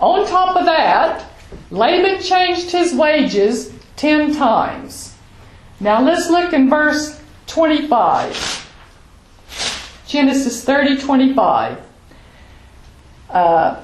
On 0.00 0.26
top 0.26 0.56
of 0.56 0.66
that, 0.66 1.24
Laban 1.70 2.20
changed 2.20 2.70
his 2.70 2.94
wages 2.94 3.72
ten 3.96 4.34
times. 4.34 5.14
Now 5.80 6.02
let's 6.02 6.28
look 6.28 6.52
in 6.52 6.68
verse 6.68 7.20
25. 7.46 8.64
Genesis 10.06 10.64
30 10.64 11.00
25. 11.00 11.80
Uh, 13.30 13.82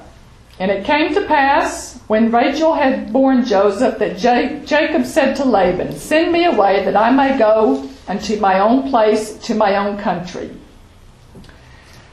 and 0.59 0.69
it 0.69 0.85
came 0.85 1.13
to 1.13 1.25
pass 1.25 1.99
when 2.07 2.31
Rachel 2.31 2.73
had 2.73 3.11
borne 3.11 3.45
Joseph 3.45 3.97
that 3.99 4.17
Jacob 4.17 5.05
said 5.05 5.35
to 5.37 5.45
Laban, 5.45 5.95
Send 5.95 6.31
me 6.31 6.45
away 6.45 6.85
that 6.85 6.95
I 6.95 7.11
may 7.11 7.37
go 7.37 7.89
unto 8.07 8.39
my 8.39 8.59
own 8.59 8.89
place, 8.89 9.37
to 9.39 9.55
my 9.55 9.77
own 9.77 9.97
country. 9.97 10.51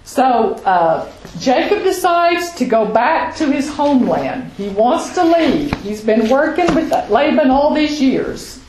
So 0.04 0.54
uh, 0.64 1.10
Jacob 1.38 1.84
decides 1.84 2.52
to 2.54 2.64
go 2.64 2.86
back 2.86 3.36
to 3.36 3.52
his 3.52 3.68
homeland. 3.68 4.50
He 4.56 4.68
wants 4.70 5.14
to 5.14 5.22
leave. 5.22 5.72
He's 5.82 6.02
been 6.02 6.28
working 6.28 6.74
with 6.74 6.90
Laban 7.10 7.50
all 7.50 7.74
these 7.74 8.00
years. 8.00 8.60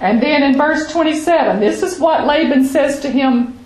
And 0.00 0.22
then 0.22 0.42
in 0.42 0.58
verse 0.58 0.90
27, 0.92 1.60
this 1.60 1.82
is 1.82 1.98
what 1.98 2.26
Laban 2.26 2.64
says 2.66 3.00
to 3.00 3.10
him 3.10 3.58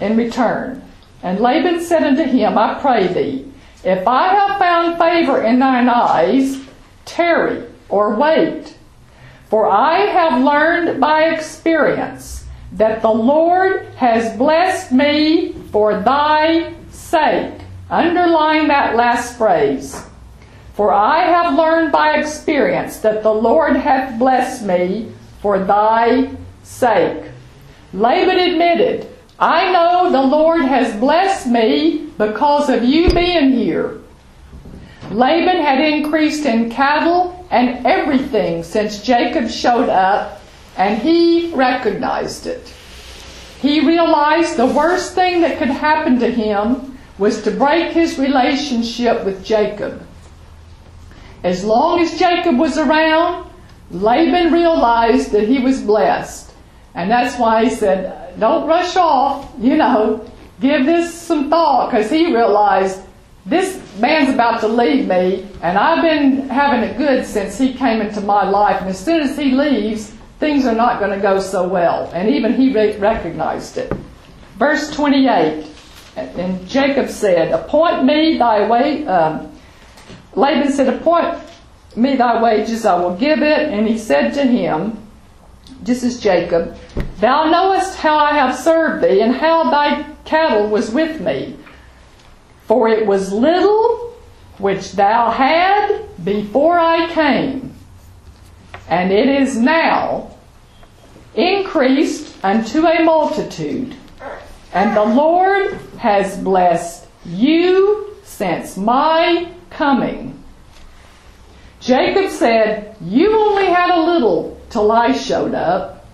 in 0.00 0.16
return. 0.16 0.84
And 1.22 1.40
Laban 1.40 1.80
said 1.80 2.04
unto 2.04 2.22
him, 2.22 2.56
I 2.56 2.78
pray 2.80 3.08
thee, 3.08 3.49
if 3.84 4.06
I 4.06 4.28
have 4.28 4.58
found 4.58 4.98
favor 4.98 5.42
in 5.42 5.58
thine 5.58 5.88
eyes, 5.88 6.60
tarry 7.04 7.64
or 7.88 8.14
wait. 8.14 8.74
For 9.48 9.68
I 9.68 10.00
have 10.06 10.42
learned 10.42 11.00
by 11.00 11.24
experience 11.30 12.44
that 12.72 13.02
the 13.02 13.10
Lord 13.10 13.86
has 13.96 14.36
blessed 14.36 14.92
me 14.92 15.52
for 15.72 16.00
thy 16.00 16.74
sake. 16.90 17.54
Underline 17.90 18.68
that 18.68 18.94
last 18.94 19.36
phrase. 19.36 20.00
For 20.74 20.92
I 20.92 21.24
have 21.24 21.56
learned 21.56 21.90
by 21.90 22.16
experience 22.16 22.98
that 23.00 23.22
the 23.22 23.34
Lord 23.34 23.74
hath 23.76 24.18
blessed 24.18 24.64
me 24.64 25.12
for 25.42 25.58
thy 25.58 26.30
sake. 26.62 27.24
Laban 27.92 28.38
admitted, 28.38 29.09
I 29.40 29.72
know 29.72 30.12
the 30.12 30.20
Lord 30.20 30.60
has 30.60 30.94
blessed 31.00 31.46
me 31.46 32.10
because 32.18 32.68
of 32.68 32.84
you 32.84 33.08
being 33.08 33.52
here. 33.52 33.98
Laban 35.10 35.62
had 35.62 35.80
increased 35.80 36.44
in 36.44 36.70
cattle 36.70 37.46
and 37.50 37.86
everything 37.86 38.62
since 38.62 39.02
Jacob 39.02 39.48
showed 39.48 39.88
up, 39.88 40.42
and 40.76 41.00
he 41.00 41.52
recognized 41.54 42.46
it. 42.46 42.72
He 43.62 43.80
realized 43.80 44.56
the 44.56 44.66
worst 44.66 45.14
thing 45.14 45.40
that 45.40 45.58
could 45.58 45.68
happen 45.68 46.18
to 46.18 46.30
him 46.30 46.98
was 47.18 47.42
to 47.42 47.50
break 47.50 47.92
his 47.92 48.18
relationship 48.18 49.24
with 49.24 49.44
Jacob. 49.44 50.06
As 51.42 51.64
long 51.64 52.00
as 52.00 52.18
Jacob 52.18 52.58
was 52.58 52.76
around, 52.76 53.50
Laban 53.90 54.52
realized 54.52 55.32
that 55.32 55.48
he 55.48 55.58
was 55.58 55.80
blessed. 55.80 56.49
And 56.94 57.10
that's 57.10 57.38
why 57.38 57.64
he 57.64 57.70
said, 57.70 58.38
Don't 58.38 58.66
rush 58.66 58.96
off, 58.96 59.50
you 59.58 59.76
know, 59.76 60.28
give 60.60 60.86
this 60.86 61.14
some 61.14 61.50
thought 61.50 61.90
because 61.90 62.10
he 62.10 62.34
realized 62.34 63.02
this 63.46 63.80
man's 63.98 64.32
about 64.32 64.60
to 64.60 64.68
leave 64.68 65.08
me 65.08 65.46
and 65.62 65.78
I've 65.78 66.02
been 66.02 66.48
having 66.48 66.88
it 66.88 66.98
good 66.98 67.24
since 67.24 67.58
he 67.58 67.72
came 67.74 68.00
into 68.00 68.20
my 68.20 68.48
life. 68.48 68.80
And 68.80 68.90
as 68.90 69.02
soon 69.02 69.22
as 69.22 69.36
he 69.36 69.52
leaves, 69.52 70.14
things 70.38 70.66
are 70.66 70.74
not 70.74 70.98
going 70.98 71.12
to 71.12 71.20
go 71.20 71.40
so 71.40 71.66
well. 71.66 72.10
And 72.14 72.28
even 72.28 72.54
he 72.54 72.72
recognized 72.72 73.78
it. 73.78 73.92
Verse 74.56 74.90
28. 74.90 75.66
And 76.16 76.68
Jacob 76.68 77.08
said, 77.08 77.52
Appoint 77.52 78.04
me 78.04 78.36
thy 78.36 78.68
way. 78.68 79.06
Um, 79.06 79.52
Laban 80.34 80.72
said, 80.72 80.88
Appoint 80.88 81.38
me 81.96 82.16
thy 82.16 82.42
wages, 82.42 82.84
I 82.84 82.98
will 83.00 83.16
give 83.16 83.42
it. 83.42 83.68
And 83.68 83.86
he 83.86 83.96
said 83.96 84.32
to 84.34 84.44
him, 84.44 84.99
this 85.82 86.02
is 86.02 86.20
Jacob, 86.20 86.76
Thou 87.18 87.50
knowest 87.50 87.98
how 87.98 88.18
I 88.18 88.32
have 88.32 88.56
served 88.56 89.02
thee, 89.02 89.20
and 89.20 89.34
how 89.34 89.70
thy 89.70 90.04
cattle 90.24 90.68
was 90.68 90.90
with 90.90 91.20
me. 91.20 91.56
For 92.66 92.88
it 92.88 93.06
was 93.06 93.32
little 93.32 94.14
which 94.58 94.92
thou 94.92 95.30
had 95.30 96.04
before 96.22 96.78
I 96.78 97.08
came, 97.12 97.74
and 98.88 99.10
it 99.10 99.28
is 99.28 99.56
now 99.56 100.36
increased 101.34 102.36
unto 102.44 102.86
a 102.86 103.02
multitude. 103.02 103.94
And 104.72 104.96
the 104.96 105.04
Lord 105.04 105.72
has 105.98 106.38
blessed 106.38 107.06
you 107.24 108.16
since 108.22 108.76
my 108.76 109.50
coming. 109.70 110.42
Jacob 111.80 112.30
said, 112.30 112.94
You 113.00 113.36
only 113.38 113.66
had 113.66 113.90
a 113.90 114.00
little 114.00 114.59
till 114.70 114.90
I 114.90 115.12
showed 115.12 115.54
up. 115.54 116.06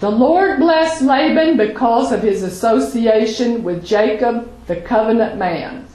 The 0.00 0.10
Lord 0.10 0.58
blessed 0.58 1.02
Laban 1.02 1.56
because 1.56 2.12
of 2.12 2.22
his 2.22 2.42
association 2.42 3.62
with 3.62 3.84
Jacob, 3.84 4.50
the 4.66 4.76
covenant 4.76 5.38
man. 5.38 5.86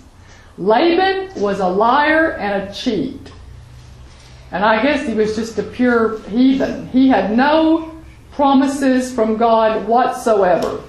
Laban 0.58 1.40
was 1.42 1.60
a 1.60 1.68
liar 1.68 2.32
and 2.34 2.64
a 2.64 2.74
cheat. 2.74 3.32
And 4.52 4.64
I 4.64 4.82
guess 4.82 5.06
he 5.06 5.14
was 5.14 5.36
just 5.36 5.60
a 5.60 5.64
pure 5.64 6.20
heathen. 6.30 6.88
He 6.88 7.10
had 7.10 7.36
no 7.36 8.02
promises 8.32 9.14
from 9.14 9.38
God 9.38 9.88
whatsoever. 9.88 10.82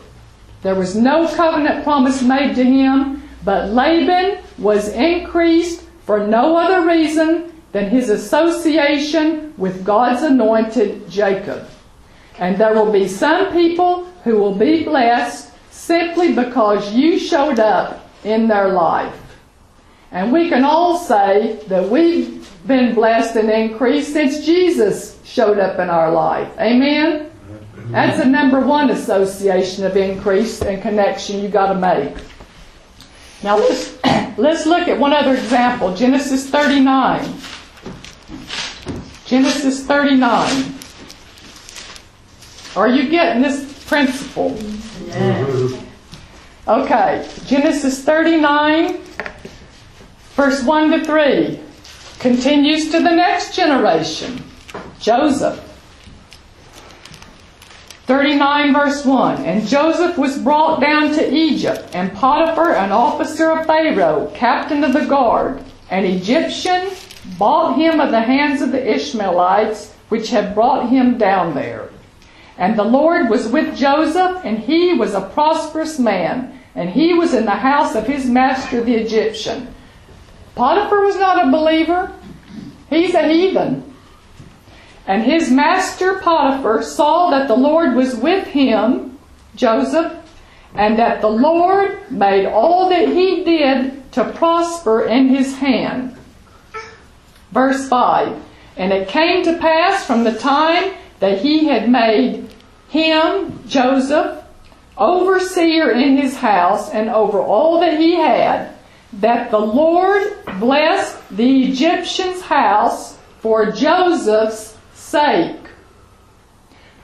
There 0.62 0.74
was 0.74 0.94
no 0.94 1.26
covenant 1.34 1.84
promise 1.84 2.22
made 2.22 2.54
to 2.54 2.64
him, 2.64 3.22
but 3.44 3.70
Laban 3.70 4.44
was 4.58 4.88
increased 4.90 5.82
for 6.04 6.26
no 6.26 6.56
other 6.56 6.86
reason 6.86 7.52
than 7.72 7.90
his 7.90 8.08
association 8.08 9.54
with 9.56 9.84
God's 9.84 10.22
anointed 10.22 11.08
Jacob. 11.10 11.68
And 12.38 12.56
there 12.56 12.74
will 12.74 12.92
be 12.92 13.08
some 13.08 13.52
people 13.52 14.04
who 14.24 14.38
will 14.38 14.54
be 14.54 14.84
blessed 14.84 15.52
simply 15.70 16.34
because 16.34 16.92
you 16.94 17.18
showed 17.18 17.58
up 17.58 18.08
in 18.24 18.48
their 18.48 18.68
life. 18.68 19.14
And 20.10 20.32
we 20.32 20.48
can 20.48 20.64
all 20.64 20.98
say 20.98 21.60
that 21.68 21.88
we've 21.88 22.48
been 22.66 22.94
blessed 22.94 23.36
and 23.36 23.50
increased 23.50 24.12
since 24.12 24.44
Jesus 24.44 25.18
showed 25.24 25.58
up 25.58 25.78
in 25.78 25.90
our 25.90 26.10
life. 26.10 26.50
Amen? 26.58 27.30
That's 27.90 28.18
the 28.18 28.24
number 28.26 28.60
one 28.60 28.90
association 28.90 29.84
of 29.84 29.96
increase 29.96 30.60
and 30.62 30.80
connection 30.82 31.40
you 31.40 31.48
got 31.48 31.72
to 31.72 31.78
make. 31.78 32.14
Now 33.42 33.56
let's 33.56 33.96
let's 34.38 34.66
look 34.66 34.88
at 34.88 34.98
one 34.98 35.12
other 35.12 35.34
example. 35.34 35.94
Genesis 35.94 36.48
39. 36.50 37.24
Genesis 39.28 39.84
39. 39.84 40.74
Are 42.74 42.88
you 42.88 43.10
getting 43.10 43.42
this 43.42 43.84
principle? 43.86 44.58
Yeah. 45.06 45.80
Okay, 46.66 47.28
Genesis 47.44 48.02
39, 48.04 48.96
verse 50.34 50.62
1 50.64 50.90
to 50.92 51.04
3, 51.04 51.60
continues 52.18 52.90
to 52.90 53.00
the 53.00 53.14
next 53.14 53.54
generation, 53.54 54.42
Joseph. 54.98 55.62
39 58.06 58.72
verse 58.72 59.04
1 59.04 59.44
And 59.44 59.68
Joseph 59.68 60.16
was 60.16 60.38
brought 60.38 60.80
down 60.80 61.12
to 61.12 61.34
Egypt, 61.34 61.90
and 61.92 62.14
Potiphar, 62.14 62.76
an 62.76 62.92
officer 62.92 63.50
of 63.50 63.66
Pharaoh, 63.66 64.32
captain 64.34 64.84
of 64.84 64.94
the 64.94 65.04
guard, 65.04 65.62
an 65.90 66.06
Egyptian, 66.06 66.88
bought 67.36 67.76
him 67.76 68.00
of 68.00 68.10
the 68.10 68.20
hands 68.20 68.62
of 68.62 68.72
the 68.72 68.94
Ishmaelites, 68.94 69.92
which 70.08 70.30
had 70.30 70.54
brought 70.54 70.88
him 70.88 71.18
down 71.18 71.54
there. 71.54 71.90
And 72.56 72.76
the 72.76 72.84
Lord 72.84 73.30
was 73.30 73.48
with 73.48 73.76
Joseph, 73.76 74.44
and 74.44 74.58
he 74.58 74.94
was 74.94 75.14
a 75.14 75.20
prosperous 75.20 75.98
man, 75.98 76.58
and 76.74 76.90
he 76.90 77.14
was 77.14 77.34
in 77.34 77.44
the 77.44 77.50
house 77.50 77.94
of 77.94 78.06
his 78.06 78.26
master 78.26 78.82
the 78.82 78.94
Egyptian. 78.94 79.72
Potiphar 80.54 81.02
was 81.02 81.16
not 81.16 81.46
a 81.46 81.50
believer, 81.50 82.12
he's 82.90 83.14
a 83.14 83.28
heathen. 83.28 83.94
And 85.06 85.22
his 85.22 85.50
master 85.50 86.18
Potiphar 86.18 86.82
saw 86.82 87.30
that 87.30 87.48
the 87.48 87.56
Lord 87.56 87.94
was 87.94 88.16
with 88.16 88.46
him, 88.48 89.18
Joseph, 89.54 90.12
and 90.74 90.98
that 90.98 91.20
the 91.20 91.30
Lord 91.30 92.10
made 92.10 92.46
all 92.46 92.90
that 92.90 93.08
he 93.08 93.44
did 93.44 94.12
to 94.12 94.32
prosper 94.32 95.06
in 95.06 95.28
his 95.28 95.56
hand. 95.56 96.17
Verse 97.52 97.88
5 97.88 98.42
And 98.76 98.92
it 98.92 99.08
came 99.08 99.44
to 99.44 99.58
pass 99.58 100.04
from 100.04 100.24
the 100.24 100.38
time 100.38 100.92
that 101.20 101.40
he 101.40 101.66
had 101.66 101.90
made 101.90 102.50
him, 102.88 103.60
Joseph, 103.66 104.44
overseer 104.96 105.90
in 105.90 106.16
his 106.16 106.36
house 106.36 106.90
and 106.90 107.08
over 107.08 107.40
all 107.40 107.80
that 107.80 107.98
he 107.98 108.16
had, 108.16 108.74
that 109.14 109.50
the 109.50 109.58
Lord 109.58 110.24
blessed 110.58 111.16
the 111.30 111.64
Egyptian's 111.64 112.42
house 112.42 113.16
for 113.40 113.70
Joseph's 113.72 114.76
sake. 114.94 115.56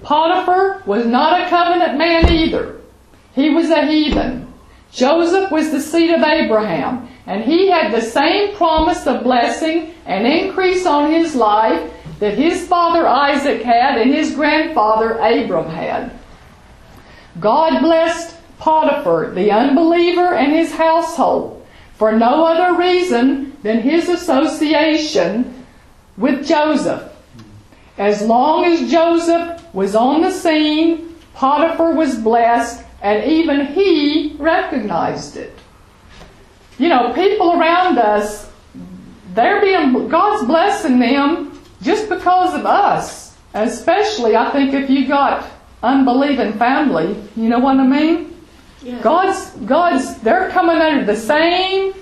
Potiphar 0.03 0.83
was 0.85 1.07
not 1.07 1.41
a 1.41 1.49
covenant 1.49 1.97
man 1.97 2.31
either. 2.31 2.81
He 3.35 3.51
was 3.51 3.71
a 3.71 3.87
heathen. 3.87 4.53
Joseph 4.93 5.51
was 5.51 5.71
the 5.71 5.81
seed 5.81 6.11
of 6.11 6.23
Abraham, 6.23 7.09
and 7.27 7.43
he 7.43 7.69
had 7.69 7.93
the 7.93 8.01
same 8.01 8.55
promise 8.57 9.07
of 9.07 9.23
blessing 9.23 9.95
and 10.07 10.27
increase 10.27 10.87
on 10.87 11.11
his 11.11 11.35
life 11.35 11.91
that 12.19 12.37
his 12.37 12.67
father 12.67 13.07
Isaac 13.07 13.63
had 13.63 13.99
and 13.99 14.13
his 14.13 14.35
grandfather 14.35 15.13
Abram 15.19 15.69
had. 15.71 16.13
God 17.41 17.81
blessed 17.81 18.37
Potiphar, 18.59 19.33
the 19.35 19.51
unbeliever, 19.51 20.35
and 20.35 20.53
his 20.53 20.73
household 20.73 21.67
for 21.95 22.13
no 22.13 22.45
other 22.45 22.79
reason 22.79 23.57
than 23.63 23.81
his 23.81 24.09
association 24.09 25.65
with 26.17 26.47
Joseph. 26.47 27.11
As 27.99 28.23
long 28.23 28.65
as 28.65 28.91
Joseph 28.91 29.63
was 29.75 29.95
on 29.95 30.23
the 30.23 30.31
scene, 30.31 31.17
Potiphar 31.35 31.95
was 31.95 32.19
blessed, 32.19 32.85
and 33.03 33.25
even 33.31 33.67
he 33.67 34.37
recognized 34.39 35.37
it. 35.37 35.57
You 36.79 36.89
know, 36.89 37.13
people 37.13 37.53
around 37.53 37.99
us, 37.99 38.51
they're 39.35 39.61
being, 39.61 40.09
God's 40.09 40.47
blessing 40.47 40.99
them 40.99 41.61
just 41.83 42.09
because 42.09 42.55
of 42.55 42.67
us. 42.67 43.37
Especially, 43.55 44.35
I 44.35 44.51
think, 44.51 44.75
if 44.75 44.91
you 44.91 45.07
got 45.07 45.49
unbelieving 45.83 46.55
family, 46.55 47.23
you 47.37 47.49
know 47.49 47.61
what 47.61 47.77
I 47.77 47.87
mean? 47.87 48.37
Yeah. 48.83 49.01
God's, 49.01 49.51
God's, 49.67 50.19
they're 50.21 50.51
coming 50.51 50.79
under 50.79 51.05
the 51.05 51.17
same 51.17 51.95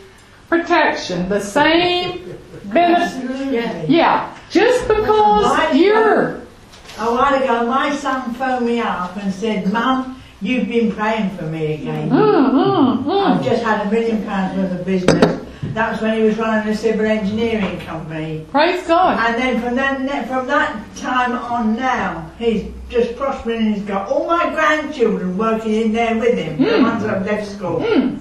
protection, 0.48 1.28
the 1.28 1.40
same 1.40 2.38
benefit. 2.64 3.52
Yeah. 3.52 3.84
Yeah, 3.86 4.38
just 4.50 4.88
because 4.88 5.76
you're. 5.76 6.40
A 6.98 7.04
while 7.06 7.34
ago, 7.34 7.66
my 7.66 7.94
son 7.96 8.34
phoned 8.34 8.66
me 8.66 8.80
up 8.80 9.16
and 9.16 9.32
said, 9.32 9.72
Mum, 9.72 10.21
you've 10.42 10.68
been 10.68 10.92
praying 10.92 11.30
for 11.36 11.44
me 11.44 11.74
again. 11.74 12.10
Mm, 12.10 12.52
mm, 12.52 13.24
I've 13.24 13.40
mm. 13.40 13.44
just 13.44 13.62
had 13.62 13.86
a 13.86 13.90
million 13.90 14.24
pounds 14.24 14.56
worth 14.58 14.72
of 14.78 14.84
business. 14.84 15.40
That 15.74 15.92
was 15.92 16.02
when 16.02 16.18
he 16.18 16.22
was 16.24 16.36
running 16.36 16.68
a 16.68 16.76
civil 16.76 17.06
engineering 17.06 17.78
company. 17.80 18.44
Praise 18.50 18.86
God. 18.86 19.18
And 19.18 19.40
then 19.40 19.62
from 19.62 19.74
that, 19.76 20.28
from 20.28 20.46
that 20.48 20.76
time 20.96 21.32
on 21.32 21.76
now, 21.76 22.30
he's 22.38 22.66
just 22.90 23.16
prospering 23.16 23.66
and 23.66 23.74
he's 23.76 23.84
got 23.84 24.08
all 24.10 24.26
my 24.26 24.50
grandchildren 24.50 25.38
working 25.38 25.72
in 25.74 25.92
there 25.92 26.18
with 26.18 26.36
him, 26.36 26.58
the 26.58 26.64
Mm. 26.70 26.82
ones 26.82 27.02
that 27.04 27.14
have 27.14 27.24
left 27.26 27.50
school. 27.50 27.80
Mm, 27.80 28.18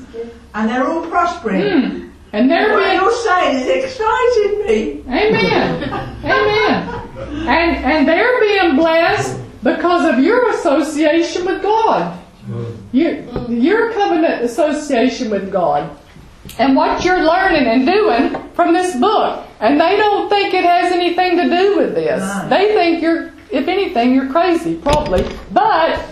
And 0.53 0.69
they're 0.69 0.87
all 0.87 1.05
prospering. 1.07 1.61
mm. 1.63 2.07
And 2.33 2.49
they're 2.49 2.71
What 2.71 2.83
being. 2.83 2.95
you're 3.01 3.11
saying 3.11 3.55
is 3.57 3.67
exciting 3.83 4.65
me. 4.65 5.03
Amen. 5.09 5.89
Amen. 6.23 6.89
And 7.47 7.71
and 7.85 8.07
they're 8.07 8.39
being 8.39 8.75
blessed 8.77 9.37
because 9.63 10.11
of 10.11 10.23
your 10.23 10.49
association 10.51 11.45
with 11.45 11.61
God. 11.61 12.17
Hmm. 12.45 12.65
Your 12.91 13.23
your 13.49 13.93
covenant 13.93 14.43
association 14.43 15.29
with 15.29 15.51
God. 15.51 15.97
And 16.57 16.75
what 16.75 17.05
you're 17.05 17.23
learning 17.23 17.67
and 17.67 17.85
doing 17.85 18.49
from 18.53 18.73
this 18.73 18.95
book. 18.95 19.45
And 19.59 19.79
they 19.79 19.95
don't 19.95 20.27
think 20.27 20.55
it 20.55 20.63
has 20.63 20.91
anything 20.91 21.37
to 21.37 21.43
do 21.43 21.77
with 21.77 21.93
this. 21.93 22.21
They 22.49 22.73
think 22.73 23.01
you're 23.01 23.31
if 23.51 23.67
anything, 23.67 24.13
you're 24.13 24.31
crazy, 24.31 24.75
probably. 24.75 25.25
But 25.51 26.03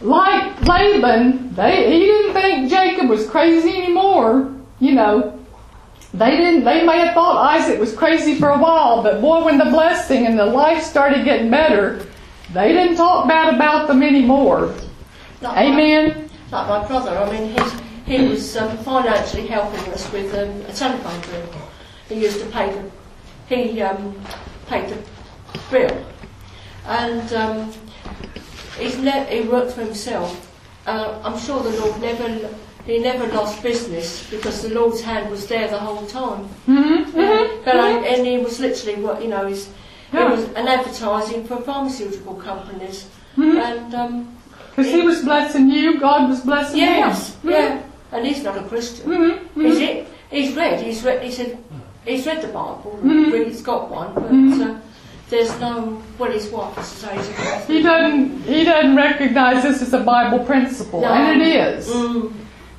like 0.00 0.60
Laban, 0.66 1.54
they 1.54 1.90
he 1.90 2.00
didn't 2.06 2.32
think 2.34 2.70
Jacob 2.70 3.08
was 3.08 3.28
crazy 3.28 3.76
anymore. 3.76 4.54
You 4.78 4.92
know, 4.92 5.38
they 6.14 6.36
didn't. 6.36 6.64
They 6.64 6.84
may 6.84 6.98
have 6.98 7.14
thought 7.14 7.36
Isaac 7.36 7.78
was 7.78 7.94
crazy 7.94 8.34
for 8.34 8.50
a 8.50 8.58
while, 8.58 9.02
but 9.02 9.20
boy, 9.20 9.44
when 9.44 9.58
the 9.58 9.66
blessing 9.66 10.26
and 10.26 10.38
the 10.38 10.46
life 10.46 10.82
started 10.82 11.24
getting 11.24 11.50
better, 11.50 12.06
they 12.52 12.72
didn't 12.72 12.96
talk 12.96 13.28
bad 13.28 13.54
about 13.54 13.88
them 13.88 14.02
anymore. 14.02 14.74
My- 15.42 15.62
Amen. 15.64 16.28
like 16.50 16.68
my 16.68 16.86
brother, 16.86 17.16
I 17.16 17.30
mean, 17.32 17.52
he's, 17.56 17.72
he 18.06 18.28
was 18.28 18.56
um, 18.56 18.76
financially 18.78 19.46
helping 19.46 19.92
us 19.92 20.10
with 20.12 20.34
um, 20.34 20.50
a 20.68 20.72
telephone 20.72 21.20
bill. 21.30 21.62
He 22.08 22.22
used 22.24 22.40
to 22.40 22.46
pay 22.46 22.72
the, 22.72 22.90
he 23.56 23.80
um, 23.82 24.14
paid 24.66 24.88
the 24.90 24.98
bill. 25.70 26.04
And 26.86 27.32
um, 27.34 27.72
he's 28.78 28.98
ne- 28.98 29.26
he 29.42 29.48
worked 29.48 29.72
for 29.72 29.82
himself. 29.82 30.46
Uh, 30.86 31.20
I'm 31.22 31.38
sure 31.38 31.62
the 31.62 31.70
Lord 31.80 32.00
never, 32.00 32.48
he 32.84 32.98
never 32.98 33.26
lost 33.28 33.62
business 33.62 34.28
because 34.30 34.62
the 34.62 34.70
Lord's 34.74 35.00
hand 35.02 35.30
was 35.30 35.46
there 35.46 35.68
the 35.68 35.78
whole 35.78 36.06
time. 36.06 36.48
Mm-hmm. 36.66 37.18
Yeah, 37.18 37.48
but 37.64 37.76
I, 37.76 37.90
and 38.06 38.26
he 38.26 38.38
was 38.38 38.58
literally 38.58 39.00
what 39.00 39.22
you 39.22 39.28
know 39.28 39.46
he's 39.46 39.68
He 40.10 40.18
was 40.18 40.44
an 40.54 40.66
advertising 40.68 41.44
for 41.44 41.56
pharmaceutical 41.62 42.34
companies 42.34 43.06
Mhm. 43.36 43.60
and 43.62 43.94
um, 43.94 44.28
Because 44.70 44.90
he 44.92 45.02
was 45.02 45.22
blessing 45.22 45.70
you, 45.70 45.98
God 46.00 46.28
was 46.28 46.40
blessing 46.40 46.78
Yes, 46.78 47.34
him. 47.42 47.50
yeah. 47.50 47.78
And 48.12 48.26
he's 48.26 48.42
not 48.42 48.56
a 48.58 48.62
Christian. 48.62 49.06
Mm-hmm. 49.10 49.60
He's, 49.60 49.78
it, 49.78 50.08
he's 50.30 50.56
read, 50.56 50.80
he's 50.80 51.02
read, 51.04 51.22
he 51.22 51.30
said, 51.30 51.58
he's 52.04 52.26
read 52.26 52.42
the 52.42 52.48
Bible, 52.48 52.98
Mhm. 53.04 53.44
he's 53.46 53.62
got 53.62 53.88
one, 53.90 54.10
but 54.14 54.30
Mhm. 54.32 54.70
uh, 54.70 54.74
there's 55.28 55.54
no, 55.60 56.02
well, 56.18 56.32
his 56.32 56.48
wife 56.50 56.76
is 56.78 57.04
he's 57.04 57.66
He 57.68 57.82
doesn't 57.82 58.42
he 58.42 58.64
doesn't 58.64 58.96
recognize 58.96 59.62
this 59.62 59.80
as 59.82 59.92
a 59.94 60.00
Bible 60.00 60.40
principle, 60.40 61.02
No. 61.02 61.08
and 61.08 61.40
it 61.40 61.46
is. 61.48 61.88
Mm. 61.88 62.32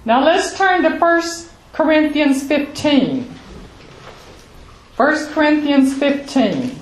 Now 0.03 0.21
let's 0.23 0.57
turn 0.57 0.83
to 0.83 0.89
1 0.97 1.49
Corinthians 1.71 2.43
15. 2.43 3.25
1 4.97 5.27
Corinthians 5.33 5.93
15. 5.93 6.77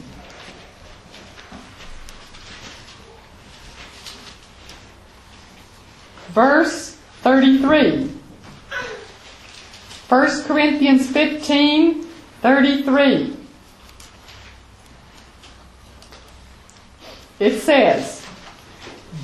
Verse 6.40 6.92
33. 7.24 8.10
1 10.08 10.44
Corinthians 10.44 11.06
15, 11.12 12.04
33. 12.42 13.36
It 17.42 17.60
says, 17.60 18.26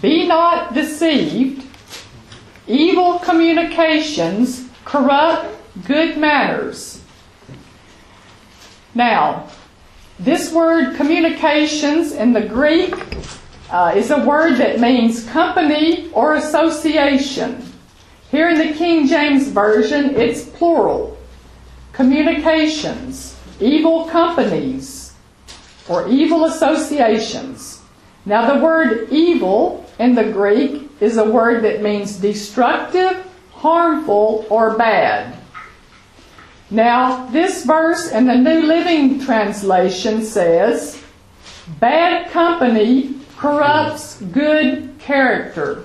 Be 0.01 0.28
not 0.28 0.74
deceived, 0.74 1.66
evil 2.68 3.20
communications 3.20 4.68
corrupt 4.84 5.55
good 5.88 6.18
manners. 6.18 7.01
Now, 8.93 9.47
this 10.20 10.51
word 10.51 10.97
communications 10.97 12.11
in 12.11 12.34
the 12.34 12.41
Greek 12.41 12.93
uh, 13.76 13.91
is 13.93 14.09
a 14.09 14.23
word 14.23 14.55
that 14.55 14.80
means 14.80 15.26
company 15.26 16.09
or 16.13 16.36
association. 16.36 17.61
Here 18.32 18.47
in 18.47 18.57
the 18.57 18.73
King 18.73 19.05
James 19.05 19.49
Version, 19.49 20.15
it's 20.15 20.45
plural. 20.45 21.17
Communications, 21.91 23.38
evil 23.59 24.05
companies, 24.05 25.13
or 25.89 26.07
evil 26.07 26.45
associations. 26.45 27.82
Now, 28.26 28.53
the 28.53 28.63
word 28.63 29.09
evil 29.11 29.86
in 29.99 30.15
the 30.15 30.32
Greek 30.32 30.89
is 31.01 31.17
a 31.17 31.30
word 31.30 31.65
that 31.65 31.84
means 31.84 32.15
destructive, 32.15 33.30
harmful, 33.51 34.45
or 34.49 34.78
bad. 34.78 35.36
Now, 36.71 37.26
this 37.26 37.65
verse 37.65 38.09
in 38.09 38.26
the 38.26 38.36
New 38.36 38.61
Living 38.67 39.19
Translation 39.19 40.23
says, 40.23 41.03
Bad 41.82 42.32
company 42.32 43.15
corrupts 43.45 44.19
good 44.31 44.89
character. 44.97 45.83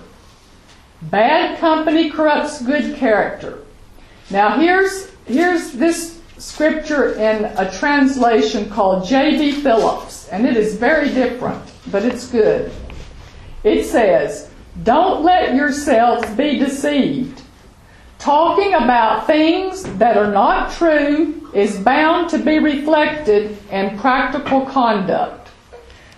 Bad 1.02 1.58
company 1.58 2.08
corrupts 2.08 2.62
good 2.62 2.96
character. 2.96 3.58
Now, 4.30 4.58
here's, 4.58 5.11
here's 5.26 5.72
this 5.72 6.20
scripture 6.38 7.14
in 7.16 7.44
a 7.44 7.70
translation 7.70 8.70
called 8.70 9.06
J.B. 9.06 9.52
Phillips, 9.61 10.28
and 10.28 10.46
it 10.46 10.56
is 10.56 10.76
very 10.76 11.11
different, 11.11 11.62
but 11.90 12.02
it's 12.02 12.28
good. 12.28 12.72
It 13.62 13.84
says, 13.84 14.48
Don't 14.82 15.22
let 15.22 15.54
yourselves 15.54 16.30
be 16.30 16.58
deceived. 16.58 17.42
Talking 18.18 18.72
about 18.72 19.26
things 19.26 19.82
that 19.98 20.16
are 20.16 20.32
not 20.32 20.72
true 20.72 21.50
is 21.52 21.78
bound 21.78 22.30
to 22.30 22.38
be 22.38 22.58
reflected 22.58 23.58
in 23.70 23.98
practical 23.98 24.64
conduct. 24.64 25.39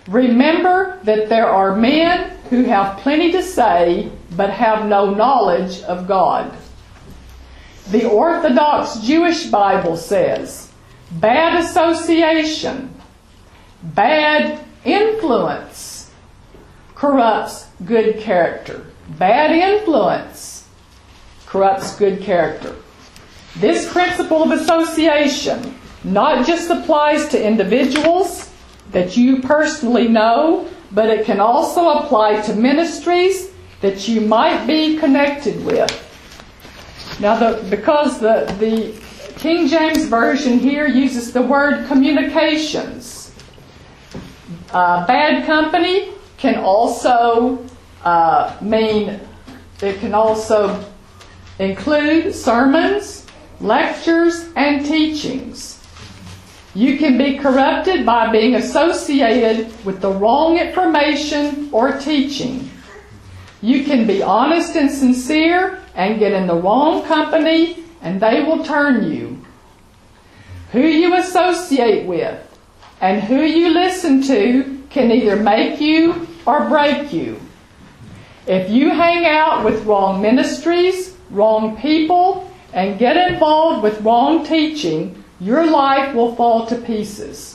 Remember 0.07 0.99
that 1.03 1.29
there 1.29 1.47
are 1.47 1.75
men 1.75 2.37
who 2.49 2.63
have 2.63 2.99
plenty 2.99 3.31
to 3.31 3.41
say 3.41 4.11
but 4.35 4.49
have 4.49 4.87
no 4.87 5.13
knowledge 5.13 5.81
of 5.83 6.07
God. 6.07 6.53
The 7.89 8.09
Orthodox 8.09 8.99
Jewish 8.99 9.47
Bible 9.47 9.97
says 9.97 10.71
bad 11.11 11.63
association, 11.63 12.93
bad 13.81 14.59
influence 14.83 16.11
corrupts 16.95 17.67
good 17.85 18.19
character. 18.19 18.85
Bad 19.19 19.51
influence 19.51 20.67
corrupts 21.45 21.95
good 21.97 22.21
character. 22.21 22.75
This 23.57 23.91
principle 23.91 24.41
of 24.41 24.51
association 24.51 25.77
not 26.03 26.45
just 26.45 26.69
applies 26.69 27.27
to 27.29 27.45
individuals 27.45 28.42
that 28.91 29.17
you 29.17 29.41
personally 29.41 30.07
know, 30.07 30.67
but 30.91 31.09
it 31.09 31.25
can 31.25 31.39
also 31.39 31.99
apply 31.99 32.41
to 32.41 32.53
ministries 32.53 33.51
that 33.81 34.07
you 34.07 34.21
might 34.21 34.65
be 34.65 34.97
connected 34.97 35.63
with. 35.65 35.91
Now, 37.19 37.37
the, 37.37 37.65
because 37.69 38.19
the, 38.19 38.53
the 38.59 38.99
King 39.39 39.67
James 39.67 40.05
Version 40.05 40.59
here 40.59 40.87
uses 40.87 41.33
the 41.33 41.41
word 41.41 41.87
communications, 41.87 43.33
uh, 44.71 45.05
bad 45.05 45.45
company 45.45 46.13
can 46.37 46.55
also 46.55 47.63
uh, 48.03 48.55
mean, 48.61 49.19
it 49.81 49.99
can 49.99 50.13
also 50.13 50.83
include 51.59 52.33
sermons, 52.33 53.25
lectures, 53.59 54.49
and 54.55 54.85
teachings. 54.85 55.72
You 56.75 56.97
can 56.97 57.17
be 57.17 57.37
corrupted 57.37 58.05
by 58.05 58.31
being 58.31 58.55
associated 58.55 59.71
with 59.85 60.01
the 60.01 60.11
wrong 60.11 60.57
information 60.57 61.69
or 61.71 61.97
teaching. 61.97 62.69
You 63.61 63.83
can 63.83 64.07
be 64.07 64.23
honest 64.23 64.75
and 64.75 64.89
sincere 64.89 65.79
and 65.95 66.19
get 66.19 66.33
in 66.33 66.47
the 66.47 66.55
wrong 66.55 67.03
company 67.03 67.83
and 68.01 68.19
they 68.19 68.43
will 68.43 68.63
turn 68.65 69.11
you. 69.11 69.45
Who 70.71 70.81
you 70.81 71.15
associate 71.15 72.07
with 72.07 72.39
and 72.99 73.21
who 73.21 73.41
you 73.41 73.69
listen 73.69 74.23
to 74.23 74.83
can 74.89 75.11
either 75.11 75.35
make 75.35 75.79
you 75.79 76.27
or 76.45 76.67
break 76.69 77.13
you. 77.13 77.39
If 78.47 78.69
you 78.69 78.89
hang 78.89 79.25
out 79.25 79.63
with 79.63 79.85
wrong 79.85 80.21
ministries, 80.21 81.15
wrong 81.29 81.77
people, 81.77 82.51
and 82.73 82.99
get 82.99 83.15
involved 83.31 83.83
with 83.83 84.01
wrong 84.01 84.45
teaching, 84.45 85.22
your 85.43 85.69
life 85.69 86.15
will 86.15 86.35
fall 86.35 86.65
to 86.67 86.75
pieces. 86.77 87.53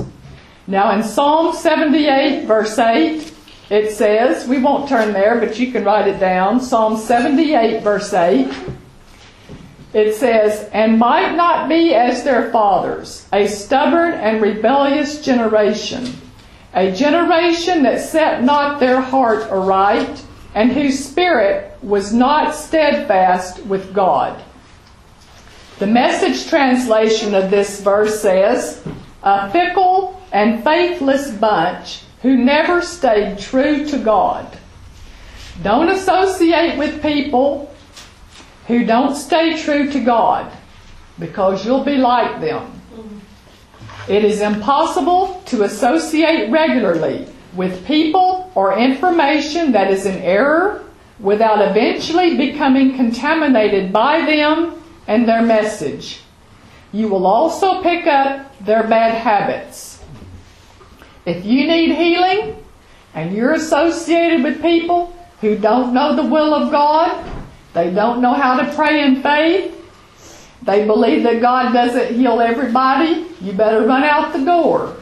Now 0.66 0.94
in 0.94 1.02
Psalm 1.02 1.54
78 1.54 2.44
verse 2.44 2.78
8, 2.78 3.34
it 3.70 3.92
says, 3.92 4.46
we 4.46 4.58
won't 4.58 4.88
turn 4.88 5.12
there, 5.12 5.38
but 5.40 5.58
you 5.58 5.72
can 5.72 5.84
write 5.84 6.06
it 6.08 6.20
down. 6.20 6.60
Psalm 6.60 6.98
78 6.98 7.82
verse 7.82 8.12
8. 8.12 8.52
It 9.94 10.14
says, 10.14 10.68
and 10.72 10.98
might 10.98 11.34
not 11.34 11.68
be 11.68 11.94
as 11.94 12.22
their 12.22 12.50
fathers, 12.50 13.26
a 13.32 13.46
stubborn 13.46 14.12
and 14.12 14.42
rebellious 14.42 15.22
generation, 15.22 16.06
a 16.74 16.92
generation 16.92 17.82
that 17.84 18.00
set 18.00 18.44
not 18.44 18.80
their 18.80 19.00
heart 19.00 19.50
aright, 19.50 20.22
and 20.54 20.72
whose 20.72 21.02
spirit 21.02 21.72
was 21.82 22.12
not 22.12 22.54
steadfast 22.54 23.64
with 23.64 23.94
God. 23.94 24.42
The 25.78 25.86
message 25.86 26.48
translation 26.48 27.34
of 27.34 27.50
this 27.50 27.80
verse 27.80 28.20
says, 28.20 28.84
a 29.22 29.48
fickle 29.50 30.20
and 30.32 30.64
faithless 30.64 31.30
bunch 31.30 32.02
who 32.22 32.36
never 32.36 32.82
stayed 32.82 33.38
true 33.38 33.86
to 33.86 33.98
God. 33.98 34.58
Don't 35.62 35.88
associate 35.88 36.76
with 36.78 37.00
people 37.00 37.72
who 38.66 38.84
don't 38.84 39.14
stay 39.14 39.56
true 39.56 39.88
to 39.92 40.00
God 40.04 40.52
because 41.18 41.64
you'll 41.64 41.84
be 41.84 41.96
like 41.96 42.40
them. 42.40 42.80
It 44.08 44.24
is 44.24 44.40
impossible 44.40 45.42
to 45.46 45.62
associate 45.62 46.50
regularly 46.50 47.28
with 47.54 47.86
people 47.86 48.50
or 48.56 48.76
information 48.76 49.72
that 49.72 49.92
is 49.92 50.06
in 50.06 50.16
error 50.22 50.84
without 51.20 51.60
eventually 51.70 52.36
becoming 52.36 52.96
contaminated 52.96 53.92
by 53.92 54.24
them 54.24 54.74
and 55.08 55.26
their 55.26 55.42
message. 55.42 56.20
You 56.92 57.08
will 57.08 57.26
also 57.26 57.82
pick 57.82 58.06
up 58.06 58.56
their 58.64 58.86
bad 58.86 59.14
habits. 59.14 60.02
If 61.26 61.44
you 61.44 61.66
need 61.66 61.96
healing 61.96 62.64
and 63.14 63.34
you're 63.34 63.54
associated 63.54 64.44
with 64.44 64.62
people 64.62 65.16
who 65.40 65.58
don't 65.58 65.92
know 65.92 66.14
the 66.14 66.24
will 66.24 66.54
of 66.54 66.70
God, 66.70 67.26
they 67.74 67.90
don't 67.90 68.20
know 68.20 68.34
how 68.34 68.60
to 68.60 68.72
pray 68.74 69.02
in 69.04 69.22
faith, 69.22 69.74
they 70.62 70.86
believe 70.86 71.22
that 71.22 71.40
God 71.40 71.72
doesn't 71.72 72.14
heal 72.14 72.40
everybody, 72.40 73.26
you 73.40 73.52
better 73.52 73.86
run 73.86 74.04
out 74.04 74.32
the 74.32 74.44
door. 74.44 74.96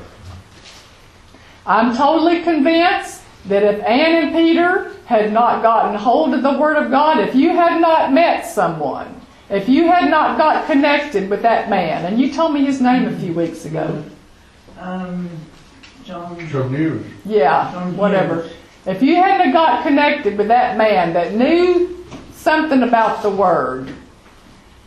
I'm 1.65 1.97
totally 1.97 2.43
convinced 2.43 3.23
that 3.47 3.63
if 3.63 3.83
Ann 3.83 4.25
and 4.25 4.33
Peter 4.33 4.93
had 5.07 5.33
not 5.33 5.63
gotten 5.63 5.97
hold 5.97 6.35
of 6.35 6.43
the 6.43 6.59
Word 6.59 6.77
of 6.77 6.91
God, 6.91 7.21
if 7.21 7.35
you 7.35 7.51
had 7.51 7.81
not 7.81 8.13
met 8.13 8.47
someone, 8.47 9.21
if 9.51 9.69
you 9.69 9.87
had 9.87 10.11
not 10.11 10.39
got 10.39 10.67
connected 10.67 11.31
with 11.31 11.43
that 11.43 11.69
man, 11.71 12.05
and 12.05 12.19
you 12.21 12.33
told 12.33 12.53
me 12.55 12.65
his 12.65 12.81
name 12.81 13.07
a 13.07 13.17
few 13.19 13.33
weeks 13.33 13.65
ago, 13.65 14.03
Um, 14.81 15.29
John. 16.05 16.37
Some 16.53 16.73
news. 16.73 17.05
yeah, 17.25 17.71
John 17.73 17.97
whatever. 17.97 18.43
Hughes. 18.43 18.53
If 18.87 19.03
you 19.03 19.17
hadn't 19.17 19.47
have 19.47 19.53
got 19.53 19.83
connected 19.83 20.39
with 20.39 20.49
that 20.49 20.77
man 20.77 21.13
that 21.15 21.35
knew 21.35 22.05
something 22.33 22.83
about 22.85 23.23
the 23.23 23.31
Word, 23.31 23.91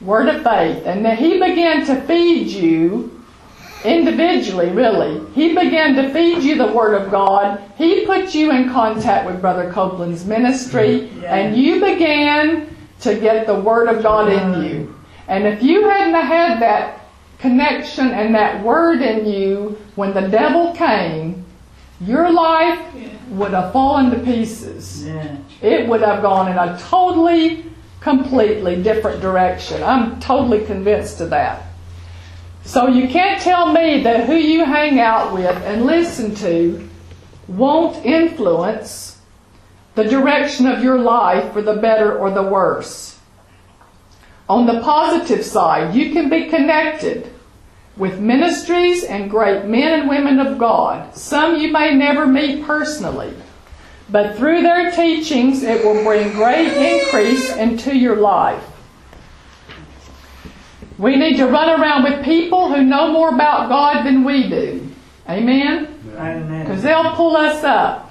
Word 0.01 0.29
of 0.29 0.43
faith, 0.43 0.85
and 0.85 1.03
that 1.05 1.17
he 1.19 1.33
began 1.33 1.85
to 1.87 1.99
feed 2.01 2.47
you 2.47 3.11
individually, 3.83 4.69
really. 4.69 5.21
He 5.33 5.49
began 5.55 5.95
to 5.95 6.09
feed 6.13 6.43
you 6.43 6.55
the 6.57 6.67
Word 6.71 6.93
of 6.93 7.11
God. 7.11 7.61
He 7.77 8.05
put 8.05 8.33
you 8.33 8.51
in 8.51 8.69
contact 8.69 9.25
with 9.25 9.41
Brother 9.41 9.71
Copeland's 9.71 10.25
ministry, 10.25 11.09
Yeah. 11.21 11.35
and 11.35 11.57
you 11.57 11.79
began 11.81 12.67
to 13.01 13.19
get 13.19 13.47
the 13.47 13.55
Word 13.59 13.87
of 13.87 14.03
God 14.03 14.31
in 14.31 14.39
mm. 14.39 14.69
you. 14.69 14.95
And 15.27 15.45
if 15.45 15.61
you 15.61 15.87
hadn't 15.89 16.21
had 16.21 16.61
that 16.61 17.01
connection 17.39 18.07
and 18.11 18.35
that 18.35 18.63
Word 18.63 19.01
in 19.01 19.25
you 19.25 19.77
when 19.95 20.13
the 20.13 20.27
devil 20.27 20.73
came, 20.73 21.45
your 22.01 22.31
life 22.31 22.79
would 23.29 23.51
have 23.51 23.71
fallen 23.73 24.09
to 24.11 24.19
pieces 24.19 25.05
Yeah. 25.05 25.37
it 25.61 25.87
would 25.87 26.01
have 26.01 26.21
gone 26.21 26.49
in 26.51 26.57
a 26.57 26.77
totally, 26.79 27.65
completely 27.99 28.81
different 28.81 29.21
direction. 29.21 29.83
I'm 29.83 30.19
totally 30.19 30.65
convinced 30.65 31.21
of 31.21 31.29
that. 31.29 31.63
So 32.63 32.87
you 32.87 33.07
can't 33.07 33.41
tell 33.41 33.71
me 33.71 34.03
that 34.03 34.27
who 34.27 34.35
you 34.35 34.65
hang 34.65 34.99
out 34.99 35.33
with 35.33 35.55
and 35.63 35.85
listen 35.85 36.35
to 36.35 36.87
won't 37.47 38.05
influence 38.05 39.08
the 39.99 40.09
direction 40.09 40.65
of 40.65 40.81
your 40.81 40.97
life 40.97 41.51
for 41.51 41.61
the 41.61 41.73
better 41.73 42.17
or 42.17 42.31
the 42.31 42.41
worse. 42.41 43.19
On 44.47 44.65
the 44.65 44.79
positive 44.79 45.43
side, 45.43 45.93
you 45.93 46.13
can 46.13 46.29
be 46.29 46.47
connected 46.47 47.29
with 47.97 48.17
ministries 48.17 49.03
and 49.03 49.29
great 49.29 49.65
men 49.65 49.99
and 49.99 50.09
women 50.09 50.39
of 50.39 50.57
God. 50.57 51.13
Some 51.17 51.57
you 51.57 51.73
may 51.73 51.93
never 51.93 52.25
meet 52.25 52.63
personally. 52.63 53.33
But 54.09 54.37
through 54.37 54.61
their 54.61 54.89
teachings, 54.91 55.63
it 55.63 55.83
will 55.83 56.01
bring 56.05 56.31
great 56.31 56.71
increase 56.71 57.53
into 57.57 57.93
your 57.93 58.15
life. 58.15 58.63
We 60.97 61.17
need 61.17 61.35
to 61.37 61.45
run 61.45 61.77
around 61.77 62.03
with 62.03 62.23
people 62.23 62.73
who 62.73 62.83
know 62.85 63.11
more 63.11 63.35
about 63.35 63.67
God 63.67 64.05
than 64.05 64.23
we 64.23 64.47
do. 64.47 64.87
Amen? 65.27 65.99
Because 66.63 66.83
they'll 66.83 67.11
pull 67.15 67.35
us 67.35 67.65
up. 67.65 68.08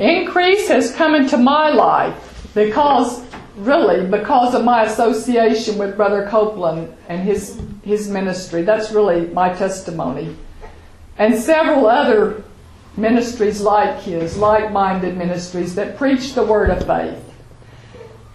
Increase 0.00 0.66
has 0.68 0.94
come 0.94 1.14
into 1.14 1.36
my 1.36 1.68
life 1.68 2.50
because, 2.54 3.22
really, 3.56 4.06
because 4.06 4.54
of 4.54 4.64
my 4.64 4.84
association 4.84 5.76
with 5.76 5.94
Brother 5.94 6.26
Copeland 6.26 6.96
and 7.10 7.22
his, 7.22 7.60
his 7.82 8.08
ministry. 8.08 8.62
That's 8.62 8.92
really 8.92 9.26
my 9.26 9.52
testimony. 9.52 10.34
And 11.18 11.36
several 11.36 11.86
other 11.86 12.42
ministries 12.96 13.60
like 13.60 14.00
his, 14.00 14.38
like 14.38 14.72
minded 14.72 15.18
ministries 15.18 15.74
that 15.74 15.98
preach 15.98 16.32
the 16.32 16.44
Word 16.44 16.70
of 16.70 16.86
faith. 16.86 17.22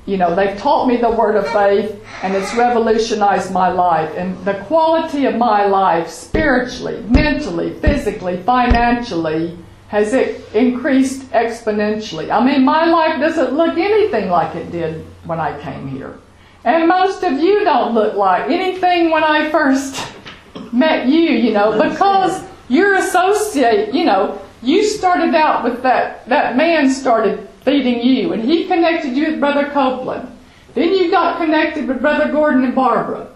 You 0.06 0.18
know, 0.18 0.36
they've 0.36 0.56
taught 0.60 0.88
me 0.88 0.98
the 0.98 1.10
Word 1.10 1.36
of 1.36 1.48
faith 1.48 2.00
and 2.22 2.36
it's 2.36 2.54
revolutionized 2.54 3.52
my 3.52 3.70
life. 3.70 4.14
And 4.16 4.38
the 4.46 4.54
quality 4.66 5.26
of 5.26 5.36
my 5.36 5.66
life, 5.66 6.10
spiritually, 6.10 7.02
mentally, 7.10 7.74
physically, 7.80 8.38
financially, 8.44 9.58
has 9.88 10.14
it 10.14 10.54
increased 10.54 11.30
exponentially. 11.32 12.30
I 12.32 12.44
mean, 12.44 12.66
my 12.66 12.86
life 12.86 13.20
doesn't 13.20 13.54
look 13.54 13.78
anything 13.78 14.30
like 14.30 14.56
it 14.56 14.72
did 14.72 15.06
when 15.26 15.40
I 15.40 15.60
came 15.62 15.88
here. 15.88 16.18
And 16.64 16.88
most 16.88 17.24
of 17.24 17.34
you 17.34 17.64
don't 17.64 17.94
look 17.94 18.16
like 18.16 18.50
anything 18.50 19.12
when 19.12 19.24
I 19.24 19.50
first 19.52 20.12
met 20.74 21.08
you, 21.08 21.20
you 21.20 21.52
know, 21.52 21.72
because 21.82 22.44
you're 22.68 22.96
associate, 22.96 23.94
you 23.94 24.06
know, 24.06 24.42
you 24.64 24.84
started 24.84 25.36
out 25.36 25.64
with 25.64 25.84
that, 25.84 26.28
that 26.28 26.58
man 26.58 26.90
started 26.90 27.48
feeding 27.62 28.02
you 28.02 28.34
and 28.34 28.44
he 28.44 28.66
connected 28.66 29.16
you 29.16 29.32
with 29.32 29.40
Brother 29.40 29.70
Copeland. 29.70 30.32
Then 30.74 30.94
you 30.94 31.12
got 31.12 31.38
connected 31.38 31.88
with 31.88 32.02
Brother 32.02 32.32
Gordon 32.32 32.64
and 32.64 32.74
Barbara. 32.74 33.28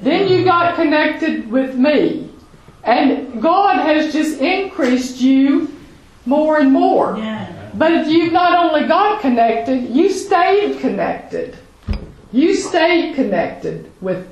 Then 0.00 0.28
you 0.28 0.44
got 0.44 0.74
connected 0.74 1.50
with 1.50 1.76
me. 1.76 2.28
And 2.82 3.40
God 3.40 3.76
has 3.76 4.12
just 4.12 4.40
increased 4.40 5.20
you 5.20 5.70
more 6.26 6.58
and 6.58 6.72
more. 6.72 7.16
Yeah. 7.18 7.70
But 7.74 7.92
if 7.92 8.08
you've 8.08 8.32
not 8.32 8.64
only 8.64 8.86
got 8.86 9.20
connected, 9.20 9.88
you 9.90 10.10
stayed 10.10 10.80
connected. 10.80 11.56
You 12.32 12.54
stayed 12.54 13.14
connected 13.14 13.90
with 14.00 14.28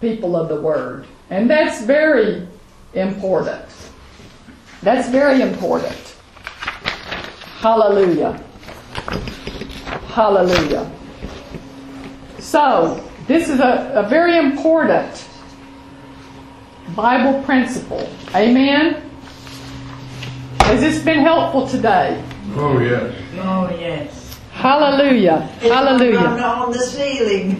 people 0.00 0.36
of 0.36 0.48
the 0.48 0.60
Word. 0.60 1.06
And 1.30 1.48
that's 1.48 1.82
very 1.82 2.46
important. 2.92 3.64
That's 4.82 5.08
very 5.08 5.40
important. 5.40 6.16
Hallelujah. 7.58 8.40
Hallelujah. 10.08 10.90
So, 12.38 13.02
this 13.26 13.48
is 13.48 13.60
a, 13.60 13.92
a 13.94 14.08
very 14.08 14.36
important 14.36 15.26
Bible 16.94 17.42
principle. 17.42 18.06
Amen? 18.34 19.10
Has 20.64 20.80
this 20.80 21.04
been 21.04 21.20
helpful 21.20 21.68
today? 21.68 22.24
Oh, 22.56 22.78
yes. 22.78 23.14
Oh, 23.36 23.68
yes. 23.78 24.40
Hallelujah. 24.50 25.46
It's 25.60 25.70
Hallelujah. 25.72 26.18
On 26.18 26.72
the 26.72 26.78
ceiling. 26.78 27.50